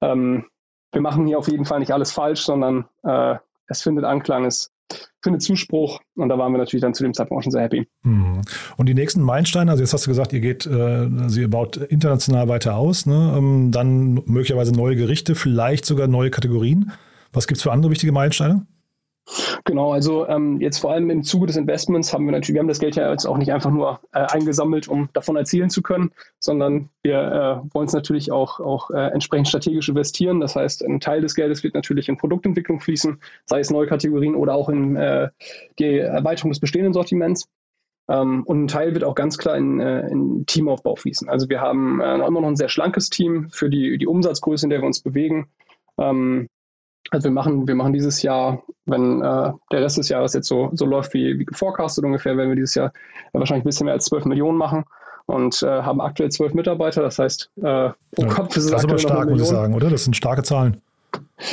ähm, 0.00 0.46
wir 0.92 1.00
machen 1.00 1.26
hier 1.26 1.38
auf 1.38 1.48
jeden 1.48 1.64
Fall 1.64 1.78
nicht 1.78 1.92
alles 1.92 2.12
falsch, 2.12 2.42
sondern 2.42 2.86
äh, 3.02 3.36
es 3.66 3.82
findet 3.82 4.04
Anklang, 4.04 4.44
es 4.44 4.71
findet 5.22 5.42
Zuspruch 5.42 6.00
und 6.16 6.28
da 6.28 6.38
waren 6.38 6.52
wir 6.52 6.58
natürlich 6.58 6.82
dann 6.82 6.94
zu 6.94 7.02
dem 7.02 7.14
Zeitpunkt 7.14 7.40
auch 7.40 7.44
schon 7.44 7.52
sehr 7.52 7.62
happy. 7.62 7.86
Mhm. 8.02 8.42
Und 8.76 8.88
die 8.88 8.94
nächsten 8.94 9.22
Meilensteine, 9.22 9.70
also 9.70 9.82
jetzt 9.82 9.92
hast 9.92 10.06
du 10.06 10.10
gesagt, 10.10 10.32
ihr 10.32 10.40
geht, 10.40 10.66
äh, 10.66 10.72
also 10.72 11.40
ihr 11.40 11.50
baut 11.50 11.76
international 11.76 12.48
weiter 12.48 12.76
aus, 12.76 13.06
ne? 13.06 13.34
Ähm, 13.36 13.70
dann 13.70 14.14
möglicherweise 14.26 14.72
neue 14.72 14.96
Gerichte, 14.96 15.34
vielleicht 15.34 15.84
sogar 15.84 16.08
neue 16.08 16.30
Kategorien. 16.30 16.92
Was 17.32 17.46
gibt 17.46 17.58
es 17.58 17.62
für 17.62 17.72
andere 17.72 17.90
wichtige 17.90 18.12
Meilensteine? 18.12 18.66
Genau, 19.64 19.92
also 19.92 20.26
ähm, 20.26 20.60
jetzt 20.60 20.78
vor 20.78 20.92
allem 20.92 21.08
im 21.08 21.22
Zuge 21.22 21.46
des 21.46 21.56
Investments 21.56 22.12
haben 22.12 22.24
wir 22.24 22.32
natürlich, 22.32 22.54
wir 22.54 22.60
haben 22.60 22.68
das 22.68 22.80
Geld 22.80 22.96
ja 22.96 23.10
jetzt 23.10 23.24
auch 23.24 23.38
nicht 23.38 23.52
einfach 23.52 23.70
nur 23.70 24.00
äh, 24.12 24.18
eingesammelt, 24.18 24.88
um 24.88 25.08
davon 25.12 25.36
erzielen 25.36 25.70
zu 25.70 25.80
können, 25.80 26.10
sondern 26.40 26.90
wir 27.02 27.62
äh, 27.64 27.74
wollen 27.74 27.86
es 27.86 27.92
natürlich 27.92 28.32
auch, 28.32 28.58
auch 28.58 28.90
äh, 28.90 29.12
entsprechend 29.12 29.48
strategisch 29.48 29.88
investieren. 29.88 30.40
Das 30.40 30.56
heißt, 30.56 30.82
ein 30.84 30.98
Teil 30.98 31.20
des 31.20 31.34
Geldes 31.34 31.62
wird 31.62 31.74
natürlich 31.74 32.08
in 32.08 32.16
Produktentwicklung 32.16 32.80
fließen, 32.80 33.20
sei 33.46 33.60
es 33.60 33.70
neue 33.70 33.86
Kategorien 33.86 34.34
oder 34.34 34.54
auch 34.54 34.68
in 34.68 34.96
äh, 34.96 35.28
die 35.78 35.98
Erweiterung 35.98 36.50
des 36.50 36.60
bestehenden 36.60 36.92
Sortiments. 36.92 37.48
Ähm, 38.08 38.42
und 38.44 38.64
ein 38.64 38.68
Teil 38.68 38.94
wird 38.94 39.04
auch 39.04 39.14
ganz 39.14 39.38
klar 39.38 39.56
in, 39.56 39.78
äh, 39.80 40.08
in 40.08 40.44
Teamaufbau 40.46 40.96
fließen. 40.96 41.28
Also 41.28 41.48
wir 41.48 41.60
haben 41.60 42.00
äh, 42.00 42.16
immer 42.16 42.40
noch 42.40 42.48
ein 42.48 42.56
sehr 42.56 42.68
schlankes 42.68 43.08
Team 43.08 43.50
für 43.50 43.70
die, 43.70 43.96
die 43.98 44.08
Umsatzgröße, 44.08 44.66
in 44.66 44.70
der 44.70 44.80
wir 44.80 44.86
uns 44.86 45.00
bewegen. 45.00 45.48
Ähm, 45.98 46.48
also 47.12 47.24
wir 47.24 47.30
machen, 47.30 47.68
wir 47.68 47.74
machen 47.74 47.92
dieses 47.92 48.22
Jahr, 48.22 48.62
wenn 48.86 49.20
äh, 49.20 49.52
der 49.70 49.82
Rest 49.82 49.98
des 49.98 50.08
Jahres 50.08 50.32
jetzt 50.32 50.48
so, 50.48 50.70
so 50.72 50.86
läuft 50.86 51.12
wie, 51.12 51.38
wie 51.38 51.44
geforecastet 51.44 52.04
ungefähr, 52.04 52.38
werden 52.38 52.48
wir 52.48 52.56
dieses 52.56 52.74
Jahr 52.74 52.90
wahrscheinlich 53.34 53.64
ein 53.64 53.68
bisschen 53.68 53.84
mehr 53.84 53.92
als 53.94 54.06
12 54.06 54.24
Millionen 54.24 54.56
machen 54.56 54.84
und 55.26 55.62
äh, 55.62 55.82
haben 55.82 56.00
aktuell 56.00 56.30
zwölf 56.30 56.54
Mitarbeiter. 56.54 57.02
Das 57.02 57.18
heißt, 57.18 57.50
äh, 57.62 57.90
oh 57.90 57.92
Gott, 58.16 58.56
das 58.56 58.64
ist 58.64 58.72
aber 58.72 58.96
stark, 58.96 59.28
muss 59.28 59.42
ich 59.42 59.48
sagen, 59.48 59.74
oder? 59.74 59.90
Das 59.90 60.04
sind 60.04 60.16
starke 60.16 60.42
Zahlen. 60.42 60.80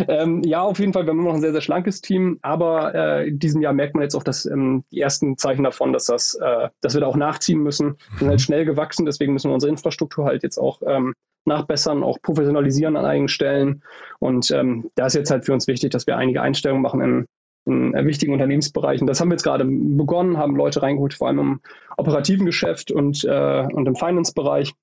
Ähm, 0.07 0.43
ja, 0.43 0.61
auf 0.61 0.79
jeden 0.79 0.93
Fall. 0.93 1.05
Wir 1.05 1.11
haben 1.11 1.19
immer 1.19 1.29
noch 1.29 1.35
ein 1.35 1.41
sehr, 1.41 1.51
sehr 1.51 1.61
schlankes 1.61 2.01
Team, 2.01 2.39
aber 2.41 2.93
äh, 2.93 3.27
in 3.27 3.39
diesem 3.39 3.61
Jahr 3.61 3.73
merkt 3.73 3.95
man 3.95 4.03
jetzt 4.03 4.15
auch 4.15 4.23
dass, 4.23 4.45
ähm, 4.45 4.83
die 4.91 5.01
ersten 5.01 5.37
Zeichen 5.37 5.63
davon, 5.63 5.93
dass, 5.93 6.05
das, 6.05 6.35
äh, 6.35 6.69
dass 6.81 6.93
wir 6.93 7.01
da 7.01 7.07
auch 7.07 7.15
nachziehen 7.15 7.59
müssen. 7.59 7.97
Wir 8.11 8.19
sind 8.19 8.27
halt 8.29 8.39
mhm. 8.39 8.43
schnell 8.43 8.65
gewachsen, 8.65 9.05
deswegen 9.05 9.33
müssen 9.33 9.49
wir 9.49 9.53
unsere 9.55 9.71
Infrastruktur 9.71 10.25
halt 10.25 10.43
jetzt 10.43 10.57
auch 10.57 10.81
ähm, 10.85 11.13
nachbessern, 11.45 12.03
auch 12.03 12.21
professionalisieren 12.21 12.95
an 12.95 13.05
einigen 13.05 13.27
Stellen. 13.27 13.83
Und 14.19 14.51
ähm, 14.51 14.89
da 14.95 15.07
ist 15.07 15.15
jetzt 15.15 15.31
halt 15.31 15.45
für 15.45 15.53
uns 15.53 15.67
wichtig, 15.67 15.91
dass 15.91 16.07
wir 16.07 16.17
einige 16.17 16.41
Einstellungen 16.41 16.81
machen 16.81 17.01
in, 17.01 17.25
in 17.65 17.93
äh, 17.93 18.05
wichtigen 18.05 18.33
Unternehmensbereichen. 18.33 19.07
Das 19.07 19.19
haben 19.19 19.29
wir 19.29 19.33
jetzt 19.33 19.43
gerade 19.43 19.65
begonnen, 19.65 20.37
haben 20.37 20.55
Leute 20.55 20.81
reingeholt, 20.81 21.13
vor 21.13 21.27
allem 21.27 21.39
im 21.39 21.59
operativen 21.97 22.45
Geschäft 22.45 22.91
und, 22.91 23.23
äh, 23.25 23.67
und 23.73 23.87
im 23.87 23.95
Finance-Bereich. 23.95 24.73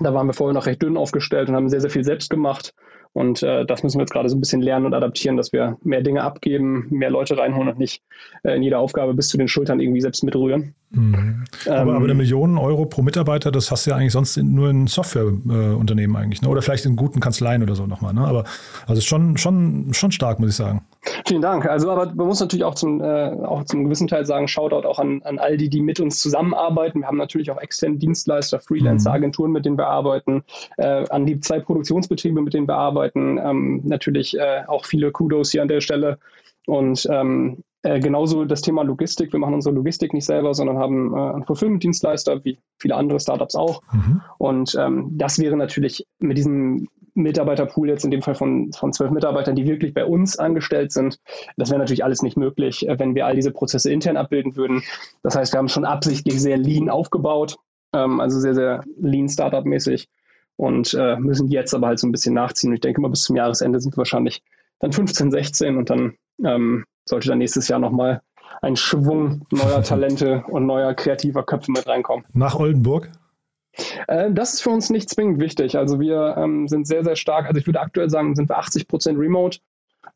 Da 0.00 0.14
waren 0.14 0.26
wir 0.26 0.32
vorher 0.32 0.54
noch 0.54 0.66
recht 0.66 0.82
dünn 0.82 0.96
aufgestellt 0.96 1.48
und 1.48 1.54
haben 1.54 1.68
sehr, 1.68 1.80
sehr 1.80 1.90
viel 1.90 2.04
selbst 2.04 2.30
gemacht. 2.30 2.74
Und 3.14 3.42
äh, 3.42 3.66
das 3.66 3.82
müssen 3.82 3.98
wir 3.98 4.02
jetzt 4.02 4.12
gerade 4.12 4.28
so 4.28 4.36
ein 4.36 4.40
bisschen 4.40 4.62
lernen 4.62 4.86
und 4.86 4.94
adaptieren, 4.94 5.36
dass 5.36 5.52
wir 5.52 5.76
mehr 5.82 6.00
Dinge 6.00 6.22
abgeben, 6.22 6.86
mehr 6.90 7.10
Leute 7.10 7.36
reinholen 7.36 7.68
und 7.68 7.78
nicht 7.78 8.02
äh, 8.42 8.56
in 8.56 8.62
jeder 8.62 8.78
Aufgabe 8.78 9.12
bis 9.12 9.28
zu 9.28 9.36
den 9.36 9.48
Schultern 9.48 9.80
irgendwie 9.80 10.00
selbst 10.00 10.24
mitrühren. 10.24 10.74
Mhm. 10.90 11.44
Aber, 11.66 11.76
ähm, 11.76 11.88
aber 11.90 12.04
eine 12.04 12.14
Million 12.14 12.56
Euro 12.56 12.86
pro 12.86 13.02
Mitarbeiter, 13.02 13.52
das 13.52 13.70
hast 13.70 13.86
du 13.86 13.90
ja 13.90 13.96
eigentlich 13.96 14.12
sonst 14.12 14.36
in, 14.38 14.54
nur 14.54 14.70
in 14.70 14.86
Softwareunternehmen 14.86 16.16
äh, 16.16 16.18
eigentlich, 16.18 16.40
ne? 16.40 16.48
Oder 16.48 16.62
vielleicht 16.62 16.86
in 16.86 16.96
guten 16.96 17.20
Kanzleien 17.20 17.62
oder 17.62 17.74
so 17.74 17.86
nochmal. 17.86 18.14
Ne? 18.14 18.22
Aber 18.22 18.44
also 18.86 19.02
schon, 19.02 19.36
schon, 19.36 19.92
schon 19.92 20.12
stark, 20.12 20.40
muss 20.40 20.50
ich 20.50 20.56
sagen. 20.56 20.82
Vielen 21.26 21.42
Dank. 21.42 21.66
Also, 21.66 21.90
aber 21.90 22.06
man 22.06 22.26
muss 22.26 22.40
natürlich 22.40 22.64
auch 22.64 22.74
zum, 22.74 23.00
äh, 23.00 23.30
auch 23.44 23.64
zum 23.64 23.84
gewissen 23.84 24.08
Teil 24.08 24.26
sagen, 24.26 24.48
Shoutout 24.48 24.86
auch 24.86 24.98
an, 24.98 25.22
an 25.24 25.38
all 25.38 25.56
die, 25.56 25.68
die 25.68 25.80
mit 25.80 26.00
uns 26.00 26.20
zusammenarbeiten. 26.20 27.00
Wir 27.00 27.06
haben 27.06 27.16
natürlich 27.16 27.50
auch 27.50 27.60
externe 27.60 27.96
Dienstleister, 27.96 28.60
Freelancer, 28.60 29.12
Agenturen, 29.12 29.52
mit 29.52 29.64
denen 29.64 29.78
wir 29.78 29.86
arbeiten, 29.86 30.42
äh, 30.78 31.06
an 31.08 31.26
die 31.26 31.40
zwei 31.40 31.60
Produktionsbetriebe, 31.60 32.40
mit 32.40 32.54
denen 32.54 32.68
wir 32.68 32.76
arbeiten. 32.76 33.38
Ähm, 33.38 33.82
natürlich 33.84 34.38
äh, 34.38 34.62
auch 34.66 34.84
viele 34.84 35.12
Kudos 35.12 35.52
hier 35.52 35.62
an 35.62 35.68
der 35.68 35.80
Stelle. 35.80 36.18
Und 36.66 37.06
ähm, 37.10 37.62
äh, 37.82 37.98
genauso 37.98 38.44
das 38.44 38.62
Thema 38.62 38.82
Logistik. 38.82 39.32
Wir 39.32 39.40
machen 39.40 39.54
unsere 39.54 39.74
Logistik 39.74 40.14
nicht 40.14 40.24
selber, 40.24 40.54
sondern 40.54 40.78
haben 40.78 41.14
äh, 41.14 41.18
einen 41.18 41.44
Fulfillment-Dienstleister, 41.44 42.44
wie 42.44 42.58
viele 42.78 42.94
andere 42.94 43.18
Startups 43.18 43.56
auch. 43.56 43.82
Mhm. 43.92 44.20
Und 44.38 44.76
ähm, 44.78 45.10
das 45.12 45.38
wäre 45.38 45.56
natürlich 45.56 46.06
mit 46.20 46.36
diesem 46.36 46.88
Mitarbeiterpool 47.14 47.88
jetzt 47.88 48.04
in 48.04 48.10
dem 48.10 48.22
Fall 48.22 48.34
von, 48.34 48.72
von 48.72 48.92
zwölf 48.92 49.10
Mitarbeitern, 49.10 49.56
die 49.56 49.66
wirklich 49.66 49.94
bei 49.94 50.04
uns 50.04 50.38
angestellt 50.38 50.92
sind. 50.92 51.18
Das 51.56 51.70
wäre 51.70 51.78
natürlich 51.78 52.04
alles 52.04 52.22
nicht 52.22 52.36
möglich, 52.36 52.88
äh, 52.88 52.98
wenn 52.98 53.14
wir 53.14 53.26
all 53.26 53.34
diese 53.34 53.50
Prozesse 53.50 53.92
intern 53.92 54.16
abbilden 54.16 54.56
würden. 54.56 54.82
Das 55.22 55.36
heißt, 55.36 55.52
wir 55.52 55.58
haben 55.58 55.68
schon 55.68 55.84
absichtlich 55.84 56.40
sehr 56.40 56.56
lean 56.56 56.88
aufgebaut, 56.88 57.56
ähm, 57.92 58.20
also 58.20 58.40
sehr, 58.40 58.54
sehr 58.54 58.84
lean 59.00 59.28
Startup-mäßig 59.28 60.08
und 60.56 60.94
äh, 60.94 61.16
müssen 61.16 61.48
jetzt 61.48 61.74
aber 61.74 61.88
halt 61.88 61.98
so 61.98 62.06
ein 62.06 62.12
bisschen 62.12 62.34
nachziehen. 62.34 62.72
Ich 62.72 62.80
denke 62.80 63.00
mal, 63.00 63.08
bis 63.08 63.22
zum 63.22 63.36
Jahresende 63.36 63.80
sind 63.80 63.94
wir 63.94 63.98
wahrscheinlich 63.98 64.42
dann 64.78 64.92
15, 64.92 65.30
16 65.30 65.76
und 65.76 65.90
dann 65.90 66.14
ähm, 66.44 66.84
sollte 67.04 67.28
dann 67.28 67.38
nächstes 67.38 67.68
Jahr 67.68 67.78
nochmal 67.78 68.22
ein 68.60 68.76
Schwung 68.76 69.46
neuer 69.50 69.82
Talente 69.82 70.44
und 70.48 70.66
neuer 70.66 70.94
kreativer 70.94 71.42
Köpfe 71.42 71.72
mit 71.72 71.86
reinkommen. 71.86 72.24
Nach 72.32 72.58
Oldenburg? 72.58 73.10
Äh, 74.06 74.32
das 74.32 74.54
ist 74.54 74.62
für 74.62 74.70
uns 74.70 74.90
nicht 74.90 75.08
zwingend 75.08 75.40
wichtig. 75.40 75.76
Also 75.76 76.00
wir 76.00 76.36
ähm, 76.36 76.68
sind 76.68 76.86
sehr, 76.86 77.04
sehr 77.04 77.16
stark, 77.16 77.46
also 77.46 77.58
ich 77.58 77.66
würde 77.66 77.80
aktuell 77.80 78.10
sagen, 78.10 78.34
sind 78.34 78.48
wir 78.48 78.58
80 78.58 78.88
Prozent 78.88 79.18
remote 79.18 79.58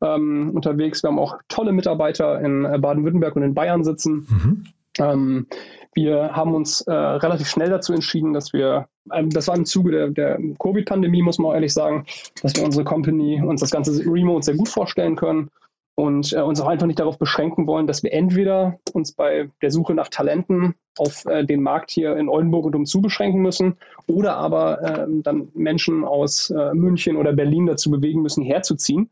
ähm, 0.02 0.50
unterwegs. 0.54 1.02
Wir 1.02 1.08
haben 1.08 1.18
auch 1.18 1.38
tolle 1.48 1.72
Mitarbeiter 1.72 2.40
in 2.40 2.64
äh, 2.64 2.78
Baden-Württemberg 2.78 3.36
und 3.36 3.42
in 3.42 3.54
Bayern 3.54 3.84
sitzen. 3.84 4.26
Mhm. 4.28 4.64
Ähm, 4.98 5.46
wir 5.94 6.32
haben 6.32 6.54
uns 6.54 6.82
äh, 6.82 6.92
relativ 6.92 7.48
schnell 7.48 7.70
dazu 7.70 7.94
entschieden, 7.94 8.34
dass 8.34 8.52
wir, 8.52 8.88
ähm, 9.12 9.30
das 9.30 9.48
war 9.48 9.56
im 9.56 9.64
Zuge 9.64 9.92
der, 9.92 10.08
der 10.10 10.38
Covid-Pandemie, 10.58 11.22
muss 11.22 11.38
man 11.38 11.50
auch 11.50 11.54
ehrlich 11.54 11.72
sagen, 11.72 12.04
dass 12.42 12.54
wir 12.54 12.64
unsere 12.64 12.84
Company, 12.84 13.42
uns 13.42 13.60
das 13.60 13.70
ganze 13.70 14.04
Remote 14.04 14.44
sehr 14.44 14.56
gut 14.56 14.68
vorstellen 14.68 15.16
können 15.16 15.50
und 15.96 16.32
äh, 16.34 16.40
uns 16.40 16.60
auch 16.60 16.68
einfach 16.68 16.86
nicht 16.86 17.00
darauf 17.00 17.18
beschränken 17.18 17.66
wollen, 17.66 17.86
dass 17.86 18.02
wir 18.02 18.12
entweder 18.12 18.78
uns 18.92 19.12
bei 19.12 19.48
der 19.62 19.70
Suche 19.70 19.94
nach 19.94 20.08
Talenten 20.08 20.74
auf 20.98 21.24
äh, 21.24 21.44
den 21.44 21.62
Markt 21.62 21.90
hier 21.90 22.16
in 22.16 22.28
Oldenburg 22.28 22.66
und 22.66 22.76
umzu 22.76 23.00
beschränken 23.00 23.40
müssen 23.40 23.76
oder 24.06 24.36
aber 24.36 24.82
äh, 24.82 25.06
dann 25.22 25.48
Menschen 25.54 26.04
aus 26.04 26.50
äh, 26.50 26.74
München 26.74 27.16
oder 27.16 27.32
Berlin 27.32 27.66
dazu 27.66 27.90
bewegen 27.90 28.22
müssen, 28.22 28.44
herzuziehen, 28.44 29.10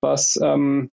was 0.00 0.38
ähm, 0.42 0.90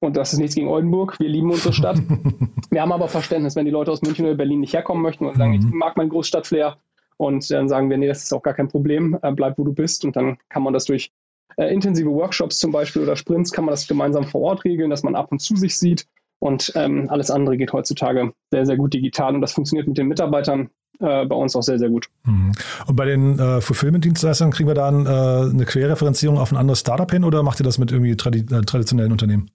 und 0.00 0.16
das 0.16 0.32
ist 0.32 0.38
nichts 0.38 0.54
gegen 0.54 0.68
Oldenburg. 0.68 1.18
Wir 1.20 1.28
lieben 1.28 1.50
unsere 1.50 1.72
Stadt. 1.72 1.98
wir 2.70 2.80
haben 2.80 2.92
aber 2.92 3.08
Verständnis, 3.08 3.56
wenn 3.56 3.64
die 3.64 3.70
Leute 3.70 3.90
aus 3.90 4.02
München 4.02 4.26
oder 4.26 4.34
Berlin 4.34 4.60
nicht 4.60 4.72
herkommen 4.72 5.02
möchten 5.02 5.26
und 5.26 5.36
sagen, 5.36 5.52
mhm. 5.52 5.58
ich 5.58 5.74
mag 5.74 5.96
meinen 5.96 6.10
Großstadtflair. 6.10 6.78
Und 7.16 7.48
dann 7.50 7.68
sagen 7.68 7.90
wir, 7.90 7.96
nee, 7.96 8.08
das 8.08 8.24
ist 8.24 8.32
auch 8.32 8.42
gar 8.42 8.54
kein 8.54 8.68
Problem. 8.68 9.18
Äh, 9.22 9.32
bleib, 9.32 9.58
wo 9.58 9.64
du 9.64 9.72
bist. 9.72 10.04
Und 10.04 10.16
dann 10.16 10.38
kann 10.48 10.62
man 10.62 10.72
das 10.72 10.86
durch 10.86 11.12
äh, 11.56 11.72
intensive 11.72 12.10
Workshops 12.10 12.58
zum 12.58 12.72
Beispiel 12.72 13.02
oder 13.02 13.16
Sprints, 13.16 13.52
kann 13.52 13.64
man 13.64 13.72
das 13.72 13.86
gemeinsam 13.86 14.24
vor 14.24 14.42
Ort 14.42 14.64
regeln, 14.64 14.90
dass 14.90 15.02
man 15.02 15.14
ab 15.14 15.30
und 15.30 15.40
zu 15.40 15.56
sich 15.56 15.76
sieht. 15.76 16.06
Und 16.38 16.72
ähm, 16.74 17.08
alles 17.08 17.30
andere 17.30 17.56
geht 17.56 17.72
heutzutage 17.72 18.32
sehr, 18.50 18.66
sehr 18.66 18.76
gut 18.76 18.92
digital. 18.92 19.34
Und 19.34 19.40
das 19.40 19.52
funktioniert 19.52 19.88
mit 19.88 19.96
den 19.96 20.08
Mitarbeitern 20.08 20.68
äh, 21.00 21.24
bei 21.24 21.34
uns 21.34 21.56
auch 21.56 21.62
sehr, 21.62 21.78
sehr 21.78 21.88
gut. 21.88 22.08
Mhm. 22.24 22.52
Und 22.86 22.96
bei 22.96 23.06
den 23.06 23.38
äh, 23.38 23.60
Fulfillment-Dienstleistern 23.60 24.50
kriegen 24.50 24.68
wir 24.68 24.74
dann 24.74 25.06
äh, 25.06 25.08
eine 25.08 25.64
Querreferenzierung 25.64 26.38
auf 26.38 26.52
ein 26.52 26.56
anderes 26.56 26.80
Startup 26.80 27.10
hin 27.10 27.24
oder 27.24 27.42
macht 27.42 27.60
ihr 27.60 27.64
das 27.64 27.78
mit 27.78 27.92
irgendwie 27.92 28.16
tradi 28.16 28.40
äh, 28.40 28.62
traditionellen 28.62 29.12
Unternehmen? 29.12 29.50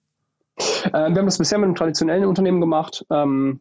Äh, 0.58 0.90
wir 0.92 1.02
haben 1.02 1.26
das 1.26 1.38
bisher 1.38 1.58
mit 1.58 1.66
einem 1.66 1.74
traditionellen 1.76 2.24
Unternehmen 2.24 2.60
gemacht. 2.60 3.06
Ähm, 3.10 3.60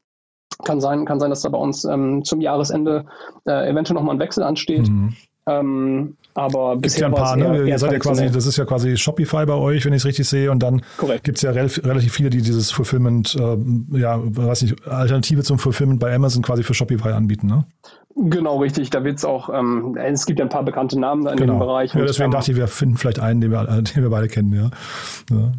kann 0.66 0.82
sein, 0.82 1.06
kann 1.06 1.20
sein, 1.20 1.30
dass 1.30 1.42
da 1.42 1.50
bei 1.50 1.58
uns 1.58 1.86
ähm, 1.86 2.24
zum 2.26 2.42
Jahresende 2.42 3.06
äh, 3.46 3.70
eventuell 3.70 3.96
nochmal 3.96 4.16
ein 4.16 4.20
Wechsel 4.20 4.44
ansteht. 4.44 4.90
Mhm. 4.90 5.16
Ähm, 5.46 6.18
aber 6.40 6.74
Gibt's 6.74 6.94
bisher 6.94 7.02
ja 7.02 7.08
ein 7.08 7.14
paar, 7.14 7.36
ne? 7.36 7.58
Eher, 7.58 7.66
Ihr 7.66 7.80
seid 7.80 7.92
ja 7.92 8.00
quasi, 8.00 8.30
das 8.30 8.46
ist 8.46 8.58
ja 8.58 8.66
quasi 8.66 8.98
Shopify 8.98 9.46
bei 9.46 9.54
euch, 9.54 9.86
wenn 9.86 9.94
ich 9.94 10.02
es 10.02 10.06
richtig 10.06 10.28
sehe. 10.28 10.52
Und 10.52 10.64
dann 10.64 10.82
gibt 11.24 11.38
es 11.38 11.42
ja 11.42 11.52
rel 11.52 11.68
relativ 11.68 12.14
viele, 12.14 12.30
die 12.30 12.42
dieses 12.42 12.72
Fulfillment, 12.72 13.36
äh, 13.36 14.00
ja, 14.00 14.20
weiß 14.22 14.64
nicht, 14.64 14.88
Alternative 14.88 15.44
zum 15.44 15.60
Fulfillment 15.60 16.00
bei 16.00 16.14
Amazon 16.14 16.42
quasi 16.42 16.64
für 16.64 16.74
Shopify 16.74 17.10
anbieten, 17.10 17.48
ne? 17.48 17.66
Genau, 18.16 18.58
richtig. 18.58 18.90
Da 18.90 19.04
wird 19.04 19.18
es 19.18 19.26
auch, 19.26 19.50
ähm, 19.50 19.98
es 19.98 20.26
gibt 20.26 20.40
ja 20.40 20.46
ein 20.46 20.50
paar 20.50 20.64
bekannte 20.64 21.00
Namen 21.00 21.24
da 21.24 21.32
in 21.32 21.38
genau. 21.38 21.54
dem 21.54 21.60
Bereich. 21.60 21.94
Ja, 21.94 22.02
deswegen 22.02 22.26
und, 22.26 22.34
dachte 22.34 22.52
ich, 22.52 22.58
wir 22.58 22.68
finden 22.68 22.98
vielleicht 22.98 23.20
einen, 23.20 23.42
den 23.42 23.52
wir, 23.52 23.64
den 23.82 24.04
wir 24.04 24.10
beide 24.10 24.28
kennen, 24.28 24.54
ja. 24.54 24.70
ja. 25.32 25.52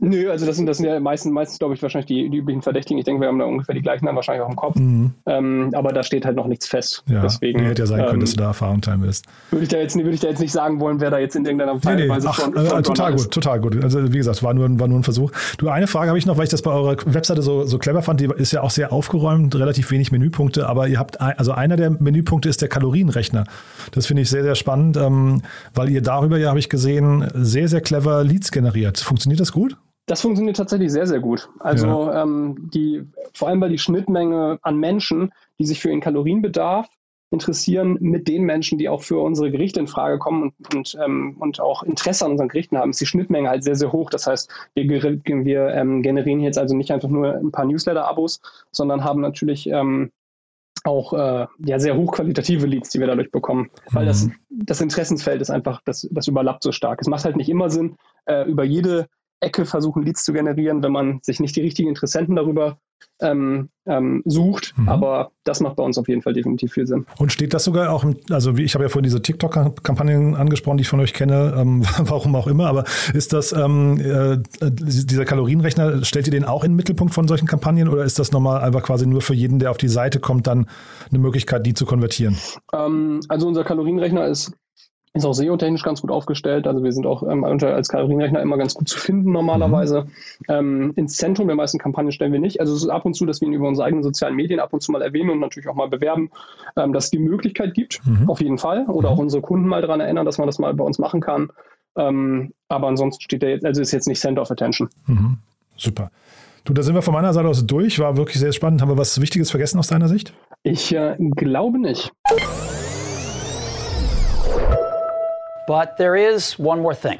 Nö, 0.00 0.28
also 0.28 0.44
das 0.44 0.56
sind, 0.56 0.66
das 0.66 0.78
sind 0.78 0.86
ja 0.86 0.98
meistens, 0.98 1.32
meistens 1.32 1.58
glaube 1.60 1.74
ich, 1.74 1.82
wahrscheinlich 1.82 2.06
die, 2.06 2.28
die 2.28 2.38
üblichen 2.38 2.62
Verdächtigen. 2.62 2.98
Ich 2.98 3.04
denke, 3.04 3.20
wir 3.20 3.28
haben 3.28 3.38
da 3.38 3.44
ungefähr 3.44 3.76
die 3.76 3.80
gleichen 3.80 4.06
dann 4.06 4.16
wahrscheinlich 4.16 4.44
auch 4.44 4.50
im 4.50 4.56
Kopf. 4.56 4.76
Mhm. 4.76 5.12
Ähm, 5.26 5.70
aber 5.72 5.92
da 5.92 6.02
steht 6.02 6.24
halt 6.24 6.34
noch 6.34 6.48
nichts 6.48 6.66
fest. 6.66 7.04
Ja, 7.06 7.22
Deswegen, 7.22 7.60
hätte 7.60 7.82
ja 7.82 7.86
sein 7.86 8.00
können, 8.00 8.14
ähm, 8.14 8.20
dass 8.20 8.32
du 8.32 8.38
da 8.38 8.46
Erfahrung 8.46 8.80
teilen 8.80 9.02
willst. 9.02 9.26
Würde 9.50 9.62
ich, 9.62 9.68
da 9.68 9.78
jetzt, 9.78 9.96
würde 9.96 10.10
ich 10.10 10.20
da 10.20 10.28
jetzt 10.28 10.40
nicht 10.40 10.50
sagen 10.50 10.80
wollen, 10.80 11.00
wer 11.00 11.10
da 11.10 11.18
jetzt 11.18 11.36
in 11.36 11.44
irgendeiner 11.44 11.74
Weise 11.82 11.96
nee, 11.96 12.08
nee. 12.08 12.24
Ach, 12.26 12.34
schon, 12.34 12.56
äh, 12.56 12.82
Total 12.82 13.14
gut, 13.14 13.30
total 13.30 13.60
gut. 13.60 13.82
Also 13.84 14.12
wie 14.12 14.16
gesagt, 14.16 14.42
war 14.42 14.52
nur, 14.52 14.80
war 14.80 14.88
nur 14.88 14.98
ein 14.98 15.04
Versuch. 15.04 15.30
Du, 15.58 15.68
eine 15.68 15.86
Frage 15.86 16.08
habe 16.08 16.18
ich 16.18 16.26
noch, 16.26 16.36
weil 16.38 16.44
ich 16.44 16.50
das 16.50 16.62
bei 16.62 16.72
eurer 16.72 16.96
Webseite 17.06 17.42
so, 17.42 17.64
so 17.64 17.78
clever 17.78 18.02
fand. 18.02 18.20
Die 18.20 18.28
ist 18.36 18.52
ja 18.52 18.62
auch 18.62 18.70
sehr 18.70 18.92
aufgeräumt, 18.92 19.54
relativ 19.54 19.92
wenig 19.92 20.10
Menüpunkte. 20.10 20.68
Aber 20.68 20.88
ihr 20.88 20.98
habt, 20.98 21.20
ein, 21.20 21.38
also 21.38 21.52
einer 21.52 21.76
der 21.76 21.90
Menüpunkte 21.90 22.48
ist 22.48 22.60
der 22.62 22.68
Kalorienrechner. 22.68 23.44
Das 23.92 24.06
finde 24.06 24.22
ich 24.22 24.30
sehr, 24.30 24.42
sehr 24.42 24.56
spannend, 24.56 24.96
ähm, 24.96 25.42
weil 25.72 25.88
ihr 25.88 26.02
darüber 26.02 26.36
ja, 26.36 26.48
habe 26.48 26.58
ich 26.58 26.68
gesehen, 26.68 27.30
sehr, 27.34 27.68
sehr 27.68 27.80
clever 27.80 28.24
Leads 28.24 28.50
generiert. 28.50 28.98
Funktioniert 28.98 29.40
das 29.40 29.52
gut? 29.52 29.76
Das 30.06 30.20
funktioniert 30.20 30.56
tatsächlich 30.56 30.92
sehr, 30.92 31.06
sehr 31.06 31.20
gut. 31.20 31.48
Also 31.60 31.86
ja. 31.86 32.22
ähm, 32.22 32.70
die, 32.74 33.04
vor 33.32 33.48
allem 33.48 33.60
weil 33.60 33.70
die 33.70 33.78
Schnittmenge 33.78 34.58
an 34.62 34.76
Menschen, 34.76 35.32
die 35.58 35.64
sich 35.64 35.80
für 35.80 35.88
ihren 35.88 36.00
Kalorienbedarf 36.00 36.88
interessieren, 37.30 37.96
mit 38.00 38.28
den 38.28 38.44
Menschen, 38.44 38.78
die 38.78 38.88
auch 38.88 39.02
für 39.02 39.18
unsere 39.18 39.50
Gerichte 39.50 39.80
in 39.80 39.86
Frage 39.86 40.18
kommen 40.18 40.42
und, 40.42 40.74
und, 40.74 40.98
ähm, 41.02 41.36
und 41.40 41.60
auch 41.60 41.82
Interesse 41.82 42.24
an 42.24 42.32
unseren 42.32 42.48
Gerichten 42.48 42.78
haben, 42.78 42.90
ist 42.90 43.00
die 43.00 43.06
Schnittmenge 43.06 43.48
halt 43.48 43.64
sehr, 43.64 43.76
sehr 43.76 43.92
hoch. 43.92 44.10
Das 44.10 44.26
heißt, 44.26 44.50
wir, 44.74 44.86
wir 44.86 45.68
ähm, 45.68 46.02
generieren 46.02 46.40
jetzt 46.40 46.58
also 46.58 46.76
nicht 46.76 46.92
einfach 46.92 47.08
nur 47.08 47.34
ein 47.34 47.50
paar 47.50 47.64
Newsletter-Abos, 47.64 48.40
sondern 48.70 49.04
haben 49.04 49.20
natürlich 49.20 49.66
ähm, 49.68 50.12
auch 50.84 51.12
äh, 51.14 51.46
ja, 51.64 51.78
sehr 51.78 51.96
hochqualitative 51.96 52.66
Leads, 52.66 52.90
die 52.90 53.00
wir 53.00 53.06
dadurch 53.06 53.30
bekommen. 53.30 53.70
Weil 53.90 54.06
das, 54.06 54.26
mhm. 54.26 54.34
das 54.50 54.80
Interessensfeld 54.80 55.40
ist 55.40 55.50
einfach, 55.50 55.80
das, 55.84 56.06
das 56.10 56.28
überlappt 56.28 56.62
so 56.62 56.72
stark. 56.72 57.00
Es 57.00 57.08
macht 57.08 57.24
halt 57.24 57.36
nicht 57.36 57.48
immer 57.48 57.70
Sinn, 57.70 57.96
äh, 58.26 58.48
über 58.48 58.64
jede 58.64 59.08
Ecke 59.44 59.64
versuchen, 59.64 60.02
Leads 60.02 60.24
zu 60.24 60.32
generieren, 60.32 60.82
wenn 60.82 60.92
man 60.92 61.20
sich 61.22 61.40
nicht 61.40 61.54
die 61.56 61.60
richtigen 61.60 61.88
Interessenten 61.88 62.36
darüber 62.36 62.78
ähm, 63.20 63.68
ähm, 63.86 64.22
sucht. 64.24 64.74
Mhm. 64.76 64.88
Aber 64.88 65.30
das 65.44 65.60
macht 65.60 65.76
bei 65.76 65.82
uns 65.82 65.98
auf 65.98 66.08
jeden 66.08 66.22
Fall 66.22 66.32
definitiv 66.32 66.72
viel 66.72 66.86
Sinn. 66.86 67.06
Und 67.18 67.32
steht 67.32 67.54
das 67.54 67.64
sogar 67.64 67.92
auch, 67.92 68.02
im, 68.02 68.16
also 68.30 68.54
ich 68.56 68.74
habe 68.74 68.84
ja 68.84 68.88
vorhin 68.88 69.04
diese 69.04 69.22
TikTok-Kampagnen 69.22 70.34
angesprochen, 70.34 70.78
die 70.78 70.82
ich 70.82 70.88
von 70.88 71.00
euch 71.00 71.12
kenne, 71.12 71.54
ähm, 71.56 71.82
warum 71.98 72.34
auch 72.34 72.46
immer, 72.46 72.66
aber 72.66 72.84
ist 73.12 73.32
das, 73.32 73.52
ähm, 73.52 74.00
äh, 74.00 74.38
dieser 74.70 75.24
Kalorienrechner, 75.24 76.04
stellt 76.04 76.26
ihr 76.26 76.32
den 76.32 76.44
auch 76.44 76.64
in 76.64 76.72
den 76.72 76.76
Mittelpunkt 76.76 77.14
von 77.14 77.28
solchen 77.28 77.46
Kampagnen 77.46 77.88
oder 77.88 78.04
ist 78.04 78.18
das 78.18 78.32
nochmal 78.32 78.62
einfach 78.62 78.82
quasi 78.82 79.06
nur 79.06 79.20
für 79.20 79.34
jeden, 79.34 79.58
der 79.58 79.70
auf 79.70 79.78
die 79.78 79.88
Seite 79.88 80.18
kommt, 80.18 80.46
dann 80.46 80.66
eine 81.10 81.18
Möglichkeit, 81.18 81.66
die 81.66 81.74
zu 81.74 81.86
konvertieren? 81.86 82.36
Ähm, 82.72 83.20
also 83.28 83.46
unser 83.46 83.64
Kalorienrechner 83.64 84.26
ist 84.26 84.52
ist 85.14 85.24
auch 85.24 85.32
SEO-technisch 85.32 85.84
ganz 85.84 86.00
gut 86.00 86.10
aufgestellt. 86.10 86.66
Also 86.66 86.82
wir 86.82 86.92
sind 86.92 87.06
auch 87.06 87.22
ähm, 87.22 87.44
als 87.44 87.88
Kalorienrechner 87.88 88.42
immer 88.42 88.56
ganz 88.56 88.74
gut 88.74 88.88
zu 88.88 88.98
finden 88.98 89.30
normalerweise. 89.30 90.02
Mhm. 90.02 90.10
Ähm, 90.48 90.92
ins 90.96 91.16
Zentrum 91.16 91.46
der 91.46 91.54
meisten 91.56 91.78
Kampagnen 91.78 92.10
stellen 92.10 92.32
wir 92.32 92.40
nicht. 92.40 92.58
Also 92.60 92.74
es 92.74 92.82
ist 92.82 92.88
ab 92.88 93.04
und 93.04 93.14
zu, 93.14 93.24
dass 93.24 93.40
wir 93.40 93.46
ihn 93.46 93.54
über 93.54 93.68
unsere 93.68 93.86
eigenen 93.86 94.02
sozialen 94.02 94.34
Medien 94.34 94.58
ab 94.58 94.72
und 94.72 94.82
zu 94.82 94.90
mal 94.90 95.02
erwähnen 95.02 95.30
und 95.30 95.38
natürlich 95.38 95.68
auch 95.68 95.76
mal 95.76 95.88
bewerben, 95.88 96.30
ähm, 96.76 96.92
dass 96.92 97.04
es 97.04 97.10
die 97.10 97.20
Möglichkeit 97.20 97.74
gibt, 97.74 98.00
mhm. 98.04 98.28
auf 98.28 98.40
jeden 98.40 98.58
Fall. 98.58 98.86
Oder 98.86 99.10
mhm. 99.10 99.14
auch 99.14 99.18
unsere 99.20 99.40
Kunden 99.40 99.68
mal 99.68 99.82
daran 99.82 100.00
erinnern, 100.00 100.26
dass 100.26 100.38
man 100.38 100.48
das 100.48 100.58
mal 100.58 100.74
bei 100.74 100.84
uns 100.84 100.98
machen 100.98 101.20
kann. 101.20 101.50
Ähm, 101.96 102.52
aber 102.68 102.88
ansonsten 102.88 103.22
steht 103.22 103.42
der 103.42 103.50
jetzt, 103.50 103.64
also 103.64 103.80
ist 103.80 103.92
jetzt 103.92 104.08
nicht 104.08 104.20
Center 104.20 104.42
of 104.42 104.50
Attention. 104.50 104.88
Mhm. 105.06 105.38
Super. 105.76 106.10
Du, 106.64 106.72
da 106.72 106.82
sind 106.82 106.96
wir 106.96 107.02
von 107.02 107.14
meiner 107.14 107.32
Seite 107.32 107.46
aus 107.46 107.64
durch. 107.64 108.00
War 108.00 108.16
wirklich 108.16 108.40
sehr 108.40 108.52
spannend. 108.52 108.82
Haben 108.82 108.88
wir 108.88 108.98
was 108.98 109.20
Wichtiges 109.20 109.50
vergessen 109.50 109.78
aus 109.78 109.86
deiner 109.86 110.08
Sicht? 110.08 110.32
Ich 110.64 110.92
äh, 110.92 111.14
glaube 111.18 111.78
nicht. 111.78 112.12
But 115.66 115.96
there 115.96 116.14
is 116.14 116.58
one 116.58 116.82
more 116.82 116.94
thing. 116.94 117.18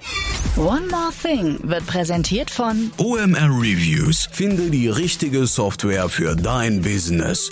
One 0.57 0.87
More 0.88 1.11
Thing 1.11 1.59
wird 1.62 1.87
präsentiert 1.87 2.50
von 2.50 2.90
OMR 2.98 3.48
Reviews. 3.59 4.28
Finde 4.30 4.70
die 4.70 4.88
richtige 4.88 5.46
Software 5.46 6.09
für 6.09 6.37
dein 6.37 6.83
Business. 6.83 7.50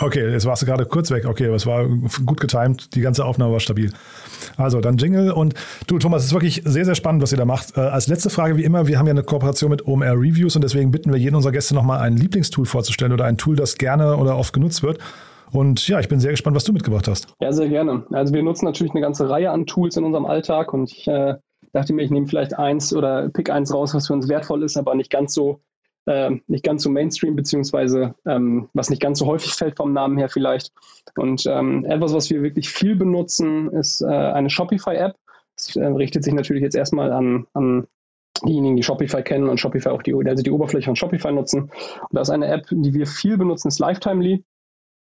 Okay, 0.00 0.30
jetzt 0.30 0.46
warst 0.46 0.62
du 0.62 0.66
gerade 0.66 0.86
kurz 0.86 1.10
weg. 1.10 1.26
Okay, 1.26 1.48
das 1.48 1.66
war 1.66 1.86
gut 2.24 2.40
getimt. 2.40 2.94
Die 2.94 3.00
ganze 3.00 3.24
Aufnahme 3.24 3.52
war 3.52 3.60
stabil. 3.60 3.92
Also 4.56 4.80
dann 4.80 4.96
Jingle 4.96 5.32
und 5.32 5.54
du 5.88 5.98
Thomas, 5.98 6.22
es 6.22 6.28
ist 6.28 6.32
wirklich 6.34 6.62
sehr, 6.64 6.84
sehr 6.84 6.94
spannend, 6.94 7.22
was 7.22 7.32
ihr 7.32 7.38
da 7.38 7.44
macht. 7.44 7.76
Äh, 7.76 7.80
als 7.80 8.06
letzte 8.06 8.30
Frage 8.30 8.56
wie 8.56 8.64
immer, 8.64 8.86
wir 8.86 8.98
haben 8.98 9.06
ja 9.06 9.12
eine 9.12 9.24
Kooperation 9.24 9.70
mit 9.70 9.86
OMR 9.86 10.12
Reviews 10.12 10.54
und 10.54 10.62
deswegen 10.62 10.92
bitten 10.92 11.12
wir 11.12 11.18
jeden 11.18 11.34
unserer 11.34 11.52
Gäste 11.52 11.74
nochmal 11.74 12.00
ein 12.00 12.16
Lieblingstool 12.16 12.64
vorzustellen 12.64 13.12
oder 13.12 13.24
ein 13.24 13.38
Tool, 13.38 13.56
das 13.56 13.76
gerne 13.76 14.16
oder 14.16 14.36
oft 14.36 14.52
genutzt 14.52 14.82
wird. 14.84 15.00
Und 15.52 15.86
ja, 15.88 16.00
ich 16.00 16.08
bin 16.08 16.20
sehr 16.20 16.32
gespannt, 16.32 16.56
was 16.56 16.64
du 16.64 16.72
mitgebracht 16.72 17.08
hast. 17.08 17.34
Ja, 17.40 17.52
sehr 17.52 17.68
gerne. 17.68 18.04
Also 18.10 18.34
wir 18.34 18.42
nutzen 18.42 18.64
natürlich 18.64 18.92
eine 18.92 19.00
ganze 19.00 19.28
Reihe 19.28 19.50
an 19.50 19.66
Tools 19.66 19.96
in 19.96 20.04
unserem 20.04 20.26
Alltag 20.26 20.72
und 20.72 20.90
ich 20.90 21.06
äh, 21.08 21.34
dachte 21.72 21.92
mir, 21.92 22.02
ich 22.02 22.10
nehme 22.10 22.26
vielleicht 22.26 22.58
eins 22.58 22.94
oder 22.94 23.28
pick 23.28 23.50
eins 23.50 23.72
raus, 23.72 23.94
was 23.94 24.06
für 24.06 24.12
uns 24.12 24.28
wertvoll 24.28 24.62
ist, 24.62 24.76
aber 24.76 24.94
nicht 24.94 25.10
ganz 25.10 25.34
so 25.34 25.60
äh, 26.06 26.30
nicht 26.46 26.64
ganz 26.64 26.82
so 26.82 26.90
Mainstream, 26.90 27.34
beziehungsweise 27.36 28.14
ähm, 28.26 28.68
was 28.74 28.90
nicht 28.90 29.00
ganz 29.00 29.18
so 29.18 29.26
häufig 29.26 29.52
fällt 29.54 29.76
vom 29.76 29.92
Namen 29.92 30.18
her 30.18 30.28
vielleicht. 30.28 30.72
Und 31.16 31.46
ähm, 31.46 31.84
etwas, 31.84 32.12
was 32.12 32.30
wir 32.30 32.42
wirklich 32.42 32.68
viel 32.68 32.96
benutzen, 32.96 33.70
ist 33.72 34.02
äh, 34.02 34.06
eine 34.06 34.50
Shopify-App. 34.50 35.16
Das 35.56 35.76
äh, 35.76 35.84
richtet 35.86 36.24
sich 36.24 36.34
natürlich 36.34 36.62
jetzt 36.62 36.76
erstmal 36.76 37.12
an, 37.12 37.46
an 37.54 37.86
diejenigen, 38.46 38.76
die 38.76 38.82
Shopify 38.82 39.22
kennen 39.22 39.48
und 39.48 39.60
Shopify 39.60 39.90
auch 39.90 40.02
die, 40.02 40.14
also 40.14 40.42
die 40.42 40.50
Oberfläche 40.50 40.86
von 40.86 40.96
Shopify 40.96 41.32
nutzen. 41.32 41.62
Und 41.62 42.10
da 42.10 42.20
ist 42.20 42.30
eine 42.30 42.48
App, 42.48 42.66
die 42.70 42.92
wir 42.92 43.06
viel 43.06 43.38
benutzen, 43.38 43.68
ist 43.68 43.78
Lifetimely 43.78 44.44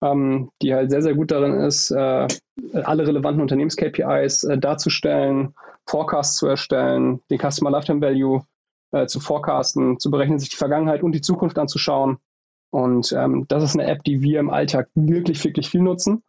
ähm, 0.01 0.49
die 0.62 0.73
halt 0.73 0.89
sehr, 0.89 1.01
sehr 1.01 1.13
gut 1.13 1.32
darin 1.32 1.55
ist, 1.55 1.91
äh, 1.91 2.28
alle 2.74 3.07
relevanten 3.07 3.41
Unternehmens-KPIs 3.41 4.43
äh, 4.45 4.57
darzustellen, 4.57 5.53
Forecasts 5.88 6.38
zu 6.38 6.47
erstellen, 6.47 7.22
den 7.30 7.39
Customer 7.39 7.72
Lifetime 7.72 8.01
Value 8.01 8.43
äh, 8.91 9.07
zu 9.07 9.20
forecasten, 9.20 9.99
zu 9.99 10.11
berechnen, 10.11 10.39
sich 10.39 10.49
die 10.49 10.55
Vergangenheit 10.55 11.03
und 11.03 11.13
die 11.13 11.22
Zukunft 11.22 11.57
anzuschauen. 11.57 12.18
Und 12.72 13.11
ähm, 13.11 13.45
das 13.47 13.63
ist 13.63 13.76
eine 13.76 13.88
App, 13.88 14.03
die 14.03 14.22
wir 14.22 14.39
im 14.39 14.49
Alltag 14.49 14.89
wirklich, 14.95 15.43
wirklich 15.43 15.70
viel 15.70 15.82
nutzen 15.82 16.24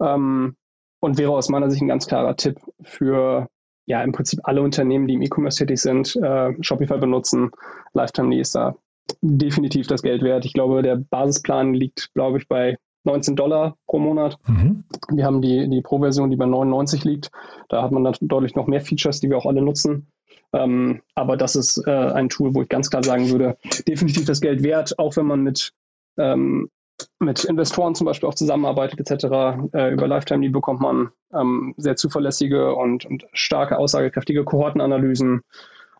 ähm, 0.00 0.56
und 1.00 1.18
wäre 1.18 1.32
aus 1.32 1.48
meiner 1.48 1.70
Sicht 1.70 1.82
ein 1.82 1.88
ganz 1.88 2.06
klarer 2.06 2.36
Tipp 2.36 2.60
für 2.82 3.48
ja 3.86 4.02
im 4.02 4.12
Prinzip 4.12 4.40
alle 4.42 4.62
Unternehmen, 4.62 5.06
die 5.06 5.14
im 5.14 5.22
E-Commerce 5.22 5.58
tätig 5.58 5.80
sind, 5.80 6.16
äh, 6.16 6.52
Shopify 6.60 6.98
benutzen. 6.98 7.50
Lifetime 7.94 8.38
ist 8.38 8.54
da 8.54 8.76
definitiv 9.22 9.86
das 9.86 10.02
Geld 10.02 10.22
wert. 10.22 10.44
Ich 10.44 10.52
glaube, 10.52 10.82
der 10.82 10.96
Basisplan 10.96 11.72
liegt, 11.72 12.12
glaube 12.14 12.38
ich, 12.38 12.48
bei 12.48 12.76
19 13.06 13.36
Dollar 13.36 13.76
pro 13.86 13.98
Monat. 13.98 14.38
Mhm. 14.46 14.84
Wir 15.10 15.24
haben 15.24 15.40
die, 15.40 15.68
die 15.68 15.80
Pro-Version, 15.80 16.30
die 16.30 16.36
bei 16.36 16.46
99 16.46 17.04
liegt. 17.04 17.30
Da 17.68 17.82
hat 17.82 17.92
man 17.92 18.04
dann 18.04 18.14
deutlich 18.20 18.54
noch 18.54 18.66
mehr 18.66 18.80
Features, 18.80 19.20
die 19.20 19.30
wir 19.30 19.38
auch 19.38 19.46
alle 19.46 19.62
nutzen. 19.62 20.08
Ähm, 20.52 21.02
aber 21.14 21.36
das 21.36 21.56
ist 21.56 21.82
äh, 21.86 21.90
ein 21.90 22.28
Tool, 22.28 22.54
wo 22.54 22.62
ich 22.62 22.68
ganz 22.68 22.90
klar 22.90 23.02
sagen 23.02 23.30
würde, 23.30 23.56
definitiv 23.86 24.24
das 24.26 24.40
Geld 24.40 24.62
wert, 24.62 24.98
auch 24.98 25.16
wenn 25.16 25.26
man 25.26 25.42
mit, 25.42 25.72
ähm, 26.18 26.70
mit 27.18 27.44
Investoren 27.44 27.94
zum 27.94 28.06
Beispiel 28.06 28.28
auch 28.28 28.34
zusammenarbeitet 28.34 29.00
etc. 29.00 29.24
Äh, 29.72 29.92
über 29.92 30.06
Lifetime 30.06 30.42
Lead 30.42 30.52
bekommt 30.52 30.80
man 30.80 31.10
ähm, 31.32 31.74
sehr 31.76 31.96
zuverlässige 31.96 32.74
und, 32.74 33.04
und 33.04 33.26
starke, 33.32 33.78
aussagekräftige 33.78 34.44
Kohortenanalysen 34.44 35.42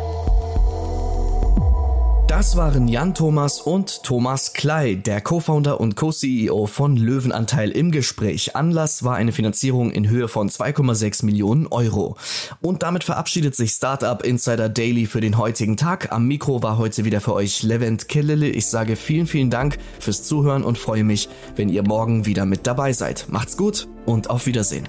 Das 2.33 2.57
waren 2.57 2.89
Jan 2.89 3.13
Thomas 3.13 3.61
und 3.61 4.05
Thomas 4.05 4.55
Klei, 4.55 4.95
der 4.95 5.21
Co-Founder 5.21 5.79
und 5.79 5.97
Co-CEO 5.97 6.67
von 6.67 6.97
Löwenanteil 6.97 7.71
im 7.71 7.91
Gespräch. 7.91 8.57
Anlass 8.57 9.05
war 9.05 9.17
eine 9.17 9.33
Finanzierung 9.33 9.91
in 9.91 10.09
Höhe 10.09 10.29
von 10.29 10.49
2,6 10.49 11.27
Millionen 11.27 11.67
Euro. 11.67 12.17
Und 12.63 12.83
damit 12.83 13.05
verabschiedet 13.05 13.55
sich 13.55 13.73
Startup 13.73 14.25
Insider 14.25 14.71
Daily 14.71 15.05
für 15.05 15.21
den 15.21 15.37
heutigen 15.37 15.77
Tag. 15.77 16.11
Am 16.11 16.27
Mikro 16.27 16.63
war 16.63 16.79
heute 16.79 17.05
wieder 17.05 17.21
für 17.21 17.35
euch 17.35 17.63
Levent 17.65 18.09
Kellele. 18.09 18.49
Ich 18.49 18.65
sage 18.65 18.97
vielen, 18.97 19.27
vielen 19.27 19.51
Dank 19.51 19.77
fürs 20.01 20.23
Zuhören 20.23 20.65
und 20.65 20.79
freue 20.79 21.05
mich, 21.05 21.29
wenn 21.57 21.69
ihr 21.69 21.83
morgen 21.83 22.25
wieder 22.25 22.47
mit 22.47 22.67
dabei 22.67 22.95
seid. 22.95 23.27
Macht's 23.29 23.59
gut 23.59 23.89
und 24.07 24.31
auf 24.31 24.47
Wiedersehen. 24.47 24.89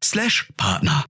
slash 0.00 0.50
Partner. 0.56 1.04